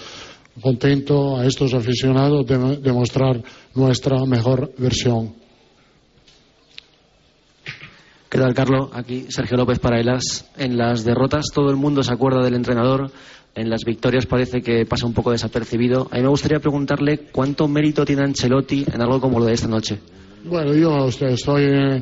contento 0.62 1.38
a 1.38 1.46
estos 1.46 1.74
aficionados 1.74 2.46
de 2.46 2.78
demostrar 2.78 3.42
nuestra 3.76 4.26
mejor 4.26 4.72
versión. 4.78 5.34
¿Qué 8.32 8.38
tal, 8.38 8.54
Carlos? 8.54 8.90
Aquí 8.94 9.26
Sergio 9.28 9.58
López 9.58 9.80
para 9.80 10.00
Elas. 10.00 10.50
En 10.58 10.78
las 10.78 11.04
derrotas 11.04 11.48
todo 11.54 11.70
el 11.70 11.76
mundo 11.76 12.02
se 12.02 12.14
acuerda 12.14 12.42
del 12.42 12.54
entrenador. 12.56 13.12
En 13.54 13.70
las 13.70 13.84
victorias 13.84 14.26
parece 14.26 14.62
que 14.62 14.86
pasa 14.86 15.06
un 15.06 15.14
poco 15.14 15.32
desapercibido. 15.32 16.08
A 16.10 16.16
mí 16.16 16.22
me 16.22 16.30
gustaría 16.30 16.60
preguntarle 16.60 17.28
cuánto 17.34 17.68
mérito 17.68 18.06
tiene 18.06 18.24
Ancelotti 18.24 18.86
en 18.90 19.02
algo 19.02 19.20
como 19.20 19.38
lo 19.40 19.46
de 19.48 19.54
esta 19.54 19.68
noche. 19.68 20.00
Bueno, 20.46 20.74
yo 20.74 21.08
estoy, 21.10 22.02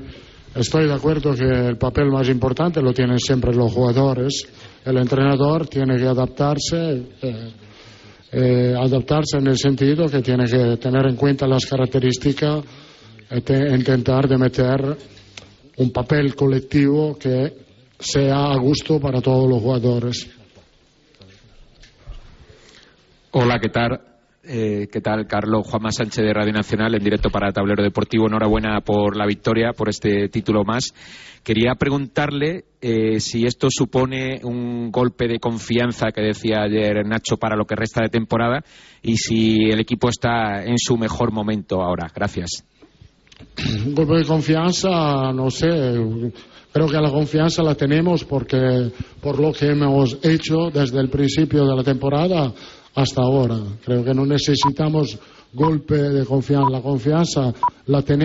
estoy 0.55 0.85
de 0.87 0.93
acuerdo 0.93 1.33
que 1.33 1.45
el 1.45 1.77
papel 1.77 2.11
más 2.11 2.29
importante 2.29 2.79
lo 2.79 2.93
tienen 2.93 3.17
siempre 3.17 3.51
los 3.55 3.73
jugadores. 3.73 4.45
El 4.85 4.97
entrenador 4.97 5.67
tiene 5.67 5.97
que 5.97 6.05
adaptarse, 6.05 7.05
eh, 7.23 7.53
eh, 8.31 8.75
adaptarse 8.79 9.37
en 9.39 9.47
el 9.47 9.57
sentido 9.57 10.05
que 10.05 10.21
tiene 10.21 10.45
que 10.45 10.77
tener 10.77 11.07
en 11.07 11.15
cuenta 11.15 11.47
las 11.47 11.65
características 11.65 12.63
e 13.31 13.41
te- 13.41 13.75
intentar 13.75 14.27
de 14.27 14.37
meter 14.37 14.97
un 15.79 15.91
papel 15.91 16.35
colectivo 16.35 17.17
que 17.17 17.53
sea 17.97 18.51
a 18.51 18.57
gusto 18.57 18.99
para 18.99 19.21
todos 19.21 19.49
los 19.49 19.61
jugadores. 19.61 20.29
Hola, 23.31 23.59
¿qué 23.61 23.69
tal? 23.69 24.01
Eh, 24.43 24.87
¿Qué 24.91 24.99
tal, 24.99 25.25
Carlos? 25.27 25.67
Juanma 25.67 25.91
Sánchez 25.91 26.25
de 26.25 26.33
Radio 26.33 26.51
Nacional 26.51 26.95
en 26.95 27.03
directo 27.03 27.29
para 27.29 27.51
Tablero 27.53 27.81
Deportivo. 27.81 28.27
Enhorabuena 28.27 28.81
por 28.81 29.15
la 29.15 29.25
victoria, 29.25 29.71
por 29.71 29.87
este 29.87 30.27
título 30.27 30.63
más. 30.65 30.93
Quería 31.43 31.75
preguntarle 31.75 32.65
eh, 32.81 33.21
si 33.21 33.45
esto 33.45 33.67
supone 33.69 34.41
un 34.43 34.91
golpe 34.91 35.27
de 35.27 35.39
confianza 35.39 36.11
que 36.11 36.21
decía 36.21 36.63
ayer 36.63 37.05
Nacho 37.05 37.37
para 37.37 37.55
lo 37.55 37.65
que 37.65 37.75
resta 37.75 38.01
de 38.01 38.09
temporada 38.09 38.63
y 39.01 39.15
si 39.15 39.69
el 39.69 39.79
equipo 39.79 40.09
está 40.09 40.63
en 40.63 40.77
su 40.77 40.97
mejor 40.97 41.31
momento 41.31 41.81
ahora. 41.81 42.07
Gracias. 42.13 42.65
Un 43.85 43.95
golpe 43.95 44.17
de 44.17 44.25
confianza, 44.25 45.33
no 45.33 45.49
sé, 45.51 45.67
creo 46.71 46.87
que 46.87 46.97
la 46.97 47.11
confianza 47.11 47.61
la 47.61 47.75
tenemos 47.75 48.23
porque 48.23 48.91
por 49.21 49.39
lo 49.39 49.51
que 49.51 49.67
hemos 49.67 50.17
hecho 50.23 50.69
desde 50.73 50.99
el 50.99 51.09
principio 51.09 51.65
de 51.65 51.75
la 51.75 51.83
temporada 51.83 52.53
hasta 52.95 53.21
ahora. 53.21 53.57
Creo 53.83 54.03
que 54.03 54.13
no 54.13 54.25
necesitamos 54.25 55.17
golpe 55.53 55.95
de 55.95 56.25
confianza, 56.25 56.69
la 56.69 56.81
confianza 56.81 57.53
la 57.87 58.01
tenemos. 58.01 58.17